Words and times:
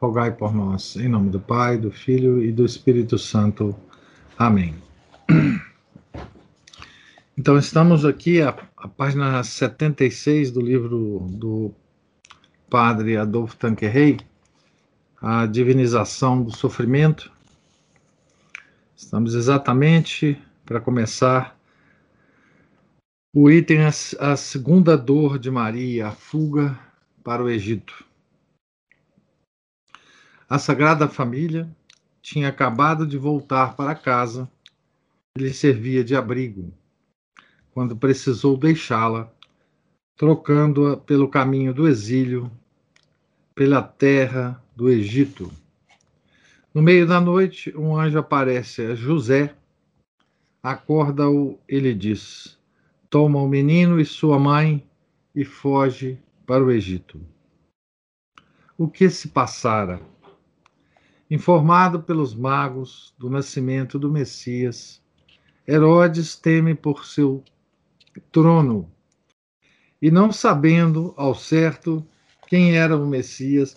rogai 0.00 0.30
por 0.32 0.54
nós. 0.54 0.96
Em 0.96 1.08
nome 1.08 1.30
do 1.30 1.40
Pai, 1.40 1.76
do 1.76 1.90
Filho 1.90 2.42
e 2.42 2.52
do 2.52 2.64
Espírito 2.64 3.18
Santo. 3.18 3.74
Amém. 4.38 4.74
Então, 7.36 7.56
estamos 7.56 8.04
aqui 8.04 8.42
a, 8.42 8.48
a 8.76 8.88
página 8.88 9.42
76 9.44 10.50
do 10.50 10.60
livro 10.60 11.24
do 11.30 11.72
padre 12.68 13.16
Adolfo 13.16 13.56
Tanquerrey, 13.56 14.18
A 15.22 15.46
Divinização 15.46 16.42
do 16.42 16.50
Sofrimento. 16.50 17.30
Estamos 18.96 19.34
exatamente 19.34 20.36
para 20.66 20.80
começar 20.80 21.56
o 23.32 23.48
item 23.48 23.84
a, 23.84 23.88
a 23.88 24.36
segunda 24.36 24.96
dor 24.96 25.38
de 25.38 25.50
Maria, 25.50 26.08
a 26.08 26.12
fuga 26.12 26.76
para 27.22 27.42
o 27.42 27.48
Egito. 27.48 28.07
A 30.50 30.58
Sagrada 30.58 31.06
Família 31.06 31.68
tinha 32.22 32.48
acabado 32.48 33.06
de 33.06 33.18
voltar 33.18 33.76
para 33.76 33.94
casa 33.94 34.50
e 35.36 35.42
lhe 35.42 35.52
servia 35.52 36.02
de 36.02 36.16
abrigo 36.16 36.72
quando 37.70 37.94
precisou 37.94 38.56
deixá-la, 38.56 39.30
trocando-a 40.16 40.96
pelo 40.96 41.28
caminho 41.28 41.74
do 41.74 41.86
exílio, 41.86 42.50
pela 43.54 43.82
terra 43.82 44.58
do 44.74 44.88
Egito. 44.88 45.52
No 46.72 46.80
meio 46.80 47.06
da 47.06 47.20
noite, 47.20 47.76
um 47.76 47.94
anjo 47.94 48.18
aparece 48.18 48.86
a 48.86 48.94
José, 48.94 49.54
acorda-o 50.62 51.58
e 51.68 51.78
lhe 51.78 51.94
diz: 51.94 52.58
Toma 53.10 53.38
o 53.38 53.46
menino 53.46 54.00
e 54.00 54.04
sua 54.06 54.38
mãe 54.38 54.82
e 55.34 55.44
foge 55.44 56.18
para 56.46 56.64
o 56.64 56.70
Egito. 56.70 57.20
O 58.78 58.88
que 58.88 59.10
se 59.10 59.28
passara? 59.28 60.00
Informado 61.30 62.00
pelos 62.00 62.34
magos 62.34 63.14
do 63.18 63.28
nascimento 63.28 63.98
do 63.98 64.10
Messias, 64.10 65.02
Herodes 65.66 66.34
teme 66.34 66.74
por 66.74 67.04
seu 67.04 67.44
trono. 68.32 68.90
E 70.00 70.10
não 70.10 70.32
sabendo 70.32 71.12
ao 71.18 71.34
certo 71.34 72.02
quem 72.46 72.78
era 72.78 72.96
o 72.96 73.06
Messias, 73.06 73.76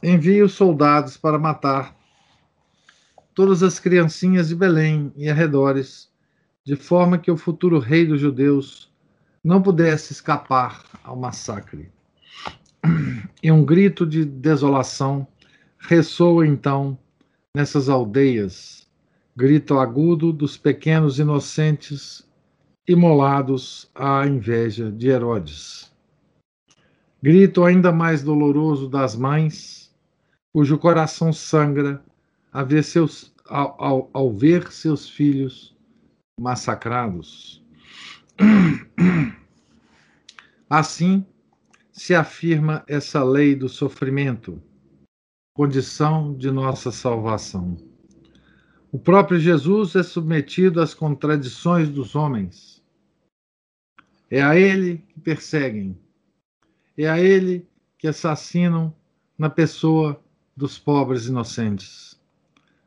envia 0.00 0.44
os 0.44 0.52
soldados 0.52 1.16
para 1.16 1.40
matar 1.40 1.96
todas 3.34 3.64
as 3.64 3.80
criancinhas 3.80 4.48
de 4.48 4.54
Belém 4.54 5.12
e 5.16 5.28
arredores, 5.28 6.08
de 6.64 6.76
forma 6.76 7.18
que 7.18 7.32
o 7.32 7.36
futuro 7.36 7.80
rei 7.80 8.06
dos 8.06 8.20
judeus 8.20 8.92
não 9.42 9.60
pudesse 9.60 10.12
escapar 10.12 10.84
ao 11.02 11.16
massacre. 11.16 11.90
E 13.42 13.50
um 13.50 13.64
grito 13.64 14.06
de 14.06 14.24
desolação 14.24 15.26
ressoa 15.82 16.46
então 16.46 16.96
nessas 17.54 17.88
aldeias, 17.88 18.88
grito 19.36 19.78
agudo 19.78 20.32
dos 20.32 20.56
pequenos 20.56 21.18
inocentes 21.18 22.26
imolados 22.86 23.90
à 23.94 24.26
inveja 24.26 24.90
de 24.90 25.08
Herodes. 25.08 25.92
Grito 27.22 27.64
ainda 27.64 27.92
mais 27.92 28.22
doloroso 28.22 28.88
das 28.88 29.14
mães, 29.14 29.92
cujo 30.52 30.78
coração 30.78 31.32
sangra 31.32 32.02
ao 32.52 32.66
ver 32.66 32.84
seus, 32.84 33.32
ao, 33.46 33.76
ao, 33.82 34.10
ao 34.12 34.32
ver 34.32 34.72
seus 34.72 35.08
filhos 35.08 35.76
massacrados. 36.40 37.62
Assim 40.70 41.24
se 41.92 42.14
afirma 42.14 42.82
essa 42.86 43.22
lei 43.22 43.54
do 43.54 43.68
sofrimento, 43.68 44.60
condição 45.62 46.34
de 46.34 46.50
nossa 46.50 46.90
salvação. 46.90 47.76
O 48.90 48.98
próprio 48.98 49.38
Jesus 49.38 49.94
é 49.94 50.02
submetido 50.02 50.80
às 50.80 50.92
contradições 50.92 51.88
dos 51.88 52.16
homens. 52.16 52.82
É 54.28 54.42
a 54.42 54.56
ele 54.56 55.04
que 55.08 55.20
perseguem. 55.20 55.96
É 56.98 57.08
a 57.08 57.20
ele 57.20 57.64
que 57.96 58.08
assassinam 58.08 58.92
na 59.38 59.48
pessoa 59.48 60.20
dos 60.56 60.80
pobres 60.80 61.26
inocentes. 61.26 62.20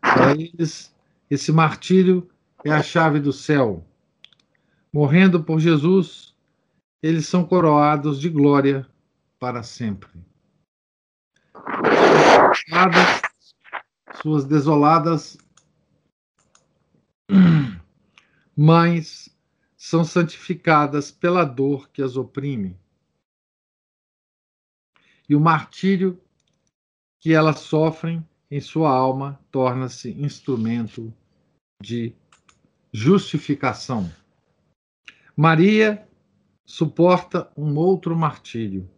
Para 0.01 0.33
eles, 0.33 0.93
esse 1.31 1.53
martírio 1.53 2.29
é 2.65 2.71
a 2.71 2.83
chave 2.83 3.21
do 3.21 3.31
céu. 3.31 3.85
Morrendo 4.91 5.41
por 5.41 5.61
Jesus, 5.61 6.35
eles 7.01 7.25
são 7.25 7.45
coroados 7.45 8.19
de 8.19 8.27
glória 8.27 8.85
para 9.39 9.63
sempre. 9.63 10.09
Suas 14.21 14.45
desoladas 14.45 15.37
mães 18.57 19.29
são 19.77 20.03
santificadas 20.03 21.11
pela 21.11 21.45
dor 21.45 21.89
que 21.89 22.01
as 22.01 22.17
oprime. 22.17 22.75
E 25.29 25.35
o 25.35 25.39
martírio 25.39 26.19
que 27.19 27.33
elas 27.33 27.59
sofrem 27.59 28.27
em 28.49 28.59
sua 28.59 28.89
alma 28.89 29.39
torna-se 29.51 30.09
instrumento 30.11 31.13
de 31.81 32.15
justificação. 32.91 34.11
Maria 35.35 36.07
suporta 36.65 37.51
um 37.55 37.75
outro 37.75 38.15
martírio, 38.15 38.89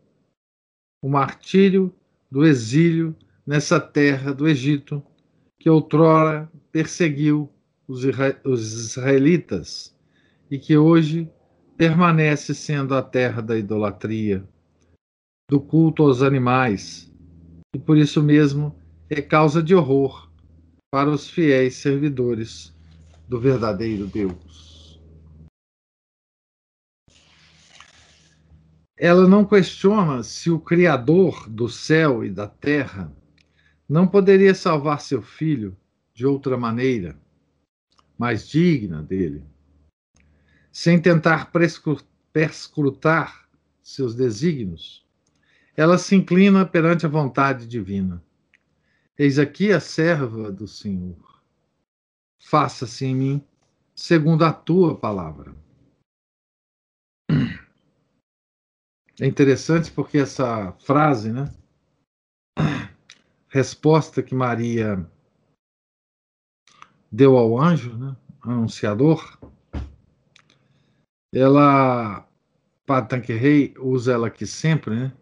o 1.02 1.10
martírio 1.10 1.94
do 2.30 2.46
exílio 2.46 3.16
nessa 3.48 3.80
terra 3.80 4.34
do 4.34 4.46
Egito, 4.46 5.02
que 5.58 5.70
outrora 5.70 6.52
perseguiu 6.70 7.50
os, 7.88 8.04
israelitas 8.04 9.96
e 10.52 10.60
que 10.60 10.78
hoje 10.78 11.32
permanece 11.78 12.54
sendo 12.54 12.94
a 12.94 13.02
terra 13.02 13.42
da 13.42 13.58
idolatria, 13.58 14.44
do 15.50 15.62
culto 15.62 16.04
aos 16.04 16.22
animais, 16.22 17.10
e 17.74 17.80
por 17.80 17.98
isso 17.98 18.22
mesmo 18.22 18.76
é 19.10 19.22
causa 19.22 19.64
de 19.64 19.74
horror 19.74 20.30
para 20.92 21.10
os 21.10 21.30
fiéis 21.30 21.76
servidores 21.76 22.76
do 23.30 23.40
verdadeiro 23.40 24.08
Deus. 24.08 25.00
Ela 29.00 29.28
não 29.28 29.46
questiona 29.46 30.24
se 30.24 30.50
o 30.50 30.60
Criador 30.60 31.48
do 31.48 31.70
céu 31.70 32.26
e 32.26 32.32
da 32.32 32.48
terra 32.48 33.14
não 33.88 34.08
poderia 34.08 34.54
salvar 34.54 35.02
seu 35.02 35.22
filho 35.22 35.78
de 36.14 36.26
outra 36.26 36.58
maneira 36.58 37.18
mais 38.18 38.48
digna 38.48 39.04
dele, 39.04 39.46
sem 40.72 41.00
tentar 41.00 41.52
perscrutar 42.34 43.48
seus 43.84 44.16
desígnios, 44.16 45.06
ela 45.76 45.98
se 45.98 46.16
inclina 46.16 46.66
perante 46.66 47.06
a 47.06 47.10
vontade 47.10 47.68
divina. 47.68 48.24
Eis 49.18 49.38
aqui 49.40 49.72
a 49.72 49.80
serva 49.80 50.52
do 50.52 50.68
Senhor. 50.68 51.42
Faça-se 52.40 53.06
em 53.06 53.16
mim 53.16 53.48
segundo 53.96 54.44
a 54.44 54.52
tua 54.52 54.96
palavra. 54.96 55.56
É 59.20 59.26
interessante 59.26 59.92
porque 59.92 60.20
essa 60.20 60.72
frase, 60.74 61.32
né? 61.32 61.52
Resposta 63.58 64.22
que 64.22 64.36
Maria 64.36 65.04
deu 67.12 67.36
ao 67.36 67.60
anjo, 67.60 67.98
né, 67.98 68.16
anunciador, 68.40 69.36
ela, 71.34 72.30
Padre 72.86 73.10
Tanquerrey 73.10 73.74
usa 73.80 74.14
ela 74.14 74.28
aqui 74.28 74.46
sempre, 74.46 74.94
né, 74.94 75.14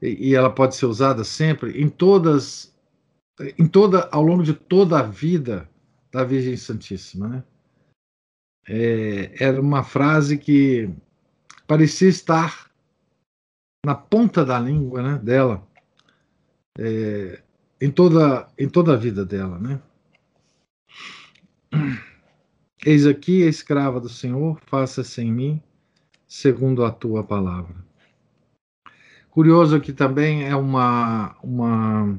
e, 0.00 0.30
e 0.30 0.34
ela 0.34 0.48
pode 0.48 0.74
ser 0.74 0.86
usada 0.86 1.22
sempre 1.22 1.78
em 1.78 1.90
todas, 1.90 2.74
em 3.58 3.68
toda, 3.68 4.08
ao 4.10 4.22
longo 4.22 4.42
de 4.42 4.54
toda 4.54 5.00
a 5.00 5.02
vida 5.02 5.68
da 6.10 6.24
Virgem 6.24 6.56
Santíssima, 6.56 7.28
né. 7.28 7.44
É, 8.66 9.44
era 9.44 9.60
uma 9.60 9.84
frase 9.84 10.38
que 10.38 10.88
parecia 11.66 12.08
estar 12.08 12.70
na 13.84 13.94
ponta 13.94 14.46
da 14.46 14.58
língua 14.58 15.02
né, 15.02 15.18
dela, 15.18 15.68
é, 16.78 17.42
em, 17.80 17.90
toda, 17.90 18.48
em 18.58 18.68
toda 18.68 18.94
a 18.94 18.96
vida 18.96 19.24
dela, 19.24 19.58
né? 19.58 19.80
Eis 22.84 23.06
aqui 23.06 23.42
a 23.42 23.48
escrava 23.48 24.00
do 24.00 24.08
Senhor, 24.08 24.60
faça-se 24.66 25.20
em 25.20 25.32
mim 25.32 25.62
segundo 26.26 26.84
a 26.84 26.90
tua 26.90 27.24
palavra. 27.24 27.74
Curioso 29.30 29.76
aqui 29.76 29.92
também 29.92 30.44
é 30.44 30.56
uma, 30.56 31.36
uma, 31.42 32.18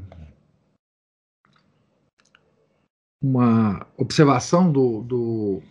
uma 3.22 3.88
observação 3.98 4.72
do, 4.72 5.02
do 5.02 5.64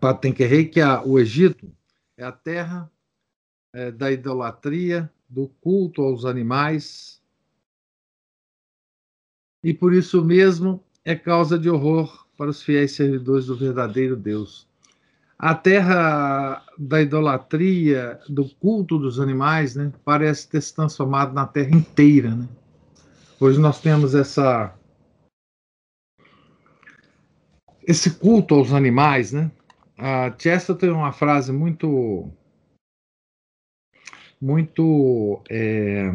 Patenquerrei, 0.00 0.66
que 0.66 0.80
a, 0.80 1.02
o 1.02 1.18
Egito 1.18 1.72
é 2.16 2.24
a 2.24 2.30
terra 2.30 2.90
é, 3.72 3.90
da 3.90 4.12
idolatria, 4.12 5.10
do 5.28 5.48
culto 5.48 6.02
aos 6.02 6.24
animais, 6.24 7.20
e 9.64 9.72
por 9.72 9.94
isso 9.94 10.22
mesmo 10.22 10.84
é 11.02 11.16
causa 11.16 11.58
de 11.58 11.70
horror 11.70 12.26
para 12.36 12.50
os 12.50 12.62
fiéis 12.62 12.92
servidores 12.92 13.46
do 13.46 13.56
verdadeiro 13.56 14.14
Deus. 14.14 14.68
A 15.38 15.54
terra 15.54 16.62
da 16.78 17.00
idolatria, 17.00 18.20
do 18.28 18.48
culto 18.56 18.98
dos 18.98 19.18
animais, 19.18 19.74
né, 19.74 19.90
parece 20.04 20.48
ter 20.48 20.60
se 20.60 20.74
transformado 20.74 21.32
na 21.32 21.46
terra 21.46 21.74
inteira. 21.74 22.34
Né? 22.34 22.46
Hoje 23.40 23.58
nós 23.58 23.80
temos 23.80 24.14
essa 24.14 24.74
esse 27.86 28.18
culto 28.18 28.54
aos 28.54 28.72
animais, 28.72 29.32
né? 29.32 29.50
A 29.98 30.34
Chester 30.38 30.74
tem 30.74 30.90
uma 30.90 31.12
frase 31.12 31.52
muito 31.52 32.30
muito 34.40 35.42
é, 35.50 36.10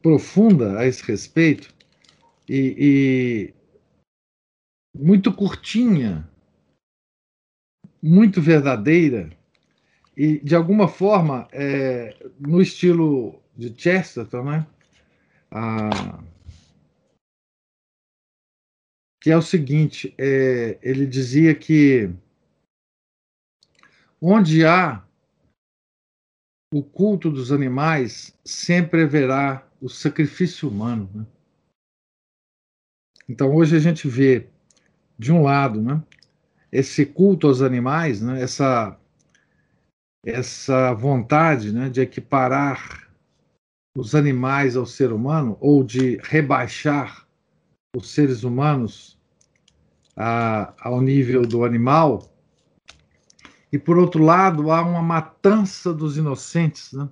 profunda 0.00 0.78
a 0.78 0.86
esse 0.86 1.02
respeito 1.04 1.71
e, 2.52 2.76
e 2.78 3.54
muito 4.94 5.32
curtinha, 5.32 6.28
muito 8.02 8.42
verdadeira 8.42 9.30
e 10.14 10.38
de 10.40 10.54
alguma 10.54 10.86
forma 10.86 11.48
é, 11.50 12.14
no 12.38 12.60
estilo 12.60 13.40
de 13.56 13.74
Chesterton, 13.74 14.44
né? 14.44 14.66
Ah, 15.50 16.22
que 19.18 19.30
é 19.30 19.36
o 19.36 19.40
seguinte: 19.40 20.14
é, 20.18 20.78
ele 20.82 21.06
dizia 21.06 21.54
que 21.54 22.10
onde 24.20 24.66
há 24.66 25.02
o 26.70 26.82
culto 26.82 27.30
dos 27.30 27.50
animais, 27.50 28.38
sempre 28.44 29.04
haverá 29.04 29.66
o 29.80 29.88
sacrifício 29.88 30.68
humano. 30.68 31.10
Né? 31.14 31.26
Então 33.28 33.54
hoje 33.54 33.76
a 33.76 33.80
gente 33.80 34.08
vê, 34.08 34.48
de 35.18 35.32
um 35.32 35.42
lado, 35.42 35.80
né, 35.80 36.02
esse 36.70 37.04
culto 37.04 37.46
aos 37.46 37.62
animais, 37.62 38.20
né, 38.20 38.40
essa, 38.40 38.98
essa 40.24 40.92
vontade 40.94 41.72
né, 41.72 41.88
de 41.88 42.00
equiparar 42.00 43.08
os 43.96 44.14
animais 44.14 44.76
ao 44.76 44.86
ser 44.86 45.12
humano, 45.12 45.56
ou 45.60 45.84
de 45.84 46.16
rebaixar 46.22 47.26
os 47.94 48.10
seres 48.10 48.42
humanos 48.42 49.18
a, 50.16 50.72
ao 50.80 51.00
nível 51.00 51.42
do 51.42 51.64
animal, 51.64 52.32
e 53.70 53.78
por 53.78 53.98
outro 53.98 54.22
lado 54.22 54.70
há 54.70 54.82
uma 54.82 55.02
matança 55.02 55.92
dos 55.92 56.16
inocentes, 56.16 56.92
né? 56.92 57.08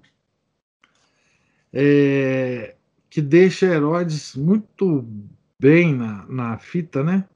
É, 1.72 2.74
que 3.08 3.22
deixa 3.22 3.66
Herodes 3.66 4.34
muito 4.34 5.06
bem 5.60 5.94
na, 5.94 6.26
na 6.26 6.58
fita, 6.58 7.04
né? 7.04 7.28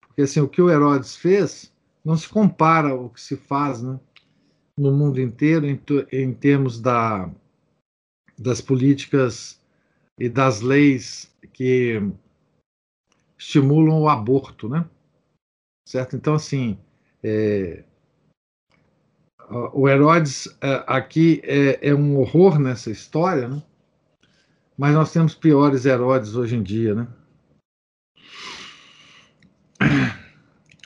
Porque 0.00 0.22
assim, 0.22 0.40
o 0.40 0.48
que 0.48 0.60
o 0.60 0.68
Herodes 0.68 1.14
fez 1.14 1.72
não 2.04 2.16
se 2.16 2.28
compara 2.28 2.90
ao 2.90 3.10
que 3.10 3.20
se 3.20 3.36
faz 3.36 3.80
né, 3.80 3.98
no 4.76 4.90
mundo 4.90 5.20
inteiro 5.20 5.64
em, 5.64 5.80
em 6.10 6.34
termos 6.34 6.80
da, 6.80 7.30
das 8.36 8.60
políticas 8.60 9.60
e 10.18 10.28
das 10.28 10.60
leis 10.60 11.32
que 11.52 12.02
estimulam 13.38 14.00
o 14.00 14.08
aborto, 14.08 14.68
né? 14.68 14.84
Certo? 15.86 16.16
Então, 16.16 16.34
assim, 16.34 16.76
é, 17.22 17.84
o 19.72 19.88
Herodes 19.88 20.48
é, 20.60 20.84
aqui 20.88 21.40
é, 21.44 21.88
é, 21.90 21.94
um 21.94 22.18
horror 22.18 22.58
nessa 22.58 22.90
história, 22.90 23.46
né? 23.46 23.62
Mas 24.76 24.94
nós 24.94 25.12
temos 25.12 25.34
piores 25.34 25.86
Herodes 25.86 26.34
hoje 26.34 26.56
em 26.56 26.62
dia, 26.62 26.94
né? 26.94 27.08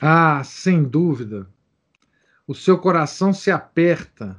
Ah, 0.01 0.43
sem 0.43 0.83
dúvida. 0.83 1.47
O 2.45 2.53
seu 2.53 2.77
coração 2.77 3.31
se 3.31 3.49
aperta 3.49 4.37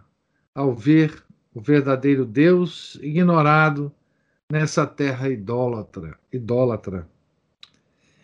ao 0.54 0.74
ver 0.74 1.24
o 1.54 1.60
verdadeiro 1.60 2.26
Deus 2.26 2.96
ignorado 2.96 3.90
nessa 4.50 4.86
terra 4.86 5.28
idólatra, 5.28 6.18
idólatra. 6.30 7.08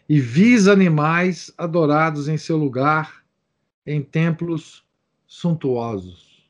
E 0.09 0.21
vis 0.21 0.69
animais 0.69 1.51
adorados 1.57 2.29
em 2.29 2.37
seu 2.37 2.57
lugar 2.57 3.25
em 3.87 4.03
templos 4.03 4.85
suntuosos. 5.27 6.47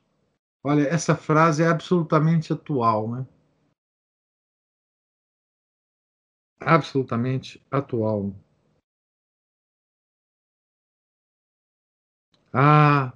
Olha, 0.62 0.83
essa 0.83 1.15
frase 1.15 1.62
é 1.62 1.69
absolutamente 1.69 2.53
atual, 2.53 3.09
né? 3.11 3.26
Absolutamente 6.61 7.65
atual. 7.71 8.35
Ah, 12.52 13.12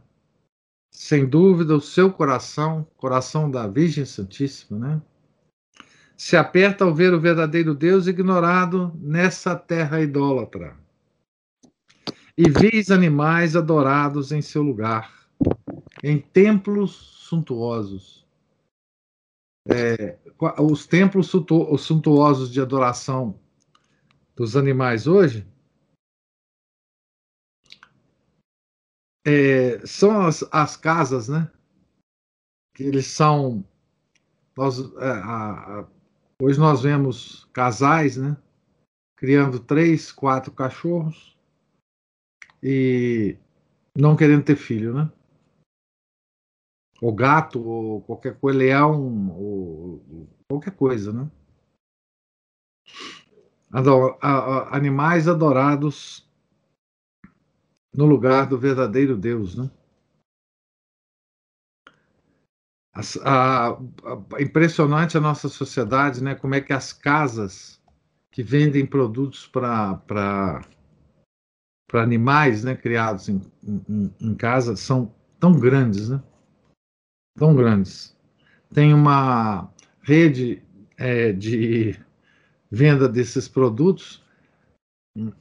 sem 0.91 1.27
dúvida, 1.27 1.75
o 1.75 1.81
seu 1.81 2.13
coração, 2.13 2.87
coração 2.97 3.51
da 3.51 3.67
Virgem 3.67 4.05
Santíssima, 4.05 4.79
né? 4.79 5.03
Se 6.17 6.37
aperta 6.37 6.85
ao 6.85 6.95
ver 6.95 7.13
o 7.13 7.21
verdadeiro 7.21 7.75
Deus 7.75 8.07
ignorado 8.07 8.93
nessa 9.01 9.57
terra 9.57 10.01
idólatra. 10.01 10.77
E 12.39 12.49
vis 12.49 12.91
animais 12.91 13.57
adorados 13.57 14.31
em 14.31 14.41
seu 14.41 14.63
lugar, 14.63 15.13
em 16.03 16.21
templos 16.21 16.93
suntuosos. 17.29 18.25
É, 19.69 20.17
os 20.61 20.87
templos 20.87 21.33
suntuosos 21.79 22.53
de 22.53 22.61
adoração 22.61 23.41
dos 24.37 24.57
animais 24.57 25.07
hoje 25.07 25.47
é, 29.25 29.85
são 29.87 30.21
as, 30.21 30.45
as, 30.53 30.77
casas, 30.77 31.29
né? 31.29 31.51
Que 32.75 32.85
eles 32.85 33.07
são. 33.07 33.65
Nós, 34.57 34.79
é, 34.97 35.11
a, 35.11 35.81
a, 35.81 35.89
hoje 36.41 36.59
nós 36.59 36.83
vemos 36.83 37.49
casais, 37.53 38.17
né? 38.17 38.37
Criando 39.17 39.59
três, 39.59 40.13
quatro 40.13 40.53
cachorros 40.53 41.37
e 42.63 43.37
não 43.97 44.17
querendo 44.17 44.45
ter 44.45 44.57
filho, 44.57 44.95
né? 44.95 45.11
Ou 47.01 47.13
gato, 47.13 47.63
ou 47.63 48.03
qualquer 48.03 48.39
coisa, 48.39 48.59
leão, 48.59 49.31
ou 49.37 50.29
qualquer 50.49 50.75
coisa, 50.77 51.13
né? 51.13 51.31
Ador, 53.73 54.19
a, 54.21 54.77
animais 54.77 55.27
adorados 55.27 56.25
no 57.95 58.05
lugar 58.07 58.47
do 58.47 58.59
verdadeiro 58.59 59.17
Deus, 59.17 59.57
né? 59.57 59.71
A, 62.93 63.01
a, 63.25 63.69
a, 63.73 64.43
impressionante 64.43 65.17
a 65.17 65.21
nossa 65.21 65.49
sociedade, 65.49 66.23
né? 66.23 66.35
Como 66.35 66.55
é 66.55 66.61
que 66.61 66.73
as 66.73 66.93
casas 66.93 67.81
que 68.31 68.43
vendem 68.43 68.85
produtos 68.85 69.47
para 69.47 70.61
animais, 71.93 72.65
né? 72.65 72.77
Criados 72.77 73.29
em, 73.29 73.41
em, 73.63 74.15
em 74.21 74.35
casa 74.35 74.75
são 74.77 75.15
tão 75.39 75.59
grandes, 75.59 76.09
né? 76.09 76.23
Tão 77.39 77.55
grandes. 77.55 78.17
Tem 78.73 78.93
uma 78.93 79.73
rede 80.03 80.63
é, 80.97 81.33
de 81.33 81.99
venda 82.71 83.09
desses 83.09 83.49
produtos 83.49 84.25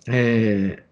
é, 0.07 0.83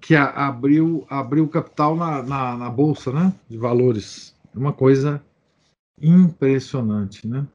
que 0.00 0.14
a, 0.14 0.24
abriu, 0.48 1.06
abriu 1.08 1.48
capital 1.48 1.96
na, 1.96 2.22
na, 2.22 2.56
na, 2.56 2.70
bolsa, 2.70 3.12
né, 3.12 3.32
de 3.48 3.56
valores, 3.56 4.34
uma 4.54 4.72
coisa 4.72 5.24
impressionante, 6.00 7.26
né? 7.26 7.46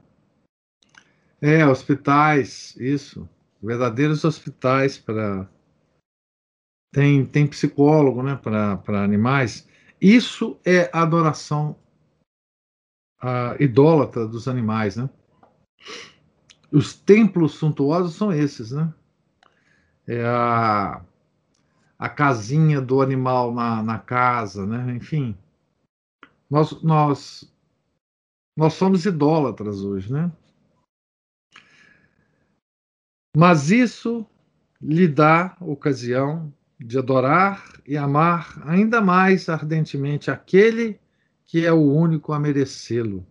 É, 1.42 1.66
hospitais, 1.66 2.76
isso, 2.78 3.28
verdadeiros 3.62 4.24
hospitais 4.24 4.98
para 4.98 5.50
tem 6.94 7.26
tem 7.26 7.48
psicólogo, 7.48 8.22
né, 8.22 8.36
para 8.36 9.04
animais. 9.04 9.68
Isso 10.00 10.60
é 10.66 10.90
adoração 10.94 11.76
a, 13.20 13.56
idólatra 13.60 14.28
dos 14.28 14.48
animais, 14.48 14.98
né? 14.98 15.10
Os 16.72 16.94
templos 16.94 17.54
suntuosos 17.56 18.16
são 18.16 18.32
esses, 18.32 18.72
né? 18.72 18.94
é 20.08 20.24
a, 20.26 21.02
a 22.02 22.10
casinha 22.10 22.82
do 22.82 23.00
animal 23.00 23.54
na, 23.54 23.84
na 23.84 24.00
casa, 24.00 24.66
né? 24.66 24.96
Enfim, 24.96 25.38
nós, 26.50 26.82
nós, 26.82 27.54
nós 28.58 28.74
somos 28.74 29.06
idólatras 29.06 29.84
hoje, 29.84 30.12
né? 30.12 30.32
Mas 33.38 33.70
isso 33.70 34.26
lhe 34.82 35.08
dá 35.08 35.56
ocasião 35.62 36.52
de 36.80 36.98
adorar 36.98 37.80
e 37.86 37.96
amar 37.96 38.60
ainda 38.68 39.00
mais 39.00 39.48
ardentemente 39.48 40.32
aquele 40.32 41.00
que 41.46 41.68
é 41.68 41.72
o 41.72 41.84
único 41.84 42.34
a 42.34 42.40
merecê-lo, 42.40 43.24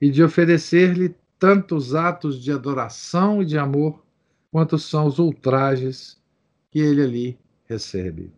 e 0.00 0.10
de 0.10 0.20
oferecer-lhe 0.20 1.14
tantos 1.38 1.94
atos 1.94 2.42
de 2.42 2.50
adoração 2.50 3.40
e 3.40 3.44
de 3.46 3.56
amor 3.56 4.04
quanto 4.50 4.76
são 4.80 5.06
os 5.06 5.20
ultrajes 5.20 6.20
que 6.68 6.80
ele 6.80 7.02
ali 7.02 7.42
recebe. 7.72 8.32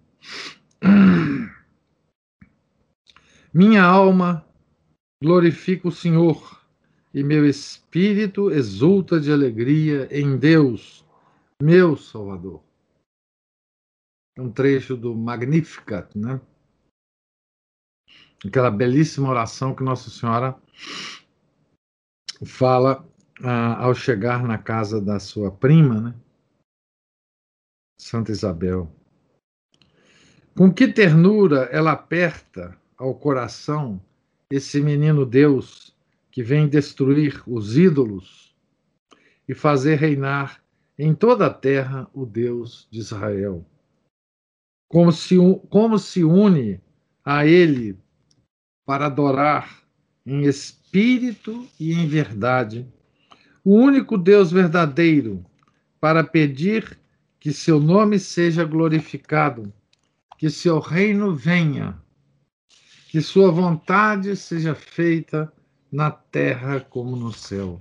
Minha 3.52 3.84
alma 3.84 4.46
glorifica 5.22 5.88
o 5.88 5.92
Senhor, 5.92 6.60
e 7.12 7.22
meu 7.22 7.46
espírito 7.46 8.50
exulta 8.50 9.20
de 9.20 9.32
alegria 9.32 10.08
em 10.10 10.36
Deus, 10.36 11.04
meu 11.62 11.96
Salvador. 11.96 12.62
É 14.36 14.42
um 14.42 14.50
trecho 14.50 14.96
do 14.96 15.14
Magnificat, 15.14 16.16
né? 16.18 16.40
Aquela 18.44 18.70
belíssima 18.70 19.30
oração 19.30 19.74
que 19.74 19.84
Nossa 19.84 20.10
Senhora 20.10 20.60
fala 22.44 23.08
ah, 23.42 23.84
ao 23.84 23.94
chegar 23.94 24.42
na 24.42 24.58
casa 24.58 25.00
da 25.00 25.18
sua 25.20 25.50
prima, 25.50 26.00
né? 26.00 26.14
Santa 27.98 28.32
Isabel. 28.32 28.92
Com 30.56 30.72
que 30.72 30.86
ternura 30.86 31.68
ela 31.72 31.92
aperta 31.92 32.76
ao 32.96 33.12
coração 33.14 34.00
esse 34.48 34.80
menino 34.80 35.26
Deus 35.26 35.92
que 36.30 36.44
vem 36.44 36.68
destruir 36.68 37.42
os 37.44 37.76
ídolos 37.76 38.54
e 39.48 39.54
fazer 39.54 39.96
reinar 39.96 40.62
em 40.96 41.12
toda 41.12 41.46
a 41.46 41.52
terra 41.52 42.08
o 42.14 42.24
Deus 42.24 42.86
de 42.88 43.00
Israel. 43.00 43.66
Como 44.88 45.10
se, 45.10 45.36
como 45.68 45.98
se 45.98 46.22
une 46.22 46.80
a 47.24 47.44
ele 47.44 47.98
para 48.86 49.06
adorar 49.06 49.82
em 50.24 50.42
espírito 50.42 51.66
e 51.80 51.92
em 51.92 52.06
verdade 52.06 52.86
o 53.64 53.74
único 53.74 54.16
Deus 54.16 54.52
verdadeiro, 54.52 55.44
para 55.98 56.22
pedir 56.22 56.98
que 57.40 57.50
seu 57.50 57.80
nome 57.80 58.18
seja 58.18 58.62
glorificado, 58.62 59.72
que 60.38 60.50
seu 60.50 60.78
reino 60.78 61.34
venha, 61.34 62.00
que 63.08 63.20
sua 63.20 63.50
vontade 63.50 64.36
seja 64.36 64.74
feita 64.74 65.52
na 65.90 66.10
terra 66.10 66.80
como 66.80 67.16
no 67.16 67.32
céu. 67.32 67.80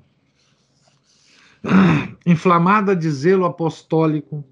Inflamada 2.26 2.96
de 2.96 3.10
zelo 3.10 3.46
apostólico, 3.46 4.44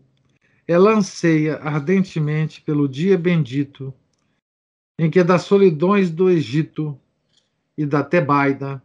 ela 0.67 0.93
anseia 0.93 1.57
ardentemente 1.57 2.61
pelo 2.61 2.87
dia 2.87 3.17
bendito 3.17 3.93
em 4.97 5.09
que 5.09 5.23
das 5.23 5.43
solidões 5.43 6.09
do 6.09 6.29
Egito 6.29 6.99
e 7.77 7.85
da 7.85 8.03
Tebaida 8.03 8.83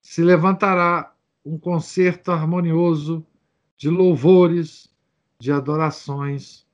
se 0.00 0.22
levantará 0.22 1.14
um 1.44 1.58
concerto 1.58 2.30
harmonioso 2.30 3.24
de 3.76 3.88
louvores, 3.88 4.88
de 5.40 5.52
adorações, 5.52 6.66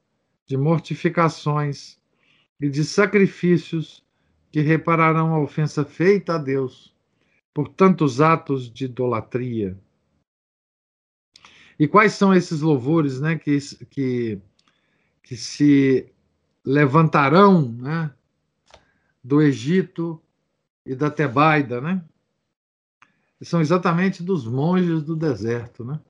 de 0.48 0.56
mortificações 0.56 1.98
e 2.58 2.70
de 2.70 2.82
sacrifícios 2.82 4.02
que 4.50 4.60
repararão 4.60 5.34
a 5.34 5.40
ofensa 5.40 5.84
feita 5.84 6.36
a 6.36 6.38
Deus 6.38 6.96
por 7.52 7.68
tantos 7.68 8.20
atos 8.20 8.72
de 8.72 8.86
idolatria. 8.86 9.78
E 11.78 11.86
quais 11.86 12.14
são 12.14 12.34
esses 12.34 12.62
louvores 12.62 13.20
né, 13.20 13.36
que, 13.36 13.58
que, 13.90 14.40
que 15.22 15.36
se 15.36 16.10
levantarão 16.64 17.70
né, 17.70 18.10
do 19.22 19.42
Egito 19.42 20.20
e 20.84 20.94
da 20.94 21.10
Tebaida, 21.10 21.80
né? 21.80 22.02
São 23.42 23.60
exatamente 23.60 24.22
dos 24.22 24.46
monges 24.46 25.02
do 25.02 25.14
deserto, 25.14 25.84
né? 25.84 26.00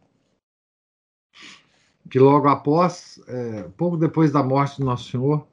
Que 2.10 2.18
logo 2.18 2.48
após, 2.48 3.20
é, 3.28 3.62
pouco 3.76 3.96
depois 3.96 4.32
da 4.32 4.42
morte 4.42 4.78
do 4.78 4.84
Nosso 4.84 5.10
Senhor, 5.10 5.46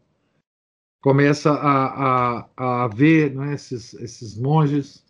começa 1.01 1.51
a, 1.51 2.47
a, 2.57 2.83
a 2.83 2.87
ver 2.87 3.33
né, 3.35 3.53
esses, 3.53 3.93
esses 3.95 4.37
monges 4.37 5.03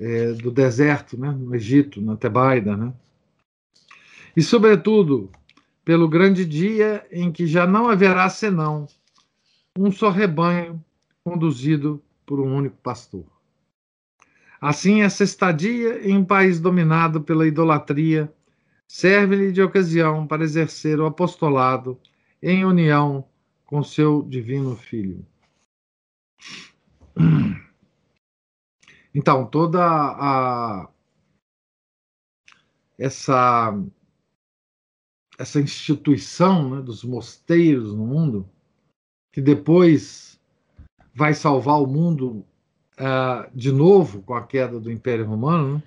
é, 0.00 0.32
do 0.32 0.50
deserto, 0.50 1.18
né, 1.18 1.30
no 1.30 1.54
Egito, 1.54 2.00
na 2.00 2.16
Tebaida, 2.16 2.76
né? 2.76 2.92
E, 4.36 4.42
sobretudo, 4.42 5.30
pelo 5.84 6.08
grande 6.08 6.44
dia 6.46 7.06
em 7.10 7.30
que 7.30 7.46
já 7.46 7.66
não 7.66 7.88
haverá 7.88 8.28
senão 8.30 8.86
um 9.76 9.90
só 9.90 10.10
rebanho 10.10 10.82
conduzido 11.24 12.02
por 12.24 12.40
um 12.40 12.56
único 12.56 12.76
pastor. 12.82 13.24
Assim, 14.60 15.02
essa 15.02 15.24
estadia 15.24 16.08
em 16.08 16.16
um 16.16 16.24
país 16.24 16.60
dominado 16.60 17.20
pela 17.20 17.46
idolatria 17.46 18.32
serve-lhe 18.92 19.50
de 19.50 19.62
ocasião 19.62 20.26
para 20.26 20.44
exercer 20.44 21.00
o 21.00 21.06
apostolado 21.06 21.98
em 22.42 22.62
união 22.62 23.26
com 23.64 23.82
seu 23.82 24.22
divino 24.22 24.76
Filho. 24.76 25.24
Então, 29.14 29.46
toda 29.46 29.82
a 29.82 30.88
essa 32.98 33.72
essa 35.38 35.58
instituição 35.58 36.76
né, 36.76 36.82
dos 36.82 37.02
mosteiros 37.02 37.94
no 37.94 38.06
mundo, 38.06 38.48
que 39.32 39.40
depois 39.40 40.38
vai 41.14 41.32
salvar 41.32 41.80
o 41.80 41.86
mundo 41.86 42.44
uh, 42.98 43.50
de 43.54 43.72
novo 43.72 44.22
com 44.22 44.34
a 44.34 44.46
queda 44.46 44.78
do 44.78 44.90
Império 44.90 45.26
Romano, 45.26 45.76
né? 45.76 45.82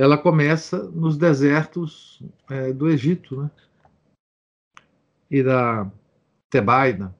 Ela 0.00 0.16
começa 0.16 0.84
nos 0.90 1.16
desertos 1.16 2.20
uh, 2.50 2.72
do 2.74 2.88
Egito 2.88 3.42
né? 3.42 3.50
e 5.30 5.42
da 5.42 5.90
Tebaida. 6.50 7.14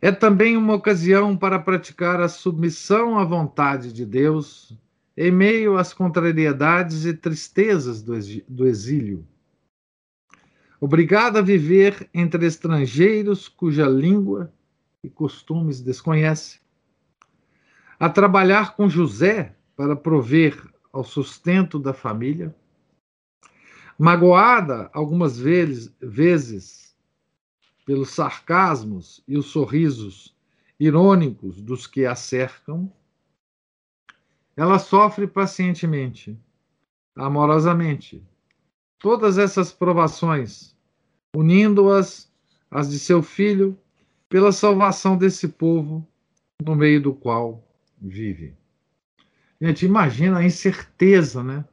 É 0.00 0.10
também 0.10 0.56
uma 0.56 0.74
ocasião 0.74 1.36
para 1.36 1.58
praticar 1.58 2.20
a 2.20 2.28
submissão 2.28 3.18
à 3.18 3.24
vontade 3.24 3.92
de 3.92 4.04
Deus 4.04 4.76
em 5.16 5.30
meio 5.30 5.76
às 5.76 5.92
contrariedades 5.92 7.04
e 7.04 7.14
tristezas 7.14 8.02
do 8.02 8.66
exílio 8.66 9.26
obrigado 10.82 11.36
a 11.36 11.42
viver 11.42 12.10
entre 12.12 12.44
estrangeiros 12.44 13.46
cuja 13.46 13.86
língua 13.86 14.52
e 15.00 15.08
costumes 15.08 15.80
desconhece, 15.80 16.60
a 18.00 18.10
trabalhar 18.10 18.74
com 18.74 18.88
José 18.88 19.54
para 19.76 19.96
prover 19.96 20.62
ao 20.92 21.04
sustento 21.04 21.78
da 21.78 21.92
família, 21.92 22.54
magoada 23.98 24.90
algumas 24.92 25.38
vezes, 25.38 25.94
vezes 26.00 26.94
pelos 27.84 28.10
sarcasmos 28.10 29.22
e 29.26 29.36
os 29.36 29.46
sorrisos 29.46 30.34
irônicos 30.78 31.60
dos 31.60 31.86
que 31.86 32.04
a 32.04 32.14
cercam, 32.14 32.92
ela 34.56 34.78
sofre 34.78 35.26
pacientemente, 35.26 36.38
amorosamente, 37.16 38.22
todas 38.98 39.38
essas 39.38 39.72
provações 39.72 40.76
unindo-as 41.34 42.30
às 42.70 42.90
de 42.90 42.98
seu 42.98 43.22
filho, 43.22 43.78
pela 44.28 44.52
salvação 44.52 45.16
desse 45.16 45.48
povo 45.48 46.06
no 46.62 46.74
meio 46.74 47.02
do 47.02 47.14
qual 47.14 47.62
vive. 48.00 48.54
Gente, 49.62 49.86
imagina 49.86 50.40
a 50.40 50.44
incerteza 50.44 51.40
né, 51.40 51.64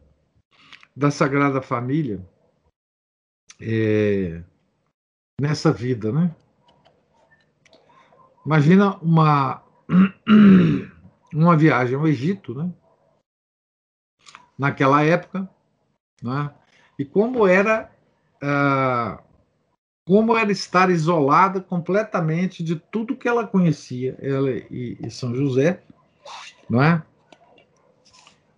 da 0.96 1.10
Sagrada 1.10 1.60
Família 1.60 2.24
é, 3.60 4.44
nessa 5.42 5.74
vida, 5.74 6.12
né? 6.12 6.36
Imagina 8.46 8.96
uma, 8.98 9.64
uma 11.34 11.58
viagem 11.58 11.96
ao 11.96 12.08
Egito, 12.08 12.54
né? 12.54 12.72
Naquela 14.56 15.04
época, 15.04 15.50
né? 16.22 16.54
E 17.00 17.04
como 17.04 17.48
era 17.48 17.92
ah, 18.40 19.20
como 20.06 20.38
era 20.38 20.52
estar 20.52 20.92
isolada 20.92 21.60
completamente 21.60 22.64
de 22.64 22.76
tudo 22.76 23.18
que 23.18 23.28
ela 23.28 23.48
conhecia, 23.48 24.16
ela 24.22 24.52
e, 24.52 24.96
e 25.04 25.10
São 25.10 25.34
José, 25.34 25.82
não 26.70 26.84
é? 26.84 27.09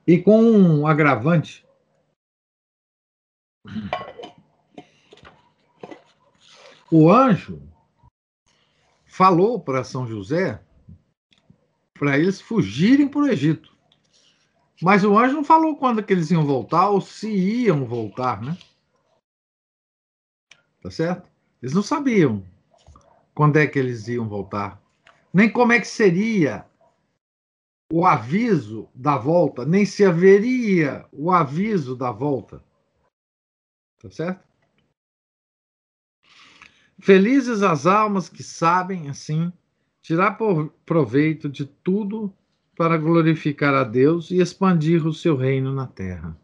e 0.05 0.17
com 0.17 0.41
um 0.41 0.87
agravante. 0.87 1.65
O 6.91 7.09
anjo 7.09 7.61
falou 9.05 9.59
para 9.59 9.83
São 9.83 10.05
José 10.05 10.61
para 11.93 12.17
eles 12.17 12.41
fugirem 12.41 13.07
para 13.07 13.21
o 13.21 13.27
Egito. 13.27 13.71
Mas 14.81 15.03
o 15.03 15.17
anjo 15.17 15.35
não 15.35 15.43
falou 15.43 15.77
quando 15.77 16.03
que 16.03 16.11
eles 16.11 16.31
iam 16.31 16.45
voltar 16.45 16.89
ou 16.89 16.99
se 16.99 17.29
iam 17.29 17.85
voltar, 17.85 18.41
né? 18.41 18.57
Tá 20.81 20.89
certo? 20.89 21.29
Eles 21.61 21.75
não 21.75 21.83
sabiam 21.83 22.43
quando 23.35 23.57
é 23.57 23.67
que 23.67 23.77
eles 23.77 24.07
iam 24.07 24.27
voltar, 24.27 24.81
nem 25.31 25.51
como 25.51 25.71
é 25.71 25.79
que 25.79 25.87
seria 25.87 26.65
o 27.91 28.05
aviso 28.05 28.89
da 28.95 29.17
volta, 29.17 29.65
nem 29.65 29.85
se 29.85 30.05
haveria 30.05 31.05
o 31.11 31.29
aviso 31.29 31.95
da 31.95 32.09
volta. 32.09 32.63
Tá 34.01 34.09
certo? 34.09 34.47
Felizes 36.99 37.61
as 37.61 37.85
almas 37.85 38.29
que 38.29 38.43
sabem, 38.43 39.09
assim, 39.09 39.51
tirar 40.01 40.37
proveito 40.85 41.49
de 41.49 41.65
tudo 41.65 42.33
para 42.77 42.97
glorificar 42.97 43.73
a 43.73 43.83
Deus 43.83 44.31
e 44.31 44.39
expandir 44.39 45.05
o 45.05 45.13
seu 45.13 45.35
reino 45.35 45.73
na 45.73 45.85
terra. 45.85 46.39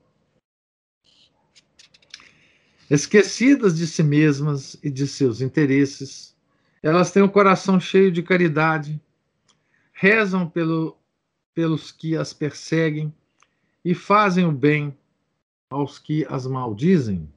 Esquecidas 2.89 3.77
de 3.77 3.87
si 3.87 4.03
mesmas 4.03 4.77
e 4.83 4.89
de 4.89 5.07
seus 5.07 5.41
interesses, 5.41 6.35
elas 6.81 7.11
têm 7.11 7.23
o 7.23 7.29
coração 7.29 7.79
cheio 7.79 8.11
de 8.11 8.23
caridade, 8.23 9.01
rezam 9.93 10.49
pelo, 10.49 10.97
pelos 11.57 11.91
que 11.91 12.15
as 12.15 12.33
perseguem 12.33 13.11
e 13.83 13.95
fazem 13.95 14.45
o 14.45 14.51
bem 14.51 14.95
aos 15.71 15.97
que 15.97 16.23
as 16.29 16.45
maldizem. 16.45 17.27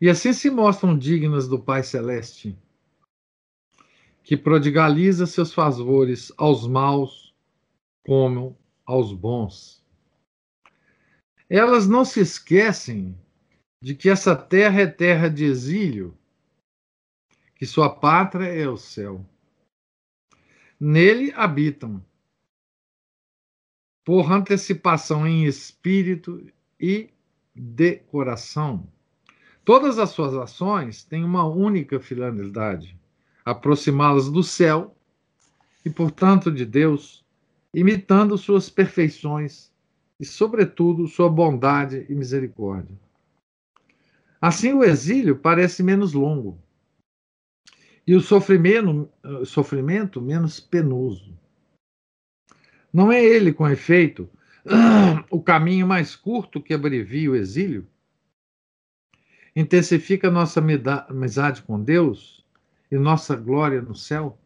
E 0.00 0.08
assim 0.08 0.32
se 0.32 0.48
mostram 0.48 0.96
dignas 0.96 1.46
do 1.46 1.58
Pai 1.58 1.82
Celeste, 1.82 2.56
que 4.22 4.38
prodigaliza 4.38 5.26
seus 5.26 5.52
favores 5.52 6.32
aos 6.38 6.66
maus 6.66 7.34
como 8.06 8.56
aos 8.86 9.12
bons. 9.12 9.84
Elas 11.46 11.86
não 11.86 12.06
se 12.06 12.20
esquecem 12.20 13.14
de 13.82 13.94
que 13.94 14.08
essa 14.08 14.34
terra 14.34 14.80
é 14.80 14.86
terra 14.86 15.28
de 15.28 15.44
exílio, 15.44 16.16
que 17.54 17.66
sua 17.66 17.94
pátria 17.94 18.46
é 18.46 18.66
o 18.66 18.78
céu. 18.78 19.22
Nele 20.80 21.34
habitam, 21.34 22.02
por 24.04 24.30
antecipação 24.30 25.26
em 25.26 25.44
espírito 25.44 26.46
e 26.78 27.08
de 27.54 27.96
coração. 27.96 28.86
Todas 29.64 29.98
as 29.98 30.10
suas 30.10 30.34
ações 30.34 31.04
têm 31.04 31.24
uma 31.24 31.46
única 31.46 31.98
finalidade 31.98 32.98
aproximá-las 33.44 34.30
do 34.30 34.42
céu 34.42 34.96
e, 35.84 35.90
portanto, 35.90 36.50
de 36.50 36.64
Deus, 36.64 37.24
imitando 37.72 38.38
suas 38.38 38.70
perfeições 38.70 39.72
e, 40.18 40.24
sobretudo, 40.24 41.06
sua 41.06 41.28
bondade 41.28 42.06
e 42.08 42.14
misericórdia. 42.14 42.98
Assim, 44.40 44.72
o 44.72 44.84
exílio 44.84 45.36
parece 45.36 45.82
menos 45.82 46.12
longo 46.12 46.58
e 48.06 48.14
o 48.14 48.20
sofrimento, 48.20 49.08
sofrimento 49.46 50.20
menos 50.20 50.60
penoso. 50.60 51.34
Não 52.94 53.10
é 53.10 53.20
ele, 53.20 53.52
com 53.52 53.68
efeito, 53.68 54.30
o 55.28 55.42
caminho 55.42 55.84
mais 55.84 56.14
curto 56.14 56.62
que 56.62 56.72
abrevia 56.72 57.28
o 57.28 57.34
exílio? 57.34 57.84
Intensifica 59.56 60.30
nossa 60.30 60.60
amizade 61.08 61.62
com 61.62 61.82
Deus 61.82 62.46
e 62.92 62.96
nossa 62.96 63.34
glória 63.34 63.82
no 63.82 63.96
céu? 63.96 64.38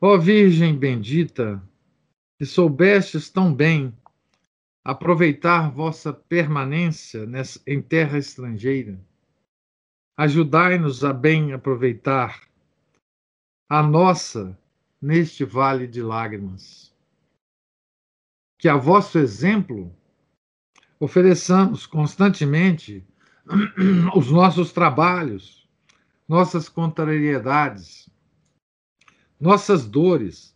Ó 0.00 0.18
Virgem 0.18 0.76
bendita, 0.76 1.62
que 2.36 2.44
soubestes 2.44 3.30
tão 3.30 3.54
bem 3.54 3.96
aproveitar 4.84 5.70
vossa 5.70 6.12
permanência 6.12 7.26
nessa, 7.26 7.60
em 7.64 7.80
terra 7.80 8.18
estrangeira, 8.18 8.98
ajudai-nos 10.16 11.04
a 11.04 11.12
bem 11.12 11.52
aproveitar 11.52 12.42
a 13.68 13.82
nossa 13.84 14.58
neste 15.00 15.44
vale 15.44 15.86
de 15.86 16.02
lágrimas. 16.02 16.94
Que 18.58 18.68
a 18.68 18.76
vosso 18.76 19.18
exemplo 19.18 19.94
ofereçamos 20.98 21.86
constantemente 21.86 23.06
os 24.14 24.30
nossos 24.30 24.72
trabalhos, 24.72 25.66
nossas 26.28 26.68
contrariedades, 26.68 28.08
nossas 29.40 29.86
dores, 29.86 30.54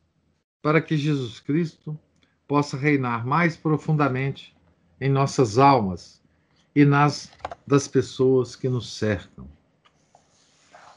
para 0.61 0.81
que 0.81 0.97
Jesus 0.97 1.41
Cristo 1.41 1.99
possa 2.47 2.77
reinar 2.77 3.27
mais 3.27 3.57
profundamente 3.57 4.55
em 5.01 5.11
nossas 5.11 5.59
almas 5.59 6.23
e 6.75 6.85
nas 6.85 7.33
das 7.67 7.89
pessoas 7.89 8.55
que 8.55 8.69
nos 8.69 8.93
cercam. 8.93 9.49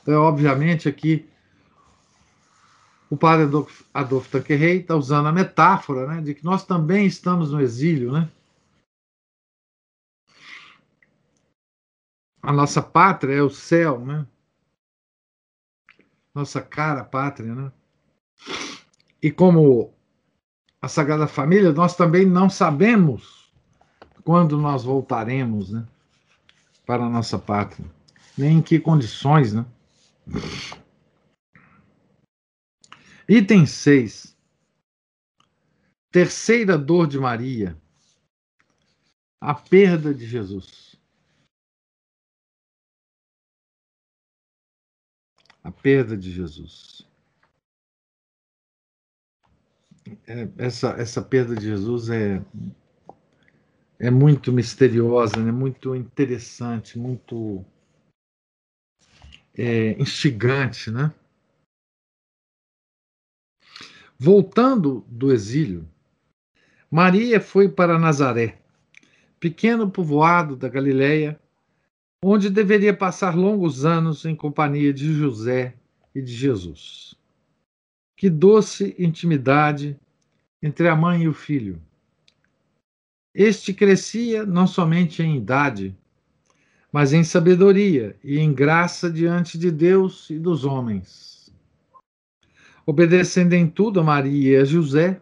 Então, 0.02 0.22
obviamente, 0.24 0.88
aqui 0.88 1.28
o 3.10 3.18
padre 3.18 3.46
Adolfo, 3.46 3.86
Adolfo 3.94 4.38
está 4.38 4.96
usando 4.96 5.28
a 5.28 5.32
metáfora 5.32 6.08
né, 6.08 6.22
de 6.22 6.34
que 6.34 6.44
nós 6.44 6.66
também 6.66 7.06
estamos 7.06 7.52
no 7.52 7.62
exílio, 7.62 8.12
né? 8.12 8.30
A 12.42 12.54
nossa 12.54 12.82
pátria 12.82 13.34
é 13.34 13.42
o 13.42 13.50
céu, 13.50 14.00
né? 14.00 14.26
nossa 16.38 16.62
cara 16.62 17.04
pátria, 17.04 17.54
né? 17.56 17.72
E 19.22 19.32
como 19.32 19.92
a 20.80 20.88
Sagrada 20.88 21.28
Família, 21.28 21.72
nós 21.74 21.96
também 21.96 22.26
não 22.26 22.48
sabemos 22.50 23.52
quando 24.24 24.58
nós 24.58 24.84
voltaremos, 24.84 25.72
né? 25.72 25.86
Para 26.86 27.06
a 27.06 27.10
nossa 27.10 27.40
pátria, 27.40 27.86
nem 28.38 28.58
em 28.58 28.62
que 28.62 28.80
condições, 28.80 29.52
né? 29.52 29.66
Item 33.30 33.66
6. 33.66 34.36
Terceira 36.12 36.78
dor 36.78 37.08
de 37.08 37.20
Maria. 37.20 37.78
A 39.42 39.54
perda 39.54 40.14
de 40.14 40.26
Jesus. 40.26 40.88
a 45.68 45.72
perda 45.72 46.16
de 46.16 46.32
Jesus. 46.32 47.06
É, 50.26 50.48
essa, 50.58 50.92
essa 50.92 51.22
perda 51.22 51.54
de 51.54 51.66
Jesus 51.66 52.10
é, 52.10 52.42
é 54.00 54.10
muito 54.10 54.54
misteriosa, 54.54 55.36
né? 55.44 55.52
muito 55.52 55.94
interessante, 55.94 56.98
muito 56.98 57.66
é, 59.54 60.02
instigante, 60.02 60.90
né? 60.90 61.14
Voltando 64.20 65.06
do 65.08 65.32
exílio, 65.32 65.88
Maria 66.90 67.40
foi 67.40 67.70
para 67.70 68.00
Nazaré, 68.00 68.60
pequeno 69.40 69.92
povoado 69.92 70.56
da 70.56 70.68
Galileia, 70.68 71.40
onde 72.24 72.50
deveria 72.50 72.98
passar 72.98 73.36
longos 73.36 73.86
anos 73.86 74.26
em 74.26 74.36
companhia 74.36 74.92
de 74.92 75.14
José 75.14 75.76
e 76.16 76.22
de 76.22 76.34
Jesus. 76.34 77.14
Que 78.16 78.28
doce 78.28 78.96
intimidade 78.98 79.96
entre 80.64 80.88
a 80.88 80.96
mãe 80.96 81.22
e 81.22 81.28
o 81.28 81.34
filho. 81.34 81.80
Este 83.36 83.72
crescia 83.72 84.48
não 84.48 84.66
somente 84.66 85.22
em 85.22 85.38
idade, 85.38 85.96
mas 86.92 87.14
em 87.14 87.24
sabedoria 87.24 88.16
e 88.24 88.40
em 88.40 88.52
graça 88.52 89.12
diante 89.12 89.60
de 89.60 89.70
Deus 89.70 90.32
e 90.32 90.40
dos 90.40 90.66
homens. 90.66 91.37
Obedecendo 92.90 93.52
em 93.52 93.70
tudo 93.70 94.00
a 94.00 94.04
Maria 94.04 94.58
e 94.58 94.62
a 94.62 94.64
José, 94.64 95.22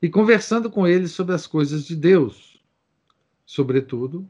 e 0.00 0.08
conversando 0.08 0.70
com 0.70 0.88
eles 0.88 1.12
sobre 1.12 1.34
as 1.34 1.46
coisas 1.46 1.84
de 1.84 1.94
Deus, 1.94 2.58
sobretudo 3.44 4.26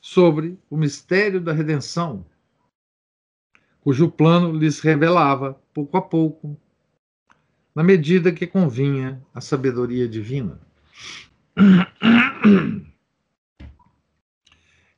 sobre 0.00 0.56
o 0.70 0.76
mistério 0.76 1.40
da 1.40 1.52
redenção, 1.52 2.24
cujo 3.80 4.08
plano 4.08 4.56
lhes 4.56 4.78
revelava, 4.78 5.60
pouco 5.74 5.96
a 5.96 6.02
pouco, 6.02 6.56
na 7.74 7.82
medida 7.82 8.30
que 8.30 8.46
convinha 8.46 9.20
a 9.34 9.40
sabedoria 9.40 10.08
divina. 10.08 10.60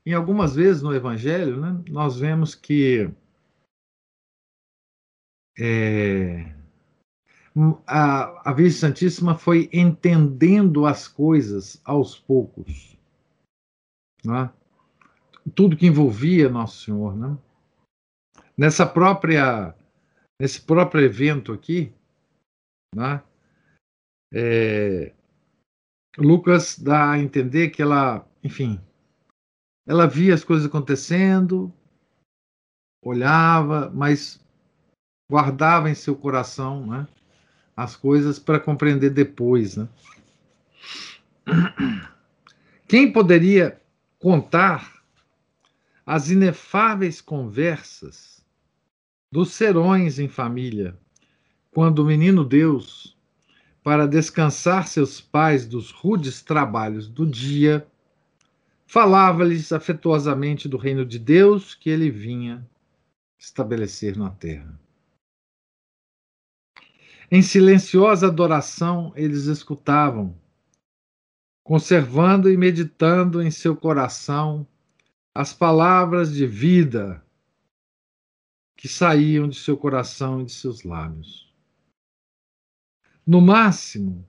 Em 0.04 0.12
algumas 0.12 0.54
vezes 0.54 0.82
no 0.82 0.94
Evangelho, 0.94 1.58
né, 1.58 1.82
nós 1.88 2.18
vemos 2.18 2.54
que 2.54 3.10
é, 5.58 6.52
a, 7.86 8.50
a 8.50 8.52
Virgem 8.52 8.78
Santíssima 8.78 9.36
foi 9.36 9.68
entendendo 9.72 10.86
as 10.86 11.08
coisas 11.08 11.80
aos 11.84 12.18
poucos. 12.18 12.96
Né? 14.24 14.50
tudo 15.54 15.76
que 15.76 15.86
envolvia 15.86 16.48
Nosso 16.48 16.84
Senhor, 16.84 17.16
né? 17.16 17.36
Nessa 18.56 18.86
própria, 18.86 19.74
nesse 20.40 20.60
próprio 20.60 21.02
evento 21.02 21.52
aqui, 21.52 21.92
né? 22.94 23.22
É, 24.32 25.14
Lucas 26.18 26.78
dá 26.78 27.12
a 27.12 27.18
entender 27.18 27.70
que 27.70 27.82
ela, 27.82 28.26
enfim, 28.42 28.80
ela 29.86 30.06
via 30.06 30.34
as 30.34 30.42
coisas 30.42 30.66
acontecendo, 30.66 31.72
olhava, 33.04 33.90
mas 33.90 34.44
guardava 35.28 35.90
em 35.90 35.94
seu 35.94 36.14
coração, 36.14 36.86
né? 36.86 37.06
As 37.76 37.94
coisas 37.94 38.38
para 38.38 38.60
compreender 38.60 39.10
depois, 39.10 39.76
né? 39.76 39.88
Quem 42.88 43.12
poderia 43.12 43.80
contar 44.18 45.02
as 46.04 46.30
inefáveis 46.30 47.20
conversas 47.20 48.44
dos 49.30 49.52
serões 49.52 50.18
em 50.18 50.28
família, 50.28 50.96
quando 51.72 51.98
o 51.98 52.06
menino 52.06 52.44
Deus, 52.44 53.16
para 53.82 54.06
descansar 54.06 54.86
seus 54.86 55.20
pais 55.20 55.66
dos 55.66 55.90
rudes 55.90 56.40
trabalhos 56.40 57.08
do 57.08 57.26
dia, 57.26 57.86
falava-lhes 58.86 59.72
afetuosamente 59.72 60.68
do 60.68 60.76
reino 60.76 61.04
de 61.04 61.18
Deus 61.18 61.74
que 61.74 61.90
ele 61.90 62.10
vinha 62.10 62.66
estabelecer 63.38 64.16
na 64.16 64.30
terra. 64.30 64.85
Em 67.30 67.42
silenciosa 67.42 68.28
adoração, 68.28 69.12
eles 69.16 69.46
escutavam 69.46 70.38
conservando 71.64 72.48
e 72.48 72.56
meditando 72.56 73.42
em 73.42 73.50
seu 73.50 73.76
coração 73.76 74.64
as 75.34 75.52
palavras 75.52 76.32
de 76.32 76.46
vida 76.46 77.20
que 78.76 78.86
saíam 78.86 79.48
de 79.48 79.56
seu 79.56 79.76
coração 79.76 80.42
e 80.42 80.44
de 80.44 80.52
seus 80.52 80.84
lábios. 80.84 81.52
No 83.26 83.40
máximo, 83.40 84.24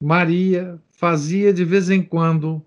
Maria 0.00 0.80
fazia 0.92 1.52
de 1.52 1.64
vez 1.64 1.90
em 1.90 2.00
quando 2.00 2.64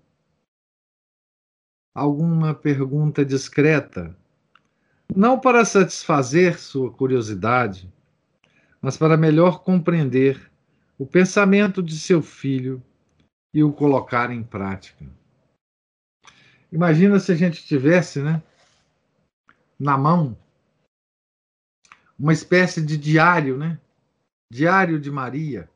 alguma 1.94 2.54
pergunta 2.54 3.24
discreta, 3.24 4.14
não 5.16 5.40
para 5.40 5.64
satisfazer 5.64 6.60
sua 6.60 6.92
curiosidade, 6.92 7.90
mas 8.80 8.96
para 8.96 9.16
melhor 9.16 9.62
compreender 9.62 10.50
o 10.98 11.06
pensamento 11.06 11.82
de 11.82 11.98
seu 11.98 12.22
filho 12.22 12.82
e 13.54 13.62
o 13.62 13.72
colocar 13.72 14.30
em 14.30 14.42
prática. 14.42 15.04
Imagina 16.72 17.18
se 17.18 17.32
a 17.32 17.34
gente 17.34 17.64
tivesse, 17.66 18.22
né, 18.22 18.42
na 19.78 19.98
mão 19.98 20.36
uma 22.18 22.32
espécie 22.32 22.84
de 22.84 22.98
diário, 22.98 23.56
né? 23.56 23.80
Diário 24.52 25.00
de 25.00 25.10
Maria. 25.10 25.70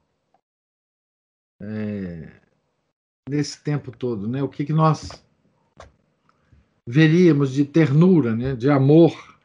É, 1.62 2.40
nesse 3.28 3.62
tempo 3.62 3.90
todo, 3.90 4.28
né? 4.28 4.42
O 4.42 4.48
que, 4.48 4.66
que 4.66 4.72
nós 4.72 5.08
veríamos 6.86 7.50
de 7.50 7.64
ternura, 7.64 8.36
né? 8.36 8.54
De 8.54 8.68
amor 8.68 9.38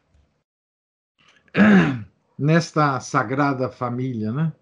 nesta 2.39 3.01
sagrada 3.01 3.69
família, 3.69 4.31
né? 4.31 4.53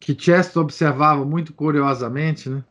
que 0.00 0.18
Chesto 0.18 0.60
observava 0.60 1.24
muito 1.24 1.54
curiosamente, 1.54 2.50
né? 2.50 2.64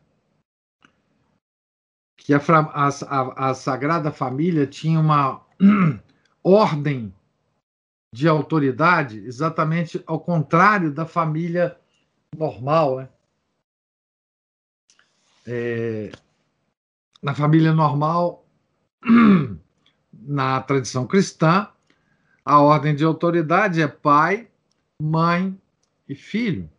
que 2.17 2.33
a, 2.33 2.39
a, 2.39 3.49
a 3.49 3.53
Sagrada 3.53 4.11
Família 4.11 4.67
tinha 4.67 4.99
uma 4.99 5.45
ordem 6.43 7.13
de 8.13 8.27
autoridade 8.27 9.19
exatamente 9.19 10.03
ao 10.05 10.19
contrário 10.19 10.93
da 10.93 11.05
família 11.05 11.79
normal. 12.35 12.97
Né? 12.97 13.09
É, 15.47 16.11
na 17.21 17.33
família 17.33 17.73
normal, 17.73 18.45
na 20.21 20.61
tradição 20.61 21.05
cristã, 21.05 21.69
a 22.43 22.59
ordem 22.59 22.95
de 22.95 23.03
autoridade 23.03 23.81
é 23.81 23.87
pai, 23.87 24.49
mãe 25.01 25.59
e 26.07 26.15
filho. 26.15 26.69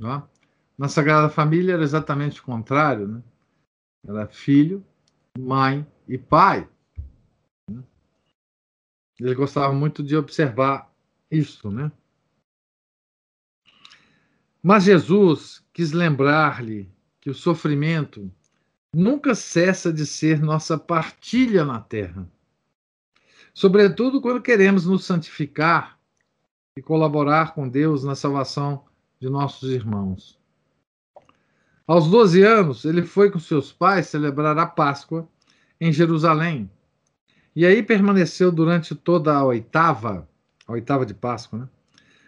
Né? 0.00 0.22
Na 0.76 0.88
Sagrada 0.88 1.28
Família 1.28 1.74
era 1.74 1.82
exatamente 1.82 2.40
o 2.40 2.44
contrário, 2.44 3.06
né? 3.06 3.22
Era 4.06 4.26
filho, 4.26 4.84
mãe 5.38 5.86
e 6.08 6.18
pai. 6.18 6.68
Né? 7.70 7.82
Ele 9.20 9.34
gostava 9.34 9.72
muito 9.72 10.02
de 10.02 10.16
observar 10.16 10.92
isso, 11.30 11.70
né? 11.70 11.90
Mas 14.62 14.84
Jesus 14.84 15.64
quis 15.72 15.92
lembrar-lhe 15.92 16.90
que 17.20 17.30
o 17.30 17.34
sofrimento 17.34 18.32
nunca 18.94 19.34
cessa 19.34 19.92
de 19.92 20.06
ser 20.06 20.40
nossa 20.40 20.78
partilha 20.78 21.64
na 21.64 21.80
terra. 21.80 22.26
Sobretudo 23.54 24.20
quando 24.20 24.42
queremos 24.42 24.84
nos 24.84 25.04
santificar 25.04 25.96
e 26.76 26.82
colaborar 26.82 27.54
com 27.54 27.68
Deus 27.68 28.02
na 28.02 28.16
salvação 28.16 28.84
de 29.20 29.30
nossos 29.30 29.70
irmãos. 29.70 30.36
Aos 31.86 32.08
12 32.08 32.42
anos, 32.42 32.84
ele 32.84 33.02
foi 33.02 33.30
com 33.30 33.38
seus 33.38 33.72
pais 33.72 34.08
celebrar 34.08 34.58
a 34.58 34.66
Páscoa 34.66 35.28
em 35.80 35.92
Jerusalém. 35.92 36.68
E 37.54 37.64
aí 37.64 37.80
permaneceu 37.80 38.50
durante 38.50 38.92
toda 38.92 39.32
a 39.32 39.44
oitava, 39.44 40.28
a 40.66 40.72
oitava 40.72 41.06
de 41.06 41.14
Páscoa, 41.14 41.60
né? 41.60 41.68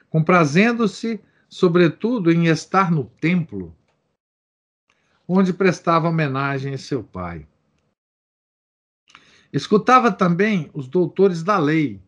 comprazendo-se, 0.09 1.21
sobretudo, 1.49 2.31
em 2.31 2.47
estar 2.47 2.93
no 2.93 3.05
templo, 3.05 3.75
onde 5.27 5.53
prestava 5.53 6.09
homenagem 6.09 6.73
a 6.73 6.79
seu 6.79 7.03
pai. 7.03 7.49
Escutava 9.53 10.13
também 10.13 10.71
os 10.75 10.89
doutores 10.89 11.43
da 11.43 11.59
lei, 11.59 12.01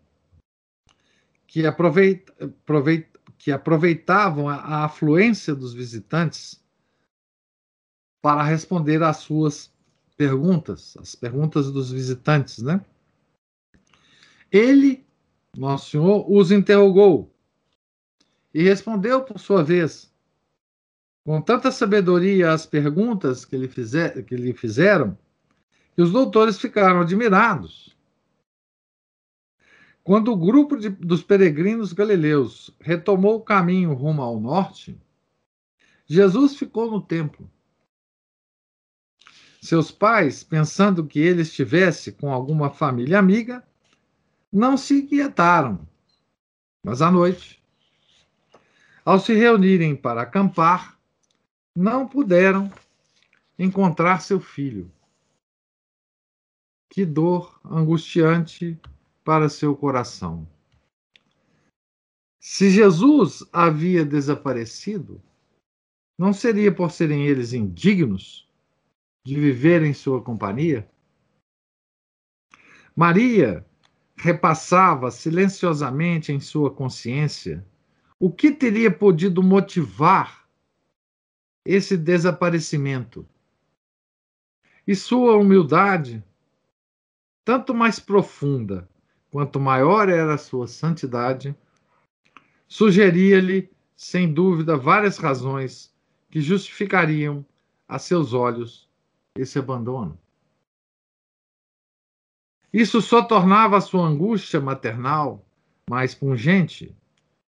que 1.47 1.67
aproveita, 1.67 2.33
aproveita, 2.45 3.19
que 3.39 3.53
aproveitavam 3.53 4.49
a 4.49 4.85
afluência 4.85 5.55
dos 5.55 5.73
visitantes 5.73 6.63
para 8.21 8.43
responder 8.43 9.03
às 9.03 9.19
suas 9.19 9.73
perguntas, 10.17 10.97
as 10.99 11.15
perguntas 11.15 11.71
dos 11.71 11.93
visitantes, 11.93 12.59
né? 12.59 12.85
Ele, 14.51 15.07
nosso 15.57 15.91
Senhor, 15.91 16.31
os 16.31 16.51
interrogou 16.51 17.33
e 18.53 18.63
respondeu 18.63 19.23
por 19.23 19.39
sua 19.39 19.63
vez, 19.63 20.13
com 21.25 21.41
tanta 21.41 21.71
sabedoria 21.71 22.53
às 22.53 22.67
perguntas 22.67 23.45
que 23.45 23.57
lhe, 23.57 23.69
fizer, 23.69 24.25
que 24.25 24.35
lhe 24.35 24.53
fizeram, 24.53 25.17
que 25.99 26.03
os 26.03 26.13
doutores 26.13 26.61
ficaram 26.61 27.01
admirados. 27.01 27.93
Quando 30.05 30.31
o 30.31 30.37
grupo 30.37 30.77
de, 30.77 30.91
dos 30.91 31.25
peregrinos 31.25 31.93
galileus 31.93 32.71
retomou 32.79 33.35
o 33.35 33.43
caminho 33.43 33.93
rumo 33.95 34.23
ao 34.23 34.39
norte, 34.39 34.97
Jesus 36.07 36.55
ficou 36.55 36.89
no 36.89 37.01
templo. 37.01 37.51
Seus 39.61 39.91
pais, 39.91 40.45
pensando 40.45 41.05
que 41.05 41.19
ele 41.19 41.43
estivesse 41.43 42.13
com 42.13 42.33
alguma 42.33 42.71
família 42.71 43.19
amiga, 43.19 43.67
não 44.53 44.77
se 44.77 45.01
inquietaram. 45.01 45.81
Mas 46.81 47.03
à 47.03 47.11
noite, 47.11 47.61
ao 49.05 49.19
se 49.19 49.35
reunirem 49.35 49.97
para 49.97 50.23
acampar, 50.23 50.97
não 51.75 52.07
puderam 52.07 52.73
encontrar 53.59 54.21
seu 54.21 54.39
filho. 54.39 54.89
Que 56.91 57.05
dor 57.05 57.61
angustiante 57.65 58.79
para 59.25 59.49
seu 59.49 59.77
coração. 59.77 60.49
Se 62.41 62.71
Jesus 62.71 63.45
havia 63.53 64.05
desaparecido, 64.05 65.21
não 66.19 66.33
seria 66.33 66.75
por 66.75 66.91
serem 66.91 67.27
eles 67.27 67.53
indignos 67.53 68.49
de 69.25 69.39
viver 69.39 69.83
em 69.83 69.93
sua 69.93 70.23
companhia? 70.23 70.89
Maria 72.97 73.65
repassava 74.17 75.11
silenciosamente 75.11 76.33
em 76.33 76.41
sua 76.41 76.73
consciência 76.75 77.65
o 78.19 78.33
que 78.33 78.51
teria 78.51 78.91
podido 78.91 79.43
motivar 79.43 80.49
esse 81.65 81.97
desaparecimento. 81.97 83.29
E 84.87 84.97
sua 84.97 85.37
humildade, 85.37 86.25
tanto 87.49 87.73
mais 87.73 87.99
profunda 87.99 88.87
quanto 89.31 89.59
maior 89.59 90.11
era 90.11 90.35
a 90.35 90.37
sua 90.37 90.67
santidade, 90.67 91.57
sugeria-lhe, 92.67 93.71
sem 93.97 94.31
dúvida, 94.31 94.77
várias 94.77 95.17
razões 95.17 95.91
que 96.31 96.43
justificariam 96.43 97.43
a 97.89 97.99
seus 97.99 98.35
olhos 98.35 98.87
esse 99.35 99.59
abandono. 99.59 100.21
Isso 102.71 103.01
só 103.01 103.23
tornava 103.23 103.79
a 103.79 103.81
sua 103.81 104.07
angústia 104.07 104.61
maternal 104.61 105.43
mais 105.89 106.15
pungente 106.15 106.95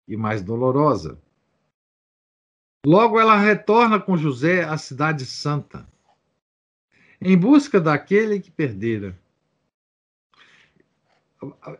e 0.06 0.16
mais 0.16 0.42
dolorosa. 0.42 1.20
Logo 2.86 3.18
ela 3.18 3.36
retorna 3.36 3.98
com 3.98 4.16
José 4.16 4.62
à 4.62 4.78
Cidade 4.78 5.26
Santa, 5.26 5.88
em 7.20 7.36
busca 7.36 7.80
daquele 7.80 8.38
que 8.38 8.52
perdera. 8.52 9.18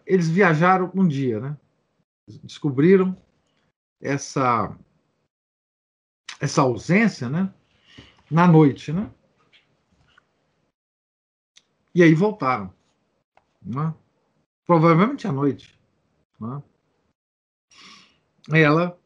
Eles 0.07 0.29
viajaram 0.29 0.91
um 0.95 1.07
dia, 1.07 1.41
né? 1.41 1.59
Descobriram 2.43 3.17
essa 4.01 4.77
essa 6.41 6.63
ausência, 6.63 7.29
né? 7.29 7.53
Na 8.31 8.47
noite, 8.47 8.93
né? 8.93 9.13
E 11.95 12.03
aí 12.03 12.15
voltaram, 12.15 12.73
né? 13.63 13.95
Provavelmente 14.65 15.27
à 15.27 15.33
noite, 15.33 15.79
né? 16.39 16.63
Ela 18.53 18.99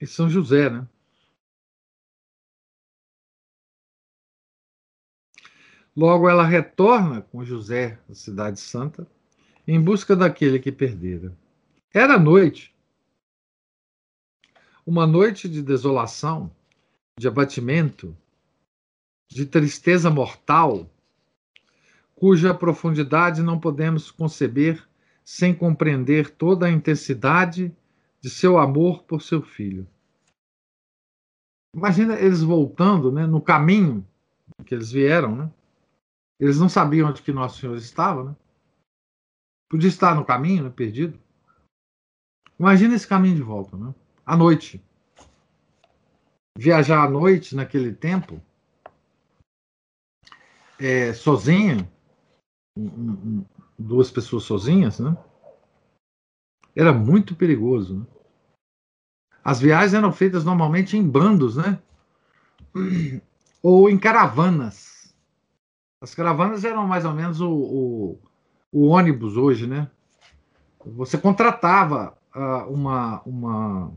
e 0.00 0.06
São 0.06 0.28
José, 0.28 0.68
né? 0.68 0.88
Logo 5.94 6.28
ela 6.28 6.44
retorna 6.44 7.22
com 7.22 7.44
José 7.44 7.98
à 8.10 8.14
Cidade 8.14 8.60
Santa 8.60 9.08
em 9.66 9.80
busca 9.80 10.14
daquele 10.14 10.58
que 10.58 10.70
perdera. 10.70 11.36
Era 11.92 12.18
noite. 12.18 12.74
Uma 14.86 15.06
noite 15.06 15.48
de 15.48 15.62
desolação, 15.62 16.50
de 17.18 17.26
abatimento, 17.26 18.16
de 19.28 19.44
tristeza 19.44 20.08
mortal, 20.10 20.88
cuja 22.14 22.54
profundidade 22.54 23.42
não 23.42 23.58
podemos 23.58 24.10
conceber 24.10 24.86
sem 25.24 25.52
compreender 25.54 26.30
toda 26.30 26.66
a 26.66 26.70
intensidade 26.70 27.74
de 28.20 28.30
seu 28.30 28.58
amor 28.58 29.02
por 29.02 29.22
seu 29.22 29.42
filho. 29.42 29.86
Imagina 31.74 32.14
eles 32.14 32.42
voltando, 32.42 33.10
né, 33.10 33.26
no 33.26 33.40
caminho 33.40 34.06
que 34.64 34.74
eles 34.74 34.90
vieram, 34.90 35.34
né? 35.34 35.52
Eles 36.38 36.58
não 36.58 36.68
sabiam 36.68 37.08
onde 37.08 37.22
que 37.22 37.32
Nosso 37.32 37.60
Senhor 37.60 37.76
estava, 37.76 38.24
né? 38.24 38.36
Podia 39.68 39.88
estar 39.88 40.14
no 40.14 40.24
caminho, 40.24 40.64
né, 40.64 40.70
perdido. 40.70 41.18
Imagina 42.58 42.94
esse 42.94 43.06
caminho 43.06 43.36
de 43.36 43.42
volta, 43.42 43.76
né? 43.76 43.94
À 44.24 44.36
noite. 44.36 44.82
Viajar 46.56 47.04
à 47.04 47.10
noite 47.10 47.54
naquele 47.54 47.92
tempo, 47.92 48.40
é, 50.78 51.12
sozinha, 51.12 51.90
um, 52.78 53.44
duas 53.78 54.10
pessoas 54.10 54.44
sozinhas, 54.44 54.98
né? 54.98 55.16
Era 56.74 56.92
muito 56.92 57.34
perigoso, 57.34 58.00
né? 58.00 58.06
As 59.44 59.60
viagens 59.60 59.94
eram 59.94 60.12
feitas 60.12 60.44
normalmente 60.44 60.96
em 60.96 61.08
bandos, 61.08 61.56
né? 61.56 61.80
Ou 63.62 63.88
em 63.88 63.98
caravanas. 63.98 65.14
As 66.02 66.14
caravanas 66.14 66.64
eram 66.64 66.86
mais 66.86 67.04
ou 67.04 67.12
menos 67.12 67.40
o, 67.40 67.50
o, 67.50 68.18
o 68.72 68.88
ônibus 68.88 69.36
hoje, 69.36 69.66
né? 69.66 69.90
Você 70.84 71.18
contratava 71.18 72.16
uh, 72.34 72.72
uma, 72.72 73.22
uma 73.22 73.92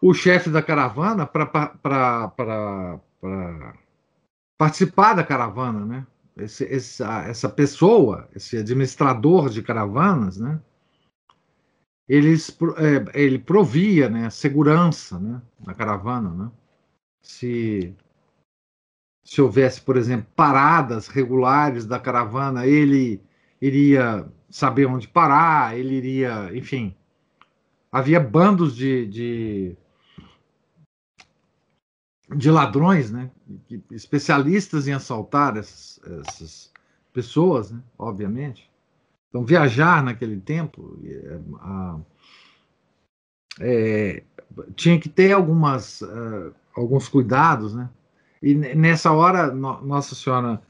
o 0.00 0.14
chefe 0.14 0.50
da 0.50 0.62
caravana 0.62 1.26
para 1.26 3.00
participar 4.56 5.14
da 5.14 5.24
caravana, 5.24 5.84
né? 5.84 6.06
Esse, 6.36 6.64
essa, 6.72 7.24
essa 7.24 7.48
pessoa, 7.48 8.28
esse 8.34 8.56
administrador 8.56 9.48
de 9.50 9.62
caravanas, 9.62 10.38
né? 10.38 10.60
Eles, 12.08 12.56
é, 12.78 13.22
ele 13.22 13.38
provia 13.38 14.08
né, 14.08 14.30
segurança 14.30 15.18
né, 15.18 15.42
na 15.60 15.74
caravana. 15.74 16.30
Né? 16.30 16.50
Se 17.20 17.94
se 19.28 19.42
houvesse, 19.42 19.78
por 19.78 19.98
exemplo, 19.98 20.26
paradas 20.34 21.06
regulares 21.06 21.84
da 21.84 22.00
caravana, 22.00 22.66
ele 22.66 23.22
iria 23.60 24.26
saber 24.48 24.86
onde 24.86 25.06
parar, 25.06 25.78
ele 25.78 25.96
iria, 25.96 26.50
enfim. 26.56 26.96
Havia 27.92 28.18
bandos 28.18 28.74
de, 28.74 29.06
de, 29.06 29.76
de 32.34 32.50
ladrões, 32.50 33.10
né? 33.10 33.30
especialistas 33.90 34.88
em 34.88 34.94
assaltar 34.94 35.58
essas, 35.58 36.00
essas 36.26 36.72
pessoas, 37.12 37.70
né? 37.70 37.82
obviamente. 37.98 38.70
Então, 39.28 39.44
viajar 39.44 40.02
naquele 40.02 40.40
tempo 40.40 40.98
é, 41.04 41.38
é, 43.60 44.22
tinha 44.74 44.98
que 44.98 45.10
ter 45.10 45.32
algumas, 45.32 46.00
uh, 46.00 46.54
alguns 46.74 47.10
cuidados, 47.10 47.74
né? 47.74 47.90
E 48.42 48.54
nessa 48.54 49.12
hora, 49.12 49.52
Nossa 49.52 50.14
Senhora 50.14 50.62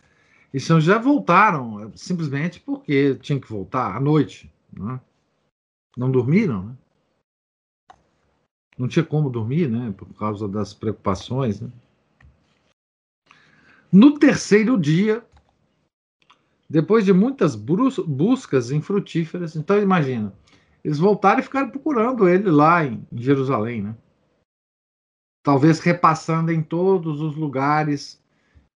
e 0.52 0.58
São 0.58 0.80
José 0.80 0.98
voltaram, 0.98 1.92
simplesmente 1.94 2.60
porque 2.60 3.14
tinham 3.16 3.40
que 3.40 3.50
voltar 3.50 3.94
à 3.94 4.00
noite. 4.00 4.50
Né? 4.72 5.00
Não 5.96 6.10
dormiram, 6.10 6.64
né? 6.64 6.74
Não 8.78 8.86
tinha 8.86 9.04
como 9.04 9.28
dormir, 9.28 9.68
né? 9.68 9.92
Por 9.96 10.06
causa 10.14 10.46
das 10.46 10.72
preocupações. 10.72 11.60
Né? 11.60 11.68
No 13.90 14.18
terceiro 14.18 14.78
dia, 14.78 15.24
depois 16.70 17.04
de 17.04 17.12
muitas 17.12 17.56
buscas 17.56 18.70
infrutíferas, 18.70 19.56
então 19.56 19.80
imagina, 19.82 20.32
eles 20.84 20.98
voltaram 20.98 21.40
e 21.40 21.42
ficaram 21.42 21.70
procurando 21.70 22.28
ele 22.28 22.50
lá 22.50 22.84
em 22.84 23.04
Jerusalém, 23.12 23.82
né? 23.82 23.96
Talvez 25.42 25.80
repassando 25.80 26.52
em 26.52 26.62
todos 26.62 27.20
os 27.20 27.36
lugares 27.36 28.22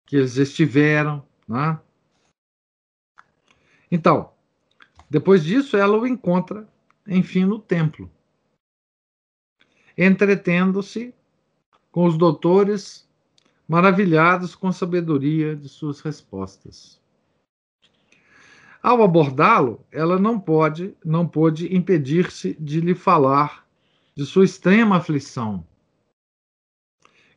que 0.07 0.17
eles 0.17 0.37
estiveram. 0.37 1.25
Né? 1.49 1.79
Então, 3.91 4.33
depois 5.09 5.45
disso, 5.45 5.77
ela 5.77 5.99
o 5.99 6.07
encontra, 6.07 6.69
enfim, 7.07 7.45
no 7.45 7.59
templo, 7.59 8.11
entretendo-se 9.97 11.15
com 11.91 12.07
os 12.07 12.17
doutores, 12.17 13.09
maravilhados 13.67 14.55
com 14.55 14.69
a 14.69 14.73
sabedoria 14.73 15.57
de 15.57 15.69
suas 15.69 16.01
respostas. 16.01 17.01
Ao 18.83 19.03
abordá-lo, 19.03 19.85
ela 19.93 20.19
não 20.19 20.41
pode, 20.41 20.97
não 21.05 21.27
pôde 21.27 21.75
impedir-se 21.75 22.57
de 22.59 22.81
lhe 22.81 22.95
falar 22.95 23.67
de 24.17 24.25
sua 24.25 24.45
extrema 24.45 24.97
aflição, 24.97 25.67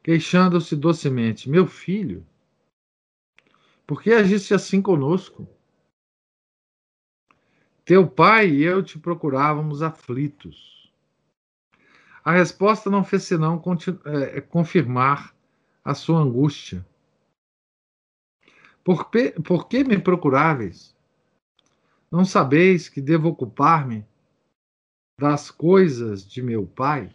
queixando-se 0.04 0.76
docemente: 0.76 1.50
Meu 1.50 1.66
filho, 1.66 2.26
por 3.88 4.04
que 4.04 4.12
agiste 4.12 4.54
assim 4.54 4.82
conosco? 4.82 5.48
Teu 7.86 8.08
pai 8.08 8.50
e 8.50 8.64
eu 8.64 8.84
te 8.84 9.00
procurávamos 9.00 9.82
aflitos. 9.82 10.92
A 12.24 12.32
resposta 12.32 12.90
não 12.90 13.04
fez 13.04 13.24
senão 13.24 13.62
é, 14.06 14.38
é, 14.38 14.42
confirmar 14.42 15.36
a 15.84 15.94
sua 15.94 16.20
angústia. 16.20 16.86
Por, 18.84 19.10
por 19.46 19.68
que 19.68 19.84
me 19.84 20.00
procuráveis? 20.00 20.96
Não 22.10 22.24
sabeis 22.24 22.88
que 22.88 23.02
devo 23.02 23.28
ocupar-me 23.28 24.06
das 25.20 25.52
coisas 25.52 26.26
de 26.26 26.42
meu 26.42 26.66
pai? 26.66 27.14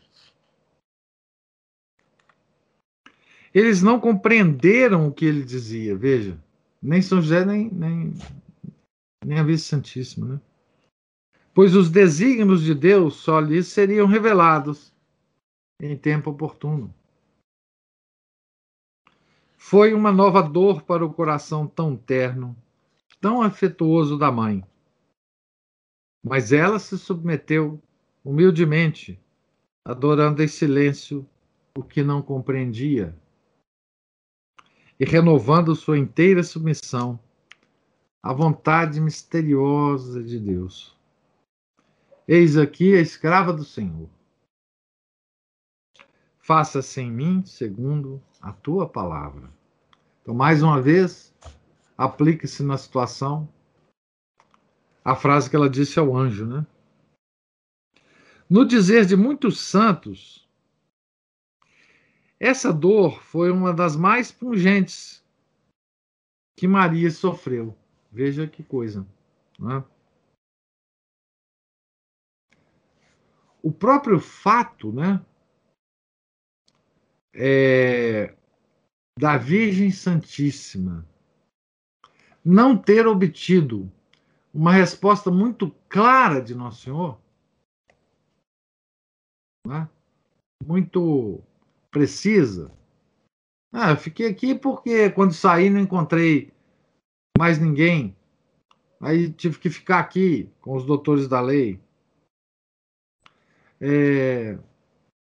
Eles 3.59 3.83
não 3.83 3.99
compreenderam 3.99 5.09
o 5.09 5.12
que 5.12 5.25
ele 5.25 5.42
dizia, 5.42 5.97
veja. 5.97 6.38
Nem 6.81 7.03
São 7.03 7.21
José, 7.21 7.44
nem, 7.44 7.68
nem, 7.68 8.14
nem 9.27 9.37
a 9.37 9.42
Virgem 9.42 9.64
Santíssima, 9.64 10.35
né? 10.35 10.40
Pois 11.53 11.75
os 11.75 11.90
desígnios 11.90 12.62
de 12.62 12.73
Deus 12.73 13.16
só 13.16 13.40
lhes 13.40 13.66
seriam 13.66 14.07
revelados 14.07 14.94
em 15.83 15.97
tempo 15.97 16.31
oportuno. 16.31 16.94
Foi 19.57 19.92
uma 19.92 20.12
nova 20.12 20.40
dor 20.40 20.83
para 20.83 21.05
o 21.05 21.12
coração 21.12 21.66
tão 21.66 21.97
terno, 21.97 22.57
tão 23.21 23.42
afetuoso 23.42 24.16
da 24.16 24.31
mãe. 24.31 24.64
Mas 26.25 26.53
ela 26.53 26.79
se 26.79 26.97
submeteu 26.97 27.83
humildemente, 28.25 29.18
adorando 29.85 30.44
em 30.44 30.49
silêncio 30.49 31.29
o 31.77 31.83
que 31.83 32.05
não 32.05 32.23
compreendia 32.23 33.18
e 34.99 35.05
renovando 35.05 35.77
sua 35.77 35.99
inteira 35.99 36.43
submissão 36.43 37.19
à 38.23 38.33
vontade 38.33 39.01
misteriosa 39.01 40.23
de 40.23 40.39
Deus. 40.39 40.97
Eis 42.27 42.57
aqui 42.57 42.95
a 42.95 43.01
escrava 43.01 43.53
do 43.53 43.65
Senhor. 43.65 44.09
Faça-se 46.41 47.01
em 47.01 47.11
mim 47.11 47.45
segundo 47.45 48.23
a 48.41 48.53
tua 48.53 48.89
palavra. 48.89 49.51
Então, 50.23 50.35
mais 50.35 50.63
uma 50.63 50.81
vez, 50.81 51.35
aplique-se 51.97 52.63
na 52.63 52.77
situação 52.77 53.49
a 55.05 55.15
frase 55.15 55.49
que 55.49 55.57
ela 55.57 55.71
disse 55.71 55.99
ao 55.99 56.15
anjo, 56.17 56.47
né? 56.47 56.67
No 58.49 58.65
dizer 58.65 59.05
de 59.05 59.17
muitos 59.17 59.61
santos, 59.61 60.48
essa 62.40 62.72
dor 62.72 63.22
foi 63.22 63.51
uma 63.51 63.72
das 63.72 63.96
mais 63.96 64.31
pungentes 64.31 65.24
que 66.57 66.68
Maria 66.68 67.11
sofreu. 67.11 67.77
Veja 68.11 68.46
que 68.46 68.62
coisa. 68.62 69.07
Né? 69.59 69.85
O 73.62 73.72
próprio 73.72 74.20
fato 74.20 74.92
né, 74.92 75.24
é, 77.35 78.37
da 79.18 79.37
Virgem 79.37 79.90
Santíssima 79.90 81.07
não 82.44 82.81
ter 82.81 83.07
obtido 83.07 83.92
uma 84.55 84.72
resposta 84.72 85.31
muito 85.31 85.70
clara 85.88 86.40
de 86.40 86.55
Nosso 86.55 86.83
Senhor, 86.83 87.20
né, 89.66 89.88
muito 90.64 91.42
precisa. 91.90 92.70
Ah, 93.72 93.90
eu 93.90 93.96
fiquei 93.96 94.27
aqui 94.27 94.55
porque 94.55 95.11
quando 95.11 95.33
saí 95.33 95.68
não 95.68 95.81
encontrei 95.81 96.53
mais 97.37 97.59
ninguém. 97.59 98.16
Aí 99.01 99.33
tive 99.33 99.59
que 99.59 99.70
ficar 99.70 100.01
aqui 100.01 100.51
com 100.61 100.74
os 100.74 100.85
doutores 100.85 101.29
da 101.29 101.40
lei. 101.40 101.81
É, 103.81 104.59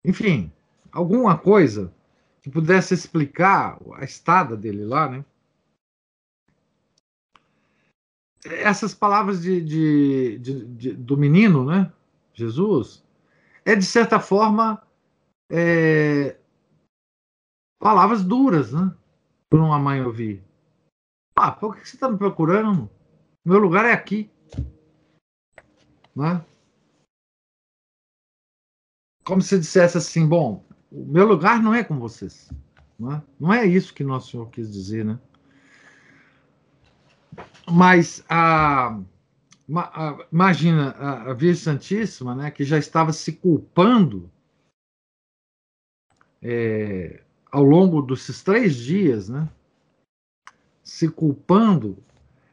enfim, 0.04 0.50
alguma 0.90 1.36
coisa 1.36 1.92
que 2.40 2.48
pudesse 2.48 2.94
explicar 2.94 3.78
a 3.96 4.04
estada 4.04 4.56
dele 4.56 4.84
lá, 4.84 5.10
né? 5.10 5.24
Essas 8.42 8.94
palavras 8.94 9.42
de, 9.42 9.60
de, 9.60 10.38
de, 10.38 10.64
de 10.64 10.92
do 10.94 11.18
menino, 11.18 11.66
né? 11.66 11.92
Jesus, 12.32 13.04
é 13.66 13.76
de 13.76 13.84
certa 13.84 14.18
forma 14.18 14.82
é, 15.50 16.39
palavras 17.80 18.22
duras, 18.22 18.72
né? 18.72 18.94
Para 19.48 19.58
uma 19.58 19.78
mãe 19.78 20.00
ouvir. 20.04 20.44
Ah, 21.34 21.50
por 21.50 21.74
que 21.74 21.88
você 21.88 21.96
está 21.96 22.08
me 22.08 22.18
procurando? 22.18 22.88
Meu 23.44 23.58
lugar 23.58 23.86
é 23.86 23.92
aqui. 23.92 24.30
Né? 26.14 26.44
Como 29.24 29.40
se 29.40 29.58
dissesse 29.58 29.96
assim, 29.96 30.28
bom, 30.28 30.64
o 30.92 31.04
meu 31.06 31.26
lugar 31.26 31.62
não 31.62 31.74
é 31.74 31.82
com 31.82 31.98
vocês. 31.98 32.52
Não 32.98 33.12
é, 33.12 33.22
não 33.40 33.52
é 33.52 33.66
isso 33.66 33.94
que 33.94 34.04
Nosso 34.04 34.30
Senhor 34.30 34.50
quis 34.50 34.70
dizer, 34.70 35.04
né? 35.04 35.18
Mas 37.70 38.22
a, 38.28 39.00
a 39.74 40.26
imagina 40.30 40.90
a, 40.90 41.30
a 41.30 41.32
Virgem 41.32 41.62
Santíssima, 41.62 42.34
né, 42.34 42.50
que 42.50 42.64
já 42.64 42.76
estava 42.76 43.12
se 43.12 43.32
culpando 43.32 44.30
é, 46.42 47.22
ao 47.50 47.62
longo 47.62 48.02
desses 48.02 48.42
três 48.42 48.76
dias, 48.76 49.28
né, 49.28 49.48
se 50.82 51.08
culpando 51.08 51.98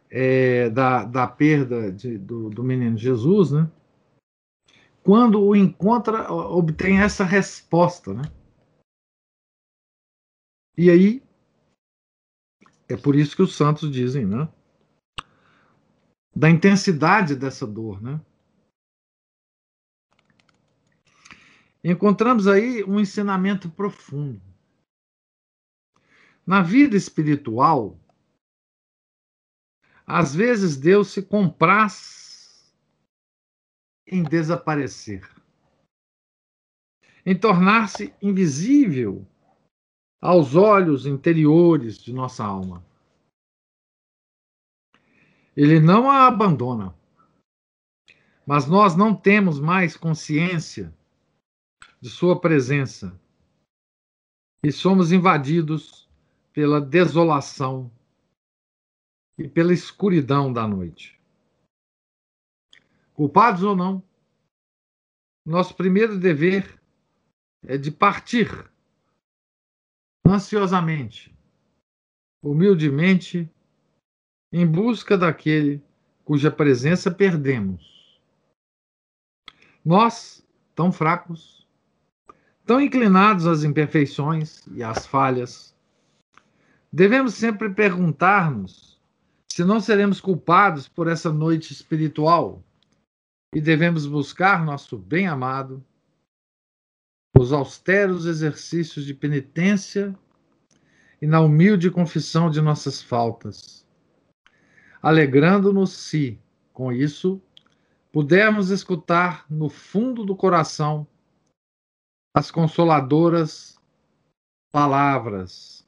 é, 0.09 0.69
da, 0.69 1.03
da 1.03 1.27
perda 1.27 1.91
de, 1.91 2.17
do, 2.17 2.49
do 2.49 2.63
menino 2.63 2.97
Jesus, 2.97 3.51
né, 3.51 3.69
quando 5.07 5.41
o 5.41 5.55
encontra, 5.55 6.29
obtém 6.29 6.99
essa 6.99 7.23
resposta, 7.23 8.13
né? 8.13 8.23
E 10.77 10.91
aí, 10.91 11.23
é 12.89 12.97
por 12.97 13.15
isso 13.15 13.33
que 13.33 13.41
os 13.41 13.55
santos 13.55 13.89
dizem, 13.89 14.25
né? 14.25 14.49
Da 16.35 16.49
intensidade 16.49 17.37
dessa 17.37 17.65
dor, 17.65 18.01
né? 18.01 18.19
Encontramos 21.81 22.45
aí 22.45 22.83
um 22.83 22.99
ensinamento 22.99 23.69
profundo. 23.69 24.41
Na 26.47 26.61
vida 26.61 26.95
espiritual, 26.95 27.99
às 30.05 30.33
vezes 30.33 30.77
Deus 30.77 31.09
se 31.09 31.21
compraz 31.21 32.73
em 34.07 34.23
desaparecer, 34.23 35.29
em 37.25 37.37
tornar-se 37.37 38.15
invisível 38.21 39.27
aos 40.21 40.55
olhos 40.55 41.05
interiores 41.05 41.97
de 41.97 42.13
nossa 42.13 42.45
alma. 42.45 42.81
Ele 45.53 45.81
não 45.81 46.09
a 46.09 46.27
abandona, 46.27 46.97
mas 48.45 48.65
nós 48.67 48.95
não 48.95 49.13
temos 49.13 49.59
mais 49.59 49.97
consciência 49.97 50.95
de 51.99 52.09
Sua 52.09 52.39
presença 52.39 53.19
e 54.63 54.71
somos 54.71 55.11
invadidos 55.11 56.06
pela 56.57 56.81
desolação 56.81 57.91
e 59.37 59.47
pela 59.47 59.71
escuridão 59.71 60.51
da 60.51 60.67
noite 60.67 61.21
culpados 63.13 63.61
ou 63.61 63.75
não, 63.75 64.01
nosso 65.45 65.75
primeiro 65.75 66.19
dever 66.19 66.81
é 67.61 67.77
de 67.77 67.91
partir 67.91 68.49
ansiosamente, 70.27 71.31
humildemente, 72.43 73.47
em 74.51 74.65
busca 74.65 75.15
daquele 75.15 75.79
cuja 76.25 76.49
presença 76.49 77.11
perdemos. 77.11 78.19
Nós, 79.85 80.43
tão 80.73 80.91
fracos, 80.91 81.67
tão 82.65 82.81
inclinados 82.81 83.45
às 83.45 83.63
imperfeições 83.63 84.65
e 84.71 84.81
às 84.81 85.05
falhas, 85.05 85.76
devemos 86.91 87.33
sempre 87.33 87.69
perguntar-nos 87.69 88.97
se 89.51 89.63
não 89.63 89.79
seremos 89.79 90.21
culpados 90.21 90.87
por 90.87 91.07
essa 91.07 91.31
noite 91.31 91.73
espiritual 91.73 92.63
e 93.53 93.59
devemos 93.59 94.05
buscar 94.05 94.63
nosso 94.63 94.97
bem-amado, 94.97 95.83
os 97.35 97.51
austeros 97.51 98.25
exercícios 98.25 99.05
de 99.05 99.13
penitência 99.13 100.17
e 101.21 101.25
na 101.25 101.39
humilde 101.39 101.89
confissão 101.89 102.49
de 102.49 102.61
nossas 102.61 103.01
faltas, 103.01 103.85
alegrando-nos 105.01 105.91
se, 105.91 106.39
com 106.73 106.91
isso, 106.91 107.41
pudermos 108.11 108.69
escutar 108.69 109.45
no 109.49 109.69
fundo 109.69 110.25
do 110.25 110.35
coração 110.35 111.07
as 112.35 112.51
consoladoras 112.51 113.79
palavras. 114.71 115.86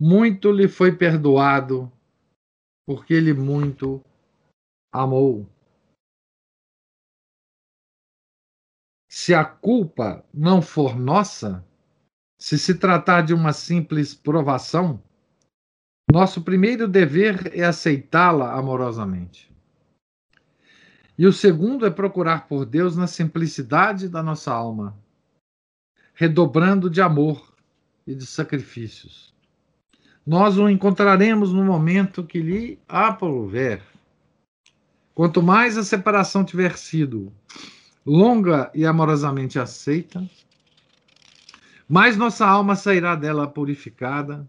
Muito 0.00 0.50
lhe 0.50 0.66
foi 0.66 0.96
perdoado, 0.96 1.92
porque 2.86 3.12
ele 3.12 3.34
muito 3.34 4.02
amou. 4.90 5.46
se 9.10 9.34
a 9.34 9.44
culpa 9.44 10.24
não 10.32 10.62
for 10.62 10.96
nossa, 10.96 11.66
se 12.38 12.56
se 12.56 12.76
tratar 12.76 13.22
de 13.22 13.34
uma 13.34 13.52
simples 13.52 14.14
provação, 14.14 15.02
nosso 16.10 16.42
primeiro 16.42 16.86
dever 16.86 17.50
é 17.52 17.64
aceitá-la 17.64 18.54
amorosamente. 18.54 19.52
E 21.18 21.26
o 21.26 21.32
segundo 21.32 21.84
é 21.84 21.90
procurar 21.90 22.46
por 22.46 22.64
Deus 22.64 22.96
na 22.96 23.08
simplicidade 23.08 24.08
da 24.08 24.22
nossa 24.22 24.52
alma, 24.52 24.96
redobrando 26.14 26.88
de 26.88 27.02
amor 27.02 27.52
e 28.06 28.14
de 28.14 28.24
sacrifícios. 28.24 29.29
Nós 30.26 30.58
o 30.58 30.68
encontraremos 30.68 31.52
no 31.52 31.64
momento 31.64 32.24
que 32.24 32.40
lhe 32.40 32.78
aprouver. 32.88 33.82
Quanto 35.14 35.42
mais 35.42 35.76
a 35.76 35.84
separação 35.84 36.44
tiver 36.44 36.76
sido 36.76 37.32
longa 38.04 38.70
e 38.74 38.86
amorosamente 38.86 39.58
aceita, 39.58 40.28
mais 41.88 42.16
nossa 42.16 42.46
alma 42.46 42.76
sairá 42.76 43.16
dela 43.16 43.46
purificada, 43.48 44.48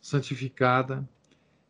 santificada, 0.00 1.08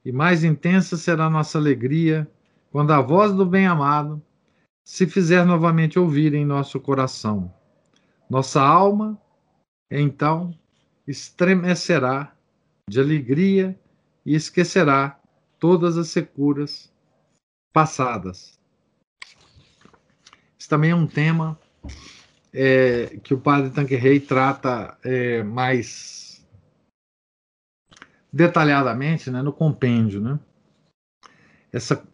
e 0.04 0.12
mais 0.12 0.44
intensa 0.44 0.96
será 0.96 1.28
nossa 1.28 1.58
alegria 1.58 2.30
quando 2.70 2.92
a 2.92 3.00
voz 3.00 3.32
do 3.32 3.44
bem-amado 3.44 4.22
se 4.84 5.06
fizer 5.06 5.44
novamente 5.44 5.98
ouvir 5.98 6.32
em 6.32 6.44
nosso 6.44 6.78
coração. 6.78 7.52
Nossa 8.30 8.62
alma, 8.62 9.20
então, 9.90 10.54
estremecerá 11.06 12.35
de 12.88 13.00
alegria 13.00 13.78
e 14.24 14.34
esquecerá 14.34 15.20
todas 15.58 15.96
as 15.96 16.08
securas 16.08 16.92
passadas 17.72 18.56
esse 20.66 20.68
também 20.68 20.90
é 20.90 20.94
um 20.96 21.06
tema 21.06 21.56
é, 22.52 23.18
que 23.22 23.32
o 23.32 23.40
padre 23.40 23.70
Tanquerrey 23.70 24.18
trata 24.18 24.98
é, 25.04 25.40
mais 25.44 26.44
detalhadamente 28.32 29.30
né, 29.30 29.42
no 29.42 29.52
compêndio. 29.52 30.20
Né? 30.20 30.40
Essa, 31.72 32.04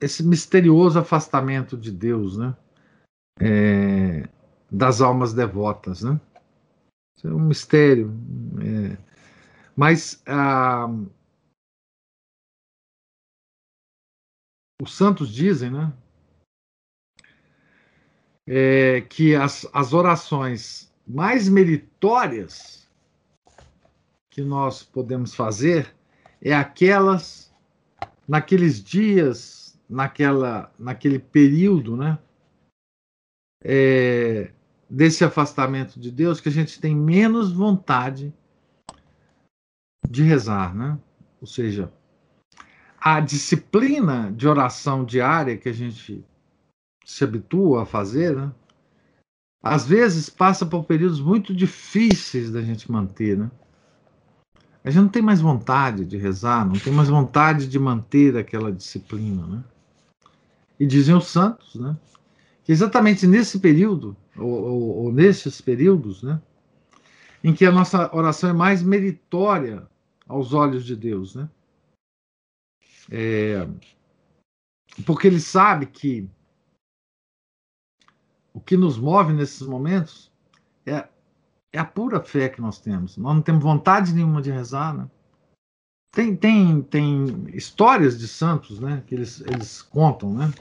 esse 0.00 0.22
misterioso 0.22 0.96
afastamento 0.96 1.76
de 1.76 1.90
Deus, 1.90 2.38
né? 2.38 2.56
É, 3.40 4.28
das 4.70 5.00
almas 5.00 5.34
devotas, 5.34 6.04
né? 6.04 6.20
Isso 7.16 7.28
é 7.28 7.34
um 7.34 7.40
mistério. 7.40 8.12
É, 8.60 8.98
mas 9.76 10.22
ah, 10.26 10.86
os 14.80 14.94
santos 14.94 15.32
dizem, 15.32 15.70
né? 15.70 15.92
É, 18.46 19.00
que 19.00 19.34
as, 19.34 19.66
as 19.72 19.94
orações 19.94 20.92
mais 21.06 21.48
meritórias 21.48 22.86
que 24.30 24.42
nós 24.42 24.82
podemos 24.82 25.34
fazer 25.34 25.94
é 26.42 26.52
aquelas 26.54 27.54
naqueles 28.28 28.82
dias, 28.82 29.78
naquela, 29.88 30.72
naquele 30.78 31.18
período, 31.18 31.96
né? 31.96 32.18
É, 33.62 34.52
desse 34.88 35.24
afastamento 35.24 35.98
de 35.98 36.10
Deus 36.10 36.40
que 36.40 36.48
a 36.48 36.52
gente 36.52 36.80
tem 36.80 36.94
menos 36.94 37.52
vontade 37.52 38.32
de 40.08 40.22
rezar, 40.22 40.74
né? 40.74 40.98
Ou 41.40 41.46
seja, 41.46 41.92
a 43.00 43.20
disciplina 43.20 44.32
de 44.32 44.48
oração 44.48 45.04
diária 45.04 45.56
que 45.56 45.68
a 45.68 45.72
gente 45.72 46.24
se 47.04 47.24
habitua 47.24 47.82
a 47.82 47.86
fazer, 47.86 48.34
né? 48.34 48.52
Às 49.62 49.86
vezes 49.86 50.28
passa 50.28 50.64
por 50.66 50.84
períodos 50.84 51.20
muito 51.20 51.54
difíceis 51.54 52.50
da 52.50 52.62
gente 52.62 52.90
manter, 52.90 53.36
né? 53.36 53.50
A 54.84 54.90
gente 54.90 55.02
não 55.02 55.08
tem 55.08 55.22
mais 55.22 55.40
vontade 55.40 56.04
de 56.04 56.18
rezar, 56.18 56.66
não 56.66 56.74
tem 56.74 56.92
mais 56.92 57.08
vontade 57.08 57.66
de 57.66 57.78
manter 57.78 58.36
aquela 58.36 58.70
disciplina, 58.70 59.46
né? 59.46 59.64
E 60.78 60.86
dizem 60.86 61.14
os 61.14 61.26
santos, 61.28 61.74
né? 61.76 61.96
Que 62.62 62.72
exatamente 62.72 63.26
nesse 63.26 63.58
período, 63.58 64.14
ou, 64.36 64.50
ou, 64.50 64.96
ou 65.04 65.12
nesses 65.12 65.60
períodos, 65.60 66.22
né? 66.22 66.40
Em 67.42 67.52
que 67.54 67.66
a 67.66 67.72
nossa 67.72 68.14
oração 68.14 68.50
é 68.50 68.52
mais 68.52 68.82
meritória 68.82 69.86
aos 70.26 70.52
olhos 70.52 70.84
de 70.84 70.96
Deus, 70.96 71.34
né? 71.34 71.48
É, 73.10 73.68
porque 75.04 75.26
ele 75.26 75.40
sabe 75.40 75.86
que 75.86 76.28
o 78.52 78.60
que 78.60 78.76
nos 78.76 78.96
move 78.96 79.32
nesses 79.32 79.66
momentos 79.66 80.32
é, 80.86 81.08
é 81.72 81.78
a 81.78 81.84
pura 81.84 82.22
fé 82.22 82.48
que 82.48 82.60
nós 82.60 82.78
temos. 82.78 83.16
Nós 83.16 83.34
não 83.34 83.42
temos 83.42 83.62
vontade 83.62 84.14
nenhuma 84.14 84.40
de 84.40 84.50
rezar, 84.50 84.94
né? 84.94 85.10
Tem, 86.12 86.36
tem, 86.36 86.80
tem 86.82 87.48
histórias 87.52 88.16
de 88.16 88.28
santos, 88.28 88.78
né? 88.78 89.02
Que 89.06 89.16
eles, 89.16 89.40
eles 89.40 89.82
contam, 89.82 90.32
né? 90.32 90.52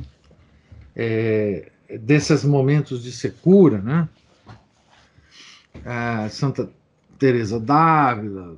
É, 0.96 1.72
desses 2.00 2.44
momentos 2.44 3.04
de 3.04 3.12
secura, 3.12 3.82
né? 3.82 4.10
É, 5.86 6.30
Santa 6.30 6.70
Teresa 7.18 7.60
d'Ávila, 7.60 8.58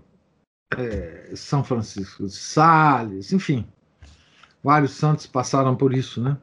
é, 0.78 1.32
São 1.36 1.64
Francisco 1.64 2.26
de 2.26 2.36
Sales, 2.36 3.32
enfim, 3.32 3.68
vários 4.64 4.92
santos 4.92 5.28
passaram 5.28 5.76
por 5.76 5.94
isso, 5.94 6.22
né? 6.22 6.38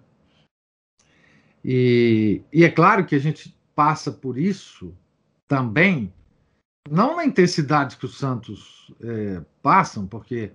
E, 1.64 2.42
e 2.52 2.64
é 2.64 2.70
claro 2.70 3.06
que 3.06 3.14
a 3.14 3.18
gente 3.18 3.56
passa 3.74 4.10
por 4.10 4.36
isso 4.36 4.94
também, 5.46 6.12
não 6.90 7.16
na 7.16 7.24
intensidade 7.24 7.96
que 7.96 8.06
os 8.06 8.18
santos 8.18 8.92
é, 9.00 9.42
passam, 9.62 10.06
porque 10.06 10.50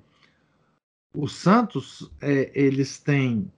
os 1.15 1.33
santos 1.33 2.11
é, 2.19 2.51
eles 2.53 2.99
têm 2.99 3.51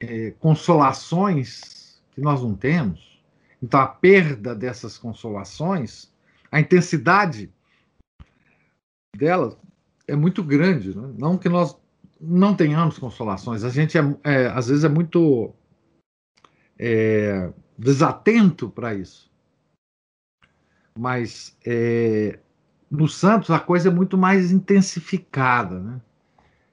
é, 0.00 0.30
consolações 0.32 1.81
que 2.12 2.20
nós 2.20 2.42
não 2.42 2.54
temos. 2.54 3.20
Então 3.62 3.80
a 3.80 3.86
perda 3.86 4.54
dessas 4.54 4.98
consolações, 4.98 6.12
a 6.50 6.60
intensidade 6.60 7.52
delas 9.16 9.56
é 10.06 10.16
muito 10.16 10.42
grande. 10.42 10.96
Né? 10.96 11.14
Não 11.18 11.38
que 11.38 11.48
nós 11.48 11.76
não 12.20 12.54
tenhamos 12.54 12.98
consolações, 12.98 13.64
a 13.64 13.68
gente 13.68 13.98
é, 13.98 14.02
é 14.24 14.46
às 14.46 14.68
vezes 14.68 14.84
é 14.84 14.88
muito 14.88 15.52
é, 16.78 17.52
desatento 17.78 18.70
para 18.70 18.94
isso. 18.94 19.30
Mas 20.98 21.56
é, 21.64 22.38
no 22.90 23.08
Santos 23.08 23.50
a 23.50 23.58
coisa 23.58 23.88
é 23.88 23.92
muito 23.92 24.18
mais 24.18 24.52
intensificada. 24.52 25.80
Né? 25.80 26.00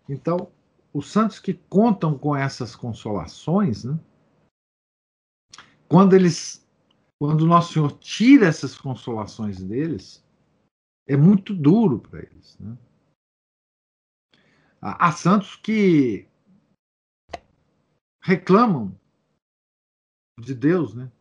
Então, 0.08 0.50
os 0.94 1.12
santos 1.12 1.40
que 1.40 1.54
contam 1.70 2.18
com 2.18 2.36
essas 2.36 2.76
consolações, 2.76 3.84
né? 3.84 3.98
Quando 5.90 6.14
eles, 6.14 6.66
quando 7.20 7.42
o 7.42 7.48
Nosso 7.48 7.74
Senhor 7.74 7.92
tira 7.94 8.46
essas 8.46 8.78
consolações 8.78 9.60
deles, 9.60 10.24
é 11.08 11.18
muito 11.18 11.54
duro 11.54 12.00
para 12.00 12.20
eles. 12.20 12.58
Né? 12.60 12.78
Há 14.80 15.12
santos 15.12 15.56
que 15.56 16.28
reclamam 18.22 18.96
de 20.40 20.54
Deus, 20.54 20.94
né? 20.94 21.12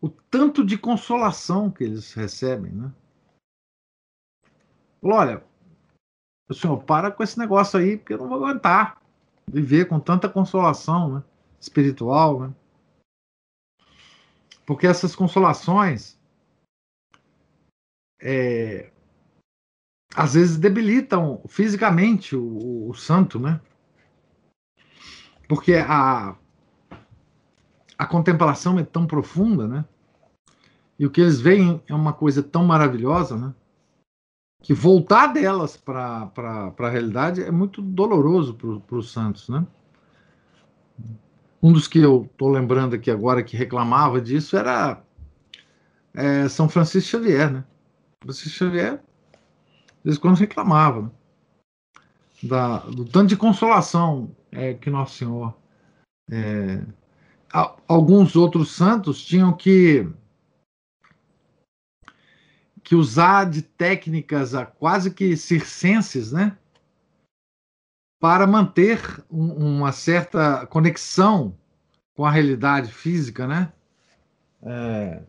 O 0.00 0.08
tanto 0.08 0.64
de 0.64 0.78
consolação 0.78 1.70
que 1.70 1.82
eles 1.82 2.12
recebem, 2.12 2.72
né? 2.72 2.92
Olha, 5.02 5.42
o 6.48 6.54
senhor 6.54 6.82
para 6.84 7.10
com 7.10 7.22
esse 7.22 7.38
negócio 7.38 7.78
aí, 7.78 7.96
porque 7.96 8.12
eu 8.12 8.18
não 8.18 8.28
vou 8.28 8.44
aguentar 8.44 9.00
viver 9.48 9.88
com 9.88 9.98
tanta 9.98 10.28
consolação, 10.28 11.16
né? 11.16 11.24
Espiritual, 11.58 12.40
né? 12.40 12.54
Porque 14.70 14.86
essas 14.86 15.16
consolações 15.16 16.16
é, 18.22 18.92
às 20.14 20.34
vezes 20.34 20.56
debilitam 20.56 21.42
fisicamente 21.48 22.36
o, 22.36 22.88
o 22.88 22.94
santo, 22.94 23.40
né? 23.40 23.60
Porque 25.48 25.74
a, 25.74 26.36
a 27.98 28.06
contemplação 28.06 28.78
é 28.78 28.84
tão 28.84 29.08
profunda, 29.08 29.66
né? 29.66 29.84
E 30.96 31.04
o 31.04 31.10
que 31.10 31.20
eles 31.20 31.40
veem 31.40 31.82
é 31.88 31.92
uma 31.92 32.12
coisa 32.12 32.40
tão 32.40 32.64
maravilhosa, 32.64 33.36
né? 33.36 33.52
Que 34.62 34.72
voltar 34.72 35.32
delas 35.32 35.76
para 35.76 36.30
a 36.78 36.88
realidade 36.88 37.42
é 37.42 37.50
muito 37.50 37.82
doloroso 37.82 38.54
para 38.54 38.96
os 38.96 39.10
santos, 39.10 39.48
né? 39.48 39.66
Um 41.62 41.72
dos 41.72 41.86
que 41.86 41.98
eu 41.98 42.28
estou 42.30 42.48
lembrando 42.48 42.94
aqui 42.94 43.10
agora 43.10 43.42
que 43.42 43.56
reclamava 43.56 44.20
disso 44.20 44.56
era 44.56 45.02
é, 46.14 46.48
São 46.48 46.68
Francisco 46.68 47.10
Xavier, 47.10 47.50
né? 47.52 47.64
Francisco 48.22 48.50
Xavier, 48.50 48.94
às 48.94 50.04
vezes 50.04 50.18
quando 50.18 50.38
reclamava 50.38 51.02
né? 51.02 51.10
da, 52.42 52.78
do 52.78 53.04
tanto 53.04 53.28
de 53.28 53.36
consolação 53.36 54.34
é, 54.50 54.74
que 54.74 54.88
Nosso 54.90 55.16
Senhor 55.16 55.54
é, 56.30 56.82
alguns 57.88 58.36
outros 58.36 58.70
santos 58.70 59.24
tinham 59.24 59.52
que 59.52 60.08
que 62.82 62.94
usar 62.94 63.44
de 63.44 63.62
técnicas 63.62 64.52
quase 64.78 65.12
que 65.12 65.36
circenses, 65.36 66.32
né, 66.32 66.56
para 68.20 68.46
manter 68.46 69.00
um, 69.30 69.78
uma 69.78 69.92
certa 69.92 70.66
conexão 70.66 71.56
com 72.14 72.26
a 72.26 72.30
realidade 72.30 72.92
física, 72.92 73.46
né? 73.46 73.72
É, 74.62 75.22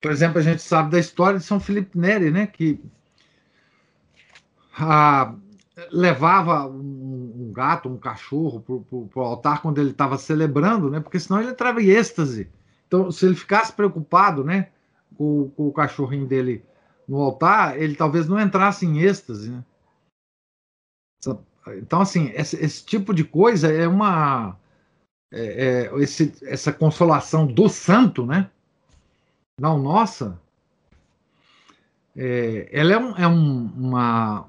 por 0.00 0.12
exemplo, 0.12 0.38
a 0.38 0.42
gente 0.42 0.62
sabe 0.62 0.92
da 0.92 0.98
história 0.98 1.40
de 1.40 1.44
São 1.44 1.58
Felipe 1.58 1.98
Neri, 1.98 2.30
né, 2.30 2.46
que 2.46 2.80
a, 4.78 5.34
levava 5.90 6.68
um, 6.68 7.48
um, 7.48 7.52
gato, 7.52 7.88
um 7.88 7.98
cachorro 7.98 8.60
para 8.60 9.20
o 9.20 9.24
altar 9.24 9.60
quando 9.60 9.80
ele 9.80 9.90
estava 9.90 10.16
celebrando, 10.16 10.88
né? 10.88 11.00
Porque 11.00 11.18
senão 11.18 11.40
ele 11.40 11.50
entrava 11.50 11.82
em 11.82 11.88
êxtase. 11.88 12.48
Então, 12.86 13.10
se 13.10 13.26
ele 13.26 13.34
ficasse 13.34 13.72
preocupado, 13.72 14.44
né, 14.44 14.68
com, 15.16 15.50
com 15.56 15.66
o 15.66 15.72
cachorrinho 15.72 16.26
dele 16.26 16.64
no 17.08 17.20
altar, 17.20 17.76
ele 17.76 17.96
talvez 17.96 18.28
não 18.28 18.38
entrasse 18.38 18.86
em 18.86 19.00
êxtase, 19.00 19.50
né? 19.50 19.64
Então, 21.76 22.00
assim, 22.00 22.30
esse, 22.34 22.56
esse 22.56 22.84
tipo 22.84 23.14
de 23.14 23.24
coisa 23.24 23.72
é 23.72 23.86
uma. 23.88 24.56
É, 25.32 25.90
é, 25.92 26.02
esse, 26.02 26.32
essa 26.42 26.72
consolação 26.72 27.46
do 27.46 27.68
santo, 27.68 28.26
né? 28.26 28.50
Não 29.58 29.78
nossa. 29.78 30.40
É, 32.16 32.68
ela 32.70 32.92
é, 32.92 32.98
um, 32.98 33.16
é 33.16 33.26
um, 33.26 33.72
uma, 33.76 34.46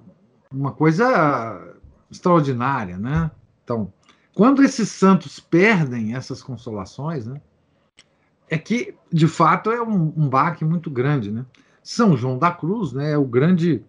uma 0.52 0.72
coisa 0.72 1.76
extraordinária, 2.12 2.98
né? 2.98 3.32
Então, 3.64 3.92
quando 4.34 4.62
esses 4.62 4.90
santos 4.90 5.40
perdem 5.40 6.16
essas 6.16 6.44
consolações, 6.44 7.26
né? 7.26 7.42
É 8.48 8.60
que, 8.60 8.96
de 9.12 9.28
fato, 9.28 9.72
é 9.72 9.82
um, 9.82 10.14
um 10.16 10.30
baque 10.30 10.64
muito 10.64 10.92
grande, 10.92 11.32
né? 11.32 11.46
São 11.86 12.18
João 12.18 12.38
da 12.40 12.52
Cruz, 12.52 12.94
né, 12.94 13.12
é 13.12 13.18
o 13.18 13.26
grande 13.26 13.84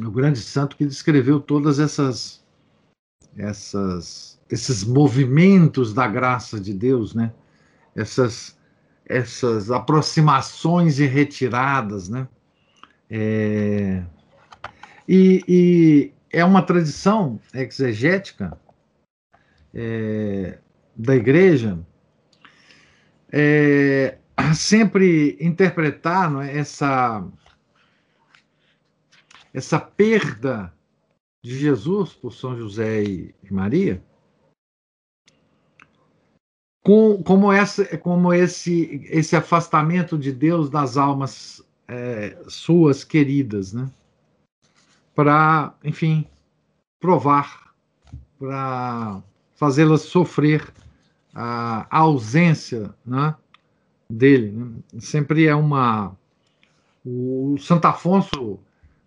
o 0.00 0.10
grande 0.10 0.40
santo 0.40 0.76
que 0.76 0.84
descreveu 0.84 1.40
todas 1.40 1.78
essas 1.78 2.44
essas 3.36 4.38
esses 4.50 4.84
movimentos 4.84 5.92
da 5.92 6.06
graça 6.06 6.60
de 6.60 6.72
Deus, 6.72 7.14
né? 7.14 7.32
Essas 7.94 8.56
essas 9.08 9.70
aproximações 9.70 10.98
e 10.98 11.06
retiradas, 11.06 12.08
né? 12.08 12.28
É, 13.08 14.02
e, 15.08 15.44
e, 15.46 16.12
é 16.32 16.44
uma 16.44 16.60
tradição 16.60 17.38
exegética 17.54 18.58
é, 19.72 20.58
da 20.96 21.14
igreja 21.14 21.78
é, 23.32 24.18
sempre 24.54 25.36
interpretar 25.40 26.30
não 26.30 26.42
é, 26.42 26.56
essa 26.56 27.24
essa 29.56 29.80
perda 29.80 30.70
de 31.42 31.58
Jesus 31.58 32.12
por 32.12 32.30
São 32.30 32.54
José 32.54 33.02
e, 33.02 33.34
Maria 33.50 34.04
com, 36.84 37.22
como, 37.22 37.50
essa, 37.50 37.96
como 37.96 38.34
esse, 38.34 39.00
esse 39.10 39.34
afastamento 39.34 40.18
de 40.18 40.30
Deus 40.30 40.68
das 40.68 40.98
almas 40.98 41.64
é, 41.88 42.36
suas 42.46 43.02
queridas, 43.02 43.72
né? 43.72 43.90
Para, 45.14 45.74
enfim, 45.82 46.26
provar, 47.00 47.74
para 48.38 49.22
fazê-las 49.54 50.02
sofrer 50.02 50.70
a, 51.34 51.86
a 51.90 52.00
ausência 52.00 52.94
né, 53.06 53.34
dele. 54.08 54.52
Né? 54.52 55.00
Sempre 55.00 55.46
é 55.46 55.54
uma. 55.54 56.14
O 57.04 57.56
Santo 57.58 57.86
Afonso 57.86 58.60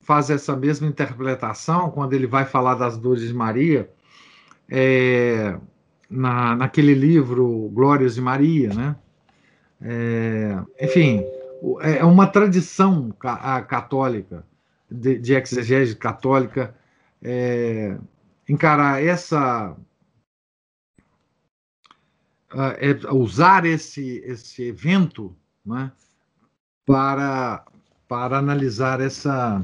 faz 0.10 0.32
essa 0.32 0.56
mesma 0.56 0.88
interpretação 0.88 1.92
quando 1.92 2.14
ele 2.14 2.26
vai 2.26 2.44
falar 2.44 2.74
das 2.74 2.98
dores 2.98 3.28
de 3.28 3.32
Maria, 3.32 3.88
é, 4.68 5.56
na, 6.10 6.56
naquele 6.56 6.96
livro 6.96 7.70
Glórias 7.72 8.16
de 8.16 8.22
Maria, 8.22 8.74
né? 8.74 8.96
É, 9.80 10.64
enfim, 10.82 11.24
é 11.82 12.04
uma 12.04 12.26
tradição 12.26 13.12
católica, 13.12 14.44
de, 14.90 15.20
de 15.20 15.36
exegese 15.36 15.96
católica, 15.96 16.76
é, 17.22 17.96
encarar 18.48 19.04
essa. 19.06 19.78
É, 22.80 23.14
usar 23.14 23.64
esse, 23.64 24.24
esse 24.26 24.64
evento 24.64 25.36
né, 25.64 25.92
para, 26.84 27.64
para 28.08 28.40
analisar 28.40 29.00
essa, 29.02 29.64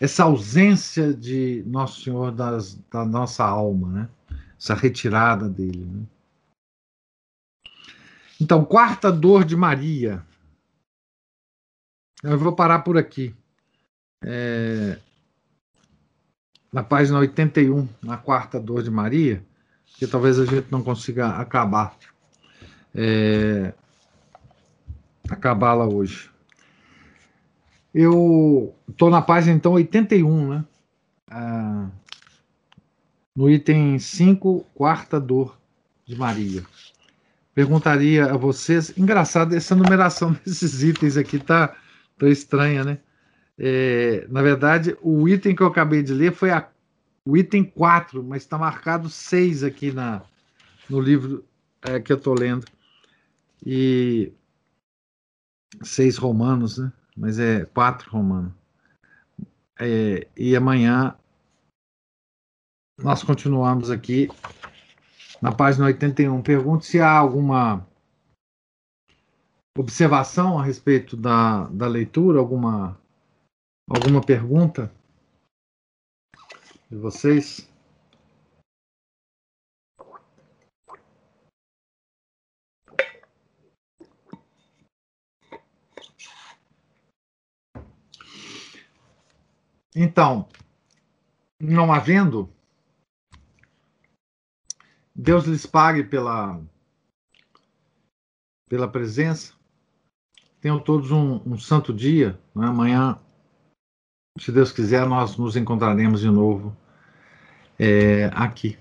essa 0.00 0.24
ausência 0.24 1.12
de 1.12 1.62
Nosso 1.66 2.02
Senhor 2.02 2.32
das, 2.32 2.74
da 2.90 3.04
nossa 3.04 3.44
alma, 3.44 3.88
né? 3.88 4.08
essa 4.58 4.74
retirada 4.74 5.48
dele. 5.48 5.84
Né? 5.84 6.06
Então, 8.40 8.64
quarta 8.64 9.12
dor 9.12 9.44
de 9.44 9.56
Maria. 9.56 10.24
Eu 12.22 12.38
vou 12.38 12.54
parar 12.54 12.80
por 12.80 12.98
aqui. 12.98 13.34
É, 14.22 14.98
na 16.72 16.82
página 16.82 17.18
81, 17.18 17.88
na 18.02 18.16
quarta 18.16 18.58
dor 18.58 18.82
de 18.82 18.90
Maria, 18.90 19.44
que 19.84 20.06
talvez 20.06 20.40
a 20.40 20.44
gente 20.44 20.66
não 20.70 20.82
consiga 20.82 21.28
acabar. 21.28 21.96
É, 22.94 23.72
acabá-la 25.28 25.86
hoje. 25.86 26.33
Eu 27.94 28.74
estou 28.88 29.08
na 29.08 29.22
página, 29.22 29.54
então, 29.54 29.72
81, 29.72 30.48
né? 30.48 30.64
Ah, 31.30 31.88
no 33.36 33.48
item 33.48 33.98
5, 33.98 34.66
quarta 34.74 35.20
dor 35.20 35.56
de 36.04 36.16
Maria 36.16 36.64
perguntaria 37.54 38.26
a 38.26 38.36
vocês. 38.36 38.92
Engraçado, 38.98 39.54
essa 39.54 39.74
numeração 39.74 40.32
desses 40.44 40.82
itens 40.82 41.16
aqui 41.16 41.38
tá, 41.38 41.76
tá 42.18 42.28
estranha, 42.28 42.84
né? 42.84 42.98
É, 43.56 44.26
na 44.28 44.42
verdade, 44.42 44.96
o 45.00 45.28
item 45.28 45.54
que 45.54 45.62
eu 45.62 45.68
acabei 45.68 46.02
de 46.02 46.12
ler 46.12 46.32
foi 46.32 46.50
a, 46.50 46.68
o 47.24 47.36
item 47.36 47.62
4, 47.62 48.22
mas 48.22 48.42
está 48.42 48.58
marcado 48.58 49.08
6 49.08 49.62
aqui 49.62 49.92
na, 49.92 50.22
no 50.90 51.00
livro 51.00 51.44
é, 51.82 52.00
que 52.00 52.12
eu 52.12 52.16
estou 52.16 52.34
lendo. 52.34 52.66
E 53.64 54.32
seis 55.82 56.16
romanos, 56.18 56.78
né? 56.78 56.92
Mas 57.16 57.38
é 57.38 57.64
quatro 57.66 58.10
romanos. 58.10 58.52
É, 59.78 60.28
e 60.36 60.54
amanhã 60.56 61.16
nós 62.98 63.22
continuamos 63.22 63.90
aqui 63.90 64.28
na 65.40 65.52
página 65.52 65.86
81. 65.86 66.42
Pergunto 66.42 66.84
se 66.84 67.00
há 67.00 67.10
alguma 67.10 67.86
observação 69.76 70.58
a 70.58 70.64
respeito 70.64 71.16
da, 71.16 71.64
da 71.68 71.86
leitura, 71.86 72.38
alguma, 72.38 72.98
alguma 73.88 74.20
pergunta 74.20 74.92
de 76.90 76.96
vocês? 76.96 77.68
Então, 89.94 90.48
não 91.60 91.92
havendo 91.92 92.52
Deus 95.14 95.44
lhes 95.44 95.64
pague 95.64 96.02
pela, 96.02 96.60
pela 98.68 98.88
presença. 98.88 99.54
Tenham 100.60 100.80
todos 100.80 101.12
um, 101.12 101.40
um 101.46 101.58
santo 101.58 101.94
dia. 101.94 102.38
Né? 102.54 102.66
Amanhã, 102.66 103.20
se 104.40 104.50
Deus 104.50 104.72
quiser, 104.72 105.06
nós 105.06 105.36
nos 105.36 105.56
encontraremos 105.56 106.20
de 106.20 106.28
novo 106.28 106.76
é, 107.78 108.24
aqui. 108.34 108.76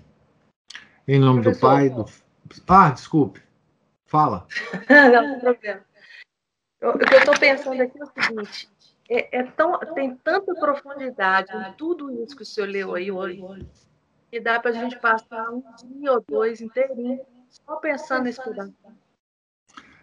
Em 1.07 1.19
nome 1.19 1.43
Professor, 1.43 1.59
do 1.59 1.61
Pai. 1.61 1.89
Do... 1.89 2.05
Ah, 2.67 2.89
desculpe. 2.89 3.43
Fala. 4.07 4.47
não, 4.89 5.11
não 5.11 5.31
tem 5.31 5.39
problema. 5.39 5.81
O 6.81 6.97
que 6.97 7.13
eu 7.13 7.19
estou 7.19 7.39
pensando 7.39 7.81
aqui 7.81 7.99
é 7.99 8.03
o 8.03 8.07
seguinte: 8.07 8.69
é, 9.15 9.29
é, 9.31 9.43
tão, 9.43 9.77
tem 9.93 10.15
tanta 10.15 10.55
profundidade 10.55 11.55
em 11.55 11.73
tudo 11.73 12.11
isso 12.23 12.35
que 12.35 12.41
o 12.41 12.45
senhor 12.45 12.67
leu 12.67 12.95
aí 12.95 13.11
hoje 13.11 13.43
e 14.31 14.39
dá 14.39 14.59
para 14.59 14.71
a 14.71 14.73
gente 14.73 14.97
passar 14.99 15.51
um 15.51 15.63
dia 15.77 16.13
ou 16.13 16.25
dois 16.27 16.59
inteirinho 16.61 17.21
só 17.47 17.75
pensando 17.75 18.23
nesse 18.23 18.43
pedaço. 18.43 18.73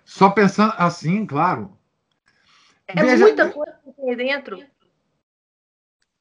Só 0.04 0.30
pensando 0.30 0.74
assim, 0.76 1.26
claro. 1.26 1.76
É 2.86 3.02
Veja, 3.02 3.24
muita 3.24 3.50
coisa 3.50 3.76
que 3.84 3.92
tem 3.92 4.16
dentro. 4.16 4.64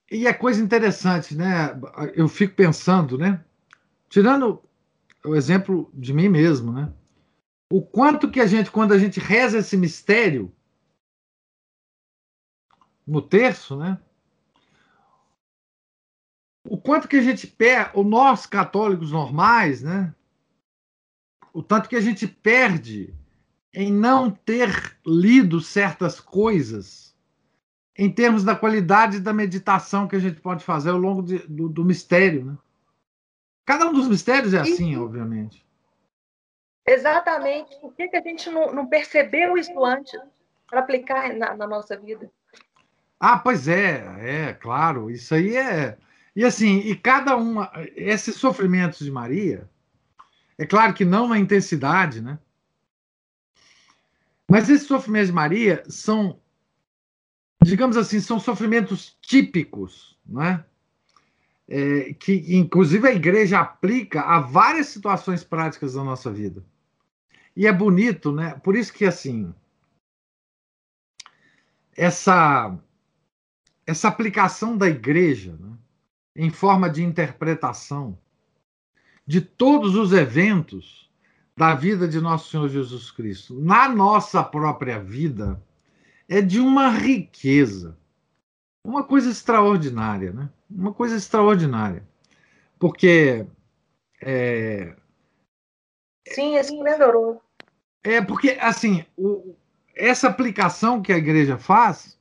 E 0.09 0.25
é 0.25 0.33
coisa 0.33 0.59
interessante, 0.59 1.35
né? 1.35 1.79
Eu 2.15 2.27
fico 2.27 2.55
pensando, 2.55 3.19
né? 3.19 3.43
Tirando 4.09 4.63
o 5.23 5.35
exemplo 5.35 5.91
de 5.93 6.11
mim 6.11 6.27
mesmo, 6.27 6.71
né? 6.71 6.91
O 7.71 7.83
quanto 7.83 8.31
que 8.31 8.39
a 8.39 8.47
gente, 8.47 8.71
quando 8.71 8.95
a 8.95 8.97
gente 8.97 9.19
reza 9.19 9.59
esse 9.59 9.77
mistério 9.77 10.51
no 13.10 13.22
terço, 13.22 13.76
né? 13.76 13.97
o 16.70 16.78
quanto 16.78 17.07
que 17.07 17.18
a 17.18 17.22
gente 17.22 17.47
perde, 17.47 18.03
nós 18.03 18.45
católicos 18.45 19.12
normais, 19.12 19.82
né? 19.82 20.14
O 21.51 21.64
tanto 21.64 21.89
que 21.89 21.95
a 21.95 22.01
gente 22.01 22.28
perde 22.28 23.14
em 23.74 23.91
não 23.91 24.30
ter 24.30 24.70
lido 25.05 25.60
certas 25.60 26.20
coisas 26.20 27.16
em 27.97 28.12
termos 28.12 28.43
da 28.43 28.55
qualidade 28.55 29.20
da 29.20 29.34
meditação 29.34 30.07
que 30.07 30.16
a 30.16 30.20
gente 30.20 30.39
pode 30.39 30.64
fazer 30.64 30.91
ao 30.91 30.97
longo 30.97 31.24
de, 31.24 31.39
do, 31.39 31.68
do, 31.68 31.84
mistério, 31.84 32.45
né? 32.45 32.57
Cada 33.66 33.88
um 33.88 33.93
dos 33.93 34.07
mistérios 34.07 34.53
é 34.53 34.60
assim, 34.60 34.95
obviamente. 34.95 35.66
Exatamente. 36.88 37.80
Por 37.80 37.93
que, 37.93 38.07
que 38.07 38.18
a 38.18 38.22
gente 38.22 38.49
não, 38.49 38.74
não 38.74 38.88
percebeu 38.88 39.57
isso 39.57 39.84
antes 39.84 40.20
para 40.68 40.80
aplicar 40.80 41.34
na, 41.34 41.55
na 41.55 41.68
nossa 41.68 41.97
vida? 41.97 42.32
Ah, 43.20 43.38
pois 43.38 43.67
é, 43.67 44.47
é, 44.49 44.53
claro. 44.53 45.11
Isso 45.11 45.36
aí 45.36 45.55
é 45.55 45.97
e 46.39 46.45
assim, 46.45 46.78
e 46.80 46.95
cada 46.95 47.36
uma, 47.36 47.70
esses 47.95 48.36
sofrimentos 48.36 48.99
de 48.99 49.11
Maria, 49.11 49.70
é 50.57 50.65
claro 50.65 50.93
que 50.93 51.03
não 51.03 51.28
na 51.28 51.38
intensidade, 51.38 52.22
né? 52.22 52.39
Mas 54.49 54.70
esses 54.70 54.88
sofrimentos 54.88 55.28
de 55.28 55.34
Maria 55.34 55.84
são, 55.89 56.39
digamos 57.61 57.97
assim, 57.97 58.22
são 58.22 58.39
sofrimentos 58.39 59.17
típicos, 59.22 60.17
né? 60.26 60.63
É, 61.67 62.13
que 62.13 62.55
inclusive 62.55 63.07
a 63.07 63.13
igreja 63.13 63.59
aplica 63.59 64.22
a 64.22 64.39
várias 64.39 64.88
situações 64.88 65.43
práticas 65.43 65.93
da 65.93 66.03
nossa 66.05 66.32
vida. 66.32 66.65
E 67.53 67.67
é 67.67 67.74
bonito, 67.74 68.32
né? 68.32 68.55
Por 68.63 68.78
isso 68.78 68.93
que 68.93 69.03
assim, 69.03 69.53
essa, 71.97 72.80
essa 73.89 74.07
aplicação 74.07 74.77
da 74.77 74.87
igreja 74.87 75.57
né, 75.59 75.75
em 76.35 76.51
forma 76.51 76.87
de 76.87 77.03
interpretação 77.03 78.15
de 79.25 79.41
todos 79.41 79.95
os 79.95 80.13
eventos 80.13 81.09
da 81.57 81.73
vida 81.73 82.07
de 82.07 82.21
nosso 82.21 82.51
Senhor 82.51 82.69
Jesus 82.69 83.09
Cristo 83.09 83.59
na 83.59 83.89
nossa 83.89 84.43
própria 84.43 84.99
vida 84.99 85.59
é 86.27 86.39
de 86.39 86.59
uma 86.59 86.89
riqueza, 86.89 87.97
uma 88.85 89.03
coisa 89.03 89.31
extraordinária, 89.31 90.31
né? 90.31 90.47
Uma 90.69 90.93
coisa 90.93 91.15
extraordinária, 91.15 92.07
porque 92.77 93.47
é, 94.21 94.95
sim, 96.27 96.55
é 96.55 96.59
esplendoroso. 96.59 97.41
É 98.03 98.21
porque 98.21 98.51
assim, 98.61 99.03
o, 99.17 99.55
essa 99.95 100.27
aplicação 100.27 101.01
que 101.01 101.11
a 101.11 101.17
igreja 101.17 101.57
faz 101.57 102.18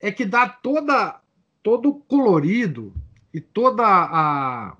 é 0.00 0.12
que 0.12 0.24
dá 0.24 0.48
toda 0.48 1.20
todo 1.62 1.90
o 1.90 2.00
colorido 2.00 2.94
e 3.32 3.40
toda 3.40 3.84
a 3.84 4.76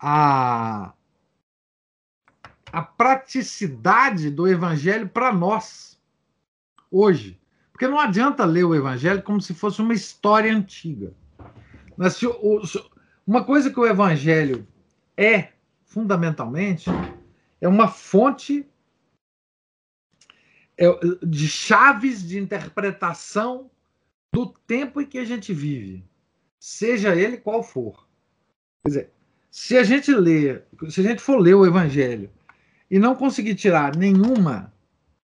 a, 0.00 0.94
a 2.72 2.82
praticidade 2.82 4.30
do 4.30 4.48
evangelho 4.48 5.08
para 5.08 5.32
nós 5.32 6.00
hoje. 6.90 7.38
Porque 7.70 7.86
não 7.86 8.00
adianta 8.00 8.44
ler 8.44 8.64
o 8.64 8.74
evangelho 8.74 9.22
como 9.22 9.40
se 9.40 9.54
fosse 9.54 9.80
uma 9.82 9.92
história 9.92 10.54
antiga. 10.54 11.12
Mas 11.96 12.16
se, 12.16 12.26
o, 12.26 12.66
se, 12.66 12.82
uma 13.26 13.44
coisa 13.44 13.70
que 13.70 13.78
o 13.78 13.86
evangelho 13.86 14.66
é 15.16 15.52
fundamentalmente 15.84 16.90
é 17.60 17.68
uma 17.68 17.88
fonte 17.88 18.66
de 21.22 21.48
chaves 21.48 22.26
de 22.26 22.38
interpretação 22.38 23.70
do 24.32 24.46
tempo 24.66 25.00
em 25.00 25.06
que 25.06 25.18
a 25.18 25.24
gente 25.24 25.52
vive, 25.52 26.04
seja 26.58 27.14
ele 27.14 27.36
qual 27.36 27.62
for. 27.62 28.06
Quer 28.82 28.88
dizer, 28.88 29.10
se 29.50 29.76
a 29.76 29.82
gente 29.82 30.12
ler, 30.12 30.64
se 30.88 31.00
a 31.00 31.04
gente 31.04 31.20
for 31.20 31.38
ler 31.38 31.54
o 31.54 31.66
Evangelho 31.66 32.30
e 32.90 32.98
não 32.98 33.14
conseguir 33.14 33.54
tirar 33.54 33.96
nenhuma 33.96 34.72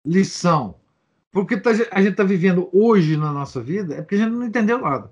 lição, 0.05 0.75
porque 1.31 1.57
tá, 1.57 1.71
a 1.91 2.01
gente 2.01 2.11
está 2.11 2.23
vivendo 2.23 2.69
hoje 2.71 3.17
na 3.17 3.31
nossa 3.31 3.61
vida, 3.61 3.95
é 3.95 4.01
porque 4.01 4.15
a 4.15 4.19
gente 4.19 4.31
não 4.31 4.45
entendeu 4.45 4.79
nada. 4.79 5.11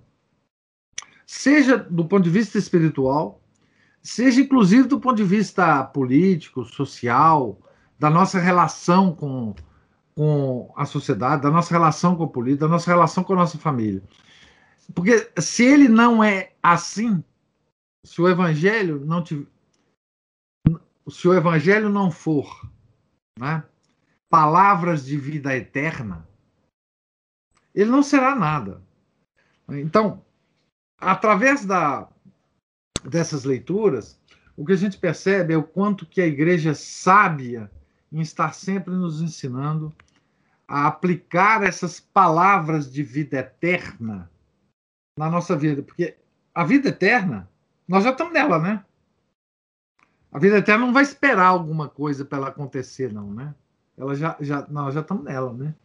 Seja 1.25 1.77
do 1.77 2.05
ponto 2.05 2.23
de 2.23 2.29
vista 2.29 2.57
espiritual, 2.57 3.41
seja 4.01 4.41
inclusive 4.41 4.87
do 4.87 4.99
ponto 4.99 5.17
de 5.17 5.23
vista 5.23 5.83
político, 5.83 6.63
social, 6.65 7.59
da 7.99 8.09
nossa 8.09 8.39
relação 8.39 9.13
com, 9.13 9.53
com 10.15 10.71
a 10.75 10.85
sociedade, 10.85 11.41
da 11.41 11.51
nossa 11.51 11.71
relação 11.71 12.15
com 12.15 12.23
a 12.23 12.27
política, 12.27 12.65
da 12.65 12.71
nossa 12.71 12.89
relação 12.89 13.23
com 13.23 13.33
a 13.33 13.37
nossa 13.37 13.57
família. 13.57 14.03
Porque 14.93 15.31
se 15.39 15.63
ele 15.63 15.87
não 15.87 16.23
é 16.23 16.53
assim, 16.61 17.23
se 18.05 18.21
o 18.21 18.27
evangelho 18.27 19.03
não 19.05 19.23
te, 19.23 19.47
se 21.09 21.27
o 21.27 21.33
evangelho 21.33 21.89
não 21.89 22.11
for 22.11 22.69
né, 23.39 23.63
palavras 24.29 25.05
de 25.05 25.17
vida 25.17 25.55
eterna, 25.55 26.27
ele 27.73 27.89
não 27.89 28.03
será 28.03 28.35
nada. 28.35 28.81
Então, 29.69 30.23
através 30.99 31.65
da, 31.65 32.07
dessas 33.03 33.43
leituras, 33.43 34.19
o 34.55 34.65
que 34.65 34.73
a 34.73 34.77
gente 34.77 34.97
percebe 34.97 35.53
é 35.53 35.57
o 35.57 35.63
quanto 35.63 36.05
que 36.05 36.21
a 36.21 36.27
igreja 36.27 36.71
é 36.71 36.75
sábia 36.75 37.71
em 38.11 38.21
estar 38.21 38.53
sempre 38.53 38.93
nos 38.93 39.21
ensinando 39.21 39.93
a 40.73 40.87
aplicar 40.87 41.61
essas 41.61 41.99
palavras 41.99 42.91
de 42.91 43.03
vida 43.03 43.37
eterna 43.37 44.27
na 45.15 45.29
nossa 45.29 45.55
vida, 45.55 45.83
porque 45.83 46.17
a 46.51 46.63
vida 46.63 46.89
eterna 46.89 47.47
nós 47.87 48.03
já 48.03 48.09
estamos 48.09 48.33
nela, 48.33 48.57
né? 48.57 48.83
A 50.31 50.39
vida 50.39 50.57
eterna 50.57 50.87
não 50.87 50.91
vai 50.91 51.03
esperar 51.03 51.45
alguma 51.45 51.87
coisa 51.87 52.25
para 52.25 52.39
ela 52.39 52.47
acontecer, 52.47 53.13
não, 53.13 53.31
né? 53.31 53.53
Ela 53.95 54.15
já, 54.15 54.35
já, 54.39 54.65
nós 54.67 54.95
já 54.95 55.01
estamos 55.01 55.23
nela, 55.23 55.53
né? 55.53 55.75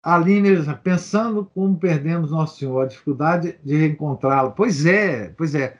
Aline, 0.00 0.50
pensando 0.84 1.46
como 1.46 1.80
perdemos 1.80 2.30
Nosso 2.30 2.60
Senhor, 2.60 2.80
a 2.80 2.86
dificuldade 2.86 3.58
de 3.64 3.76
reencontrá-lo. 3.76 4.52
Pois 4.52 4.86
é, 4.86 5.30
pois 5.30 5.52
é. 5.52 5.76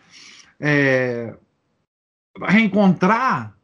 é. 0.59 1.33
Reencontrar, 2.41 3.57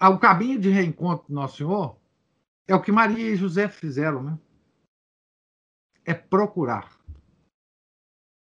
o 0.00 0.18
caminho 0.18 0.58
de 0.58 0.70
reencontro 0.70 1.26
do 1.28 1.34
Nosso 1.34 1.58
Senhor 1.58 2.02
é 2.66 2.74
o 2.74 2.82
que 2.82 2.92
Maria 2.92 3.30
e 3.30 3.36
José 3.36 3.68
fizeram, 3.68 4.22
né? 4.22 4.38
É 6.04 6.14
procurar. 6.14 6.98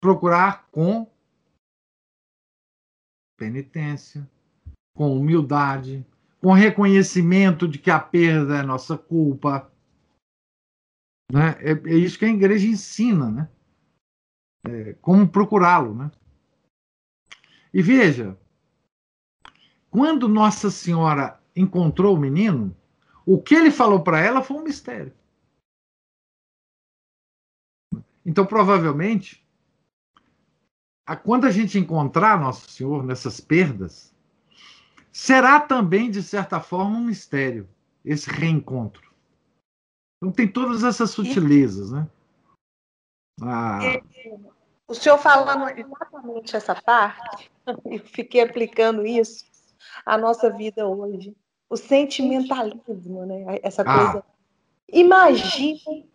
Procurar 0.00 0.68
com 0.70 1.10
penitência, 3.36 4.28
com 4.94 5.16
humildade, 5.16 6.04
com 6.40 6.52
reconhecimento 6.52 7.68
de 7.68 7.78
que 7.78 7.90
a 7.90 8.00
perda 8.00 8.58
é 8.58 8.62
nossa 8.62 8.98
culpa. 8.98 9.70
Né? 11.30 11.50
É, 11.60 11.72
é 11.72 11.94
isso 11.94 12.18
que 12.18 12.24
a 12.24 12.28
igreja 12.28 12.66
ensina, 12.66 13.30
né? 13.30 13.48
É, 14.66 14.94
como 14.94 15.28
procurá-lo. 15.28 15.94
Né? 15.94 16.10
E 17.72 17.82
veja, 17.82 18.38
quando 19.90 20.28
Nossa 20.28 20.70
Senhora 20.70 21.40
encontrou 21.54 22.16
o 22.16 22.20
menino, 22.20 22.76
o 23.30 23.38
que 23.38 23.54
ele 23.54 23.70
falou 23.70 24.02
para 24.02 24.18
ela 24.18 24.42
foi 24.42 24.56
um 24.56 24.62
mistério. 24.62 25.12
Então, 28.24 28.46
provavelmente, 28.46 29.46
quando 31.22 31.46
a 31.46 31.50
gente 31.50 31.78
encontrar 31.78 32.40
Nosso 32.40 32.70
Senhor 32.70 33.04
nessas 33.04 33.38
perdas, 33.38 34.14
será 35.12 35.60
também, 35.60 36.10
de 36.10 36.22
certa 36.22 36.58
forma, 36.58 36.96
um 36.96 37.04
mistério, 37.04 37.68
esse 38.02 38.30
reencontro. 38.30 39.12
Então 40.16 40.32
tem 40.32 40.50
todas 40.50 40.82
essas 40.82 41.10
sutilezas, 41.10 41.92
né? 41.92 42.08
Ah. 43.42 43.78
O 44.86 44.94
senhor 44.94 45.18
falando 45.18 45.68
exatamente 45.68 46.56
essa 46.56 46.74
parte, 46.74 47.52
eu 47.84 48.00
fiquei 48.06 48.40
aplicando 48.40 49.06
isso 49.06 49.44
à 50.06 50.16
nossa 50.16 50.50
vida 50.50 50.88
hoje. 50.88 51.36
O 51.68 51.76
sentimentalismo, 51.76 53.26
né? 53.26 53.58
Essa 53.62 53.82
ah. 53.82 53.84
coisa. 53.84 54.18
Ah. 54.18 54.32
Imagine 54.90 56.08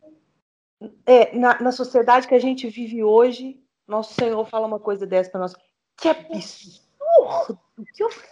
é, 1.06 1.36
na, 1.38 1.62
na 1.62 1.72
sociedade 1.72 2.28
que 2.28 2.36
a 2.36 2.40
gente 2.40 2.68
vive 2.68 3.04
hoje, 3.04 3.62
nosso 3.88 4.14
Senhor 4.14 4.44
fala 4.46 4.68
uma 4.68 4.80
coisa 4.80 5.06
dessa 5.06 5.30
para 5.30 5.42
nós. 5.42 5.56
Que 5.98 6.10
absurdo! 6.10 7.60
Que 7.94 8.04
ofensa! 8.04 8.30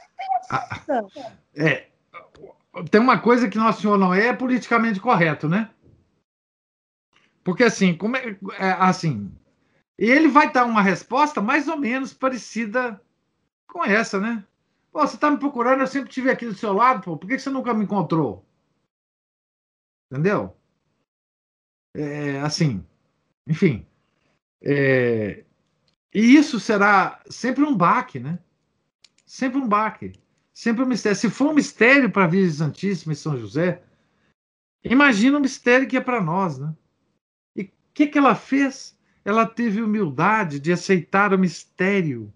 Ah, 0.49 1.05
é, 1.55 1.87
tem 2.89 3.01
uma 3.01 3.19
coisa 3.19 3.49
que 3.49 3.57
Nosso 3.57 3.81
Senhor 3.81 3.97
não 3.97 4.13
é, 4.13 4.27
é 4.27 4.33
politicamente 4.33 4.99
correto, 4.99 5.47
né? 5.47 5.69
Porque 7.43 7.63
assim, 7.63 7.95
como 7.95 8.15
é, 8.15 8.37
é 8.59 8.71
assim, 8.79 9.31
ele 9.97 10.27
vai 10.27 10.51
dar 10.51 10.65
uma 10.65 10.81
resposta 10.81 11.41
mais 11.41 11.67
ou 11.67 11.77
menos 11.77 12.13
parecida 12.13 13.01
com 13.67 13.83
essa, 13.83 14.19
né? 14.19 14.43
Pô, 14.91 14.99
você 14.99 15.15
está 15.15 15.31
me 15.31 15.39
procurando, 15.39 15.81
eu 15.81 15.87
sempre 15.87 16.09
estive 16.09 16.29
aqui 16.29 16.45
do 16.45 16.53
seu 16.53 16.73
lado, 16.73 17.03
pô, 17.03 17.17
por 17.17 17.27
que 17.27 17.39
você 17.39 17.49
nunca 17.49 17.73
me 17.73 17.85
encontrou? 17.85 18.45
Entendeu? 20.11 20.55
É, 21.95 22.41
assim, 22.41 22.85
enfim. 23.47 23.87
É, 24.61 25.45
e 26.13 26.35
isso 26.35 26.59
será 26.59 27.21
sempre 27.29 27.63
um 27.63 27.75
baque, 27.75 28.19
né? 28.19 28.37
Sempre 29.25 29.59
um 29.59 29.67
baque. 29.67 30.13
Sempre 30.53 30.83
um 30.83 30.87
mistério. 30.87 31.17
Se 31.17 31.29
for 31.29 31.51
um 31.51 31.53
mistério 31.53 32.11
para 32.11 32.25
a 32.25 32.27
Virgem 32.27 32.51
Santíssima 32.51 33.13
e 33.13 33.15
São 33.15 33.37
José, 33.37 33.81
imagina 34.83 35.37
o 35.37 35.41
mistério 35.41 35.87
que 35.87 35.95
é 35.95 36.01
para 36.01 36.21
nós, 36.21 36.59
né? 36.59 36.75
E 37.55 37.63
o 37.63 37.71
que, 37.93 38.07
que 38.07 38.17
ela 38.17 38.35
fez? 38.35 38.97
Ela 39.23 39.45
teve 39.45 39.81
humildade 39.81 40.59
de 40.59 40.73
aceitar 40.73 41.33
o 41.33 41.39
mistério 41.39 42.33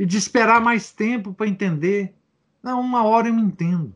e 0.00 0.06
de 0.06 0.16
esperar 0.16 0.62
mais 0.62 0.90
tempo 0.90 1.34
para 1.34 1.46
entender. 1.46 2.14
Não, 2.62 2.80
uma 2.80 3.04
hora 3.04 3.28
eu 3.28 3.34
entendo. 3.34 3.94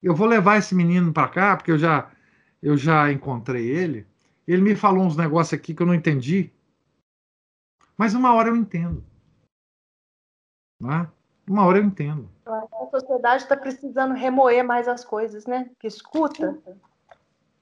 Eu 0.00 0.14
vou 0.14 0.28
levar 0.28 0.58
esse 0.58 0.76
menino 0.76 1.12
para 1.12 1.28
cá, 1.28 1.56
porque 1.56 1.72
eu 1.72 1.78
já, 1.78 2.08
eu 2.62 2.76
já 2.76 3.10
encontrei 3.10 3.68
ele. 3.68 4.06
Ele 4.46 4.62
me 4.62 4.76
falou 4.76 5.02
uns 5.02 5.16
negócios 5.16 5.58
aqui 5.58 5.74
que 5.74 5.82
eu 5.82 5.86
não 5.88 5.94
entendi. 5.94 6.52
Mas 7.96 8.14
uma 8.14 8.32
hora 8.32 8.50
eu 8.50 8.54
entendo. 8.54 9.04
Né? 10.80 11.10
Uma 11.44 11.66
hora 11.66 11.78
eu 11.78 11.84
entendo. 11.84 12.30
A 12.46 12.90
sociedade 12.92 13.42
está 13.42 13.56
precisando 13.56 14.14
remoer 14.14 14.64
mais 14.64 14.86
as 14.86 15.04
coisas, 15.04 15.46
né? 15.46 15.68
Que 15.80 15.88
escuta, 15.88 16.56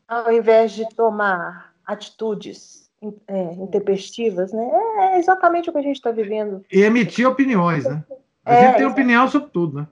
ao 0.06 0.30
invés 0.30 0.72
de 0.72 0.86
tomar 0.94 1.74
atitudes 1.86 2.85
é, 3.02 3.52
intempestivas, 3.54 4.52
né? 4.52 4.70
É 4.98 5.18
exatamente 5.18 5.68
o 5.68 5.72
que 5.72 5.78
a 5.78 5.82
gente 5.82 5.96
está 5.96 6.10
vivendo. 6.10 6.64
E 6.72 6.82
emitir 6.82 7.28
opiniões, 7.28 7.84
né? 7.84 8.04
A 8.44 8.54
é, 8.54 8.66
gente 8.66 8.76
tem 8.78 8.86
opinião 8.86 9.28
sobre 9.28 9.50
tudo, 9.50 9.80
né? 9.80 9.88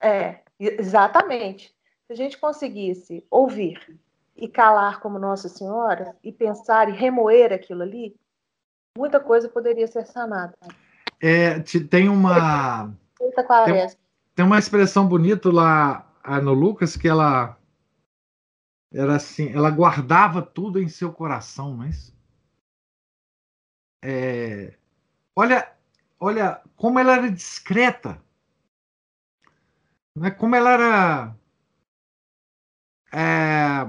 É, 0.00 0.36
exatamente. 0.58 1.74
Se 2.06 2.12
a 2.12 2.16
gente 2.16 2.38
conseguisse 2.38 3.24
ouvir 3.30 3.98
e 4.36 4.48
calar 4.48 5.00
como 5.00 5.18
Nossa 5.18 5.48
Senhora 5.48 6.16
e 6.22 6.30
pensar 6.30 6.88
e 6.88 6.92
remoer 6.92 7.52
aquilo 7.52 7.82
ali, 7.82 8.14
muita 8.96 9.18
coisa 9.18 9.48
poderia 9.48 9.86
ser 9.86 10.06
sanada. 10.06 10.54
É, 11.20 11.58
tem 11.60 12.08
uma 12.08 12.92
tem, 13.18 13.88
tem, 14.34 14.44
uma 14.44 14.58
expressão 14.58 15.06
bonita 15.06 15.50
lá 15.50 16.06
no 16.42 16.52
Lucas 16.52 16.96
que 16.96 17.08
ela 17.08 17.56
era 18.92 19.16
assim, 19.16 19.52
ela 19.52 19.70
guardava 19.70 20.40
tudo 20.40 20.80
em 20.80 20.88
seu 20.88 21.12
coração, 21.12 21.74
mas 21.74 22.14
é, 22.14 22.17
olha, 25.34 25.72
olha 26.20 26.60
como 26.76 26.98
ela 26.98 27.16
era 27.16 27.30
discreta, 27.30 28.22
né? 30.16 30.30
Como 30.30 30.54
ela 30.54 30.70
era 30.70 31.36
é, 33.12 33.88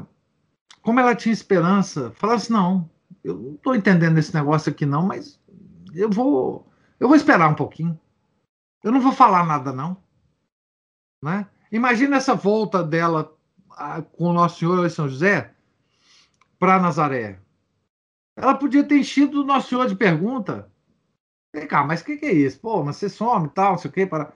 como 0.82 1.00
ela 1.00 1.16
tinha 1.16 1.34
esperança, 1.34 2.12
falava 2.12 2.38
assim, 2.38 2.54
não, 2.54 2.90
eu 3.24 3.36
não 3.38 3.56
estou 3.56 3.76
entendendo 3.76 4.18
esse 4.18 4.34
negócio 4.34 4.72
aqui 4.72 4.86
não, 4.86 5.06
mas 5.06 5.40
eu 5.94 6.10
vou, 6.10 6.68
eu 7.00 7.08
vou 7.08 7.18
esperar 7.18 7.50
um 7.50 7.56
pouquinho. 7.56 8.00
Eu 8.84 8.92
não 8.92 9.02
vou 9.02 9.12
falar 9.12 9.46
nada 9.46 9.74
não, 9.74 9.98
né? 11.22 11.48
Imagina 11.72 12.18
essa 12.18 12.34
volta 12.34 12.84
dela 12.84 13.36
a, 13.72 14.02
com 14.02 14.26
o 14.26 14.34
Nosso 14.34 14.60
Senhor 14.60 14.86
e 14.86 14.90
São 14.90 15.08
José 15.08 15.54
para 16.58 16.80
Nazaré. 16.80 17.40
Ela 18.42 18.56
podia 18.56 18.86
ter 18.86 18.98
enchido 18.98 19.42
o 19.42 19.46
Nosso 19.46 19.70
Senhor 19.70 19.86
de 19.86 19.96
pergunta. 19.96 20.72
Vem 21.54 21.68
cá, 21.68 21.84
mas 21.84 22.00
o 22.00 22.06
que, 22.06 22.16
que, 22.16 22.26
é 22.26 22.32
isso? 22.32 22.58
Pô, 22.60 22.82
mas 22.84 22.96
você 22.96 23.10
some 23.10 23.50
tal, 23.50 23.72
não 23.72 23.78
sei 23.78 23.90
o 23.90 23.94
quê. 23.94 24.06
Para... 24.06 24.32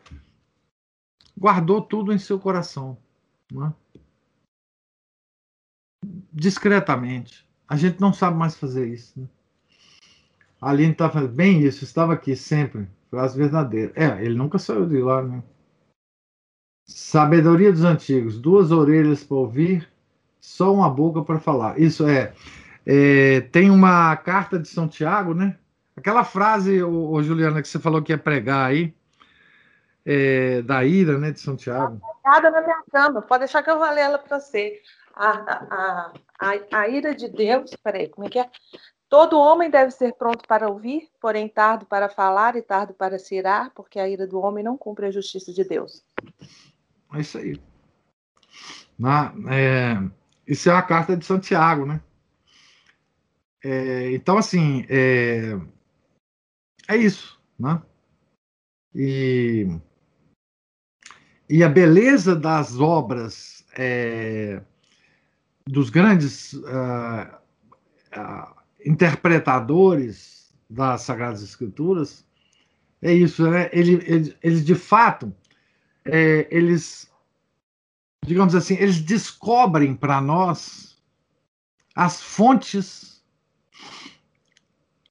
Guardou 1.38 1.82
tudo 1.82 2.12
em 2.12 2.18
seu 2.18 2.38
coração. 2.38 2.98
Né? 3.50 3.74
Discretamente. 6.34 7.48
A 7.66 7.78
gente 7.78 8.02
não 8.02 8.12
sabe 8.12 8.38
mais 8.38 8.58
fazer 8.58 8.88
isso. 8.90 9.18
Né? 9.18 9.28
A 10.60 10.72
Aline 10.72 10.92
está 10.92 11.10
fazendo 11.10 11.32
bem 11.32 11.62
isso, 11.62 11.86
estava 11.86 12.14
aqui 12.14 12.36
sempre. 12.36 12.90
Frase 13.10 13.38
verdadeira. 13.38 13.94
É, 13.96 14.22
ele 14.24 14.36
nunca 14.36 14.60
saiu 14.60 14.86
de 14.86 14.98
lá, 14.98 15.22
né? 15.22 15.42
Sabedoria 16.86 17.72
dos 17.72 17.84
antigos, 17.86 18.38
duas 18.38 18.70
orelhas 18.72 19.24
para 19.24 19.38
ouvir, 19.38 19.90
só 20.42 20.74
uma 20.74 20.90
boca 20.90 21.24
para 21.24 21.40
falar. 21.40 21.80
Isso 21.80 22.06
é, 22.06 22.34
é, 22.86 23.42
Tem 23.42 23.70
uma 23.70 24.16
carta 24.18 24.60
de 24.60 24.68
São 24.68 24.88
Tiago, 24.88 25.34
né? 25.34 25.58
Aquela 25.96 26.24
frase, 26.24 26.82
ô, 26.82 27.12
ô, 27.12 27.24
Juliana, 27.24 27.62
que 27.62 27.68
você 27.68 27.80
falou 27.80 28.02
que 28.02 28.12
ia 28.12 28.18
pregar 28.18 28.70
aí, 28.70 28.94
é, 30.06 30.62
da 30.64 30.84
ira, 30.84 31.18
né, 31.18 31.32
de 31.32 31.40
São 31.40 31.56
Tiago. 31.56 32.02
Nada 32.26 32.50
na 32.50 32.62
minha 32.62 32.84
cama, 32.92 33.22
pode 33.22 33.40
deixar 33.40 33.64
que 33.64 33.70
eu 33.70 33.78
vou 33.78 33.90
ler 33.90 34.02
ela 34.02 34.18
para 34.18 34.40
você. 34.40 34.82
A, 35.16 35.30
a, 35.30 36.14
a, 36.40 36.80
a 36.80 36.88
ira 36.88 37.14
de 37.14 37.30
Deus, 37.30 37.76
peraí, 37.84 38.10
como 38.10 38.28
é 38.28 38.30
que 38.30 38.40
é? 38.40 38.50
Todo 39.08 39.40
homem 39.40 39.70
deve 39.70 39.92
ser 39.92 40.14
pronto 40.14 40.44
para 40.48 40.68
ouvir, 40.68 41.08
porém 41.22 41.48
tardo 41.48 41.86
para 41.86 42.10
falar 42.10 42.56
e 42.56 42.64
tardo 42.64 42.96
para 42.96 43.20
se 43.20 43.36
irar, 43.36 43.70
porque 43.76 44.00
a 44.00 44.10
ira 44.10 44.26
do 44.26 44.40
homem 44.40 44.64
não 44.64 44.76
cumpre 44.76 45.06
a 45.06 45.12
justiça 45.12 45.54
de 45.54 45.64
Deus. 45.64 46.04
É 47.14 47.20
isso 47.20 47.38
aí. 47.38 47.62
Na, 48.98 49.32
é, 49.52 50.02
isso 50.48 50.68
é 50.68 50.74
a 50.74 50.82
carta 50.82 51.16
de 51.16 51.24
Santiago, 51.26 51.86
né? 51.86 52.02
É, 53.64 54.12
então, 54.12 54.38
assim, 54.38 54.86
é, 54.90 55.58
é 56.90 56.98
isso, 56.98 57.40
né? 57.58 57.82
E, 58.94 59.68
e 61.50 61.64
a 61.64 61.70
beleza 61.70 62.36
das 62.36 62.78
obras 62.80 63.66
é, 63.78 64.62
dos 65.66 65.90
grandes 65.90 66.54
uh, 66.54 67.38
uh, 68.18 68.56
interpretadores 68.86 70.54
das 70.70 71.02
Sagradas 71.02 71.42
Escrituras 71.42 72.26
é 73.02 73.14
isso, 73.14 73.50
né? 73.50 73.70
Eles, 73.72 74.36
eles, 74.42 74.66
de 74.66 74.76
fato 74.76 75.34
é, 76.06 76.48
eles, 76.52 77.10
digamos 78.26 78.56
assim, 78.56 78.76
eles 78.76 79.00
descobrem 79.00 79.96
para 79.96 80.20
nós 80.22 81.02
as 81.96 82.22
fontes 82.22 83.13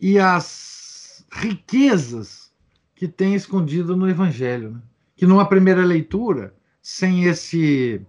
e 0.02 0.18
as 0.18 1.24
riquezas 1.30 2.52
que 2.92 3.06
tem 3.06 3.36
escondido 3.36 3.96
no 3.96 4.10
Evangelho, 4.10 4.72
né? 4.72 4.80
que 5.14 5.24
numa 5.24 5.48
primeira 5.48 5.84
leitura, 5.84 6.52
sem 6.82 7.24
esse 7.24 8.04